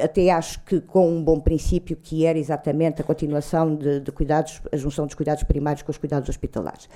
até 0.03 0.31
acho 0.31 0.63
que 0.65 0.81
com 0.81 1.09
um 1.11 1.23
bom 1.23 1.41
princípio, 1.41 1.97
que 1.97 2.25
era 2.25 2.39
exatamente 2.39 3.01
a 3.01 3.05
continuação 3.05 3.75
de, 3.75 4.01
de, 4.01 4.13
cuidados, 4.13 4.61
a 4.73 4.77
junção 4.77 5.07
dos 5.07 5.15
cuidados 5.15 5.43
primários 5.45 5.83
com 5.83 5.91
os 5.91 5.99
cuidados 5.99 6.29
hospitalares. 6.29 6.89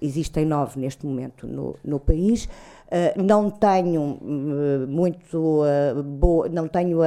Existem 0.00 0.44
nove 0.44 0.78
neste 0.78 1.06
momento 1.06 1.46
no, 1.46 1.76
no 1.84 2.00
país. 2.00 2.44
Uh, 2.44 3.22
não 3.22 3.48
tenho 3.48 4.02
uh, 4.02 4.86
muito 4.86 5.62
uh, 5.62 6.02
boa, 6.02 6.46
não 6.48 6.68
tenho, 6.68 6.98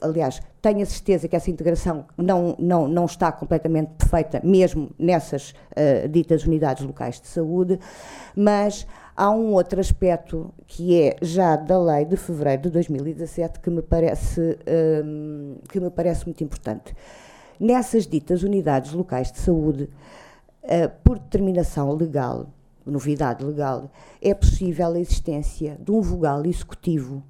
aliás, 0.00 0.40
tenho 0.62 0.80
a 0.80 0.86
certeza 0.86 1.28
que 1.28 1.36
essa 1.36 1.50
integração 1.50 2.06
não, 2.16 2.56
não, 2.58 2.88
não 2.88 3.04
está 3.04 3.30
completamente 3.30 3.90
perfeita, 3.98 4.40
mesmo 4.42 4.90
nessas 4.98 5.54
ditas 6.10 6.46
unidades 6.46 6.82
locais 6.82 7.20
de 7.20 7.26
saúde, 7.26 7.78
mas 8.34 8.86
há 9.16 9.30
um 9.30 9.52
outro 9.52 9.80
aspecto 9.80 10.52
que 10.66 11.00
é 11.00 11.16
já 11.22 11.56
da 11.56 11.78
lei 11.78 12.04
de 12.04 12.16
fevereiro 12.16 12.62
de 12.62 12.70
2017 12.70 13.60
que 13.60 13.70
me 13.70 13.82
parece, 13.82 14.58
um, 15.04 15.56
que 15.68 15.78
me 15.78 15.90
parece 15.90 16.24
muito 16.24 16.42
importante. 16.42 16.94
Nessas 17.58 18.06
ditas 18.06 18.42
unidades 18.42 18.92
locais 18.92 19.30
de 19.30 19.38
saúde, 19.38 19.88
por 21.02 21.18
determinação 21.18 21.92
legal, 21.92 22.46
novidade 22.86 23.44
legal, 23.44 23.90
é 24.20 24.34
possível 24.34 24.92
a 24.92 24.98
existência 24.98 25.78
de 25.80 25.90
um 25.90 26.00
vogal 26.00 26.44
executivo, 26.44 27.22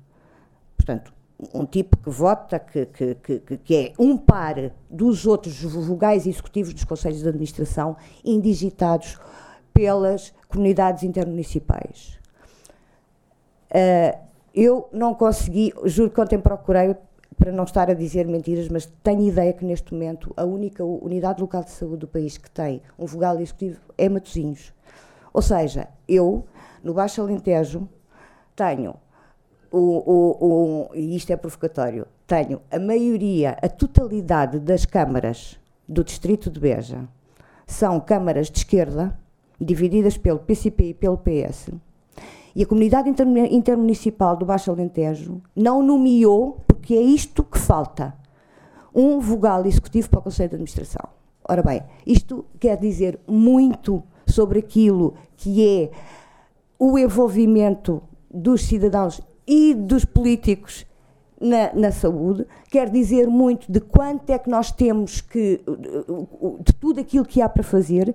portanto, 0.76 1.12
um 1.52 1.66
tipo 1.66 1.96
que 1.96 2.10
vota, 2.10 2.58
que, 2.58 2.86
que, 2.86 3.14
que, 3.16 3.56
que 3.58 3.76
é 3.76 3.92
um 3.98 4.16
par 4.16 4.54
dos 4.88 5.26
outros 5.26 5.60
vogais 5.62 6.26
executivos 6.26 6.72
dos 6.72 6.84
conselhos 6.84 7.20
de 7.20 7.28
administração, 7.28 7.96
indigitados 8.24 9.18
pelas 9.72 10.32
comunidades 10.48 11.02
intermunicipais. 11.02 12.18
Uh, 13.70 14.16
eu 14.54 14.88
não 14.92 15.14
consegui, 15.14 15.74
juro 15.84 16.10
que 16.10 16.20
ontem 16.20 16.38
procurei 16.38 16.94
para 17.36 17.52
não 17.52 17.64
estar 17.64 17.90
a 17.90 17.94
dizer 17.94 18.26
mentiras, 18.26 18.68
mas 18.68 18.86
tenho 19.02 19.22
ideia 19.22 19.52
que 19.52 19.64
neste 19.64 19.92
momento 19.92 20.32
a 20.36 20.44
única 20.44 20.84
unidade 20.84 21.40
local 21.40 21.64
de 21.64 21.70
saúde 21.70 21.98
do 21.98 22.08
país 22.08 22.36
que 22.36 22.50
tem 22.50 22.80
um 22.98 23.06
vogal 23.06 23.40
executivo 23.40 23.80
é 23.98 24.08
Matosinhos. 24.08 24.72
Ou 25.32 25.42
seja, 25.42 25.88
eu, 26.08 26.44
no 26.82 26.94
Baixo 26.94 27.20
Alentejo, 27.20 27.88
tenho, 28.54 28.94
o, 29.70 29.78
o, 29.78 30.46
o, 30.46 30.94
e 30.94 31.16
isto 31.16 31.32
é 31.32 31.36
provocatório, 31.36 32.06
tenho 32.26 32.60
a 32.70 32.78
maioria, 32.78 33.56
a 33.60 33.68
totalidade 33.68 34.58
das 34.58 34.86
câmaras 34.86 35.58
do 35.88 36.04
Distrito 36.04 36.50
de 36.50 36.60
Beja 36.60 37.08
são 37.66 37.98
câmaras 37.98 38.50
de 38.50 38.58
esquerda, 38.58 39.18
divididas 39.60 40.16
pelo 40.16 40.38
PCP 40.38 40.90
e 40.90 40.94
pelo 40.94 41.18
PS, 41.18 41.70
e 42.56 42.62
a 42.62 42.66
comunidade 42.66 43.10
intermunicipal 43.50 44.36
do 44.36 44.46
Baixo 44.46 44.70
Alentejo 44.70 45.42
não 45.56 45.82
nomeou, 45.82 46.64
porque 46.84 46.92
é 46.92 47.00
isto 47.00 47.42
que 47.42 47.58
falta, 47.58 48.14
um 48.94 49.18
vogal 49.18 49.64
executivo 49.64 50.10
para 50.10 50.18
o 50.18 50.22
Conselho 50.22 50.50
de 50.50 50.56
Administração. 50.56 51.08
Ora 51.48 51.62
bem, 51.62 51.82
isto 52.06 52.44
quer 52.60 52.76
dizer 52.76 53.18
muito 53.26 54.02
sobre 54.26 54.58
aquilo 54.58 55.14
que 55.34 55.66
é 55.66 55.90
o 56.78 56.98
envolvimento 56.98 58.02
dos 58.30 58.66
cidadãos 58.66 59.18
e 59.46 59.72
dos 59.72 60.04
políticos 60.04 60.84
na, 61.40 61.72
na, 61.72 61.90
saúde, 61.90 62.46
quer 62.70 62.90
dizer 62.90 63.28
muito 63.28 63.72
de 63.72 63.80
quanto 63.80 64.28
é 64.28 64.38
que 64.38 64.50
nós 64.50 64.70
temos 64.70 65.22
que, 65.22 65.62
de 66.60 66.72
tudo 66.74 67.00
aquilo 67.00 67.24
que 67.24 67.40
há 67.40 67.48
para 67.48 67.62
fazer, 67.62 68.14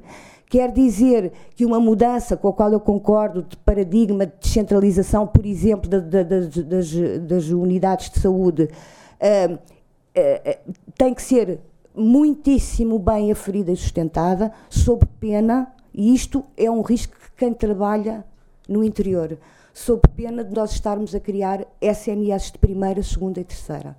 quer 0.49 0.71
dizer 0.71 1.31
que 1.55 1.63
uma 1.63 1.79
mudança 1.79 2.35
com 2.35 2.47
a 2.47 2.53
qual 2.53 2.73
eu 2.73 2.79
concordo, 2.79 3.43
de 3.43 3.55
paradigma 3.57 4.25
de 4.25 4.33
descentralização, 4.41 5.27
por 5.27 5.45
exemplo, 5.45 5.87
da, 5.87 5.99
da, 5.99 6.23
das, 6.23 6.95
das, 7.21 7.49
unidades 7.49 8.09
de 8.09 8.19
saúde, 8.19 8.63
uh, 8.63 9.53
uh, 9.53 10.73
tem 10.97 11.13
que 11.13 11.21
ser 11.21 11.59
muitíssimo 11.95 12.97
bem 12.97 13.31
aferida 13.31 13.71
e 13.71 13.75
sustentada, 13.75 14.51
sob 14.69 15.05
pena, 15.19 15.71
e 15.93 16.15
isto 16.15 16.43
é 16.57 16.69
um 16.69 16.81
risco 16.81 17.13
que 17.13 17.31
quem 17.37 17.53
trabalha 17.53 18.25
no 18.67 18.83
interior, 18.83 19.37
sob 19.71 20.01
pena 20.15 20.43
de 20.43 20.53
nós 20.53 20.71
estarmos 20.71 21.13
a 21.13 21.19
criar 21.19 21.65
SNS 21.79 22.53
de 22.53 22.57
primeira, 22.57 23.03
segunda 23.03 23.39
e 23.39 23.43
terceira. 23.43 23.95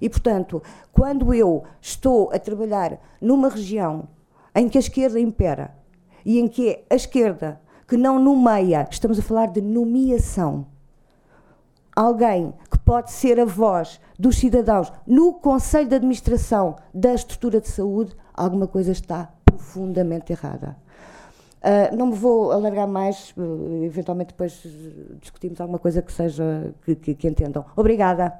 E, 0.00 0.08
portanto, 0.08 0.60
quando 0.92 1.32
eu 1.32 1.62
estou 1.80 2.32
a 2.32 2.38
trabalhar 2.40 2.98
numa 3.20 3.48
região 3.48 4.08
em 4.52 4.68
que 4.68 4.76
a 4.76 4.80
esquerda 4.80 5.20
impera 5.20 5.81
e 6.24 6.38
em 6.38 6.48
que 6.48 6.68
é 6.70 6.84
a 6.90 6.94
esquerda 6.94 7.60
que 7.86 7.96
não 7.96 8.18
nomeia, 8.18 8.88
estamos 8.90 9.18
a 9.18 9.22
falar 9.22 9.46
de 9.46 9.60
nomeação, 9.60 10.66
alguém 11.94 12.54
que 12.70 12.78
pode 12.78 13.12
ser 13.12 13.38
a 13.38 13.44
voz 13.44 14.00
dos 14.18 14.36
cidadãos 14.36 14.92
no 15.06 15.34
Conselho 15.34 15.88
de 15.88 15.96
Administração 15.96 16.76
da 16.94 17.14
estrutura 17.14 17.60
de 17.60 17.68
saúde, 17.68 18.16
alguma 18.32 18.66
coisa 18.66 18.92
está 18.92 19.30
profundamente 19.44 20.32
errada. 20.32 20.76
Uh, 21.62 21.94
não 21.96 22.06
me 22.06 22.14
vou 22.14 22.50
alargar 22.50 22.88
mais, 22.88 23.32
uh, 23.36 23.84
eventualmente 23.84 24.28
depois 24.28 24.66
discutimos 25.20 25.60
alguma 25.60 25.78
coisa 25.78 26.02
que 26.02 26.12
seja 26.12 26.74
que, 26.84 26.96
que, 26.96 27.14
que 27.14 27.28
entendam. 27.28 27.64
Obrigada. 27.76 28.32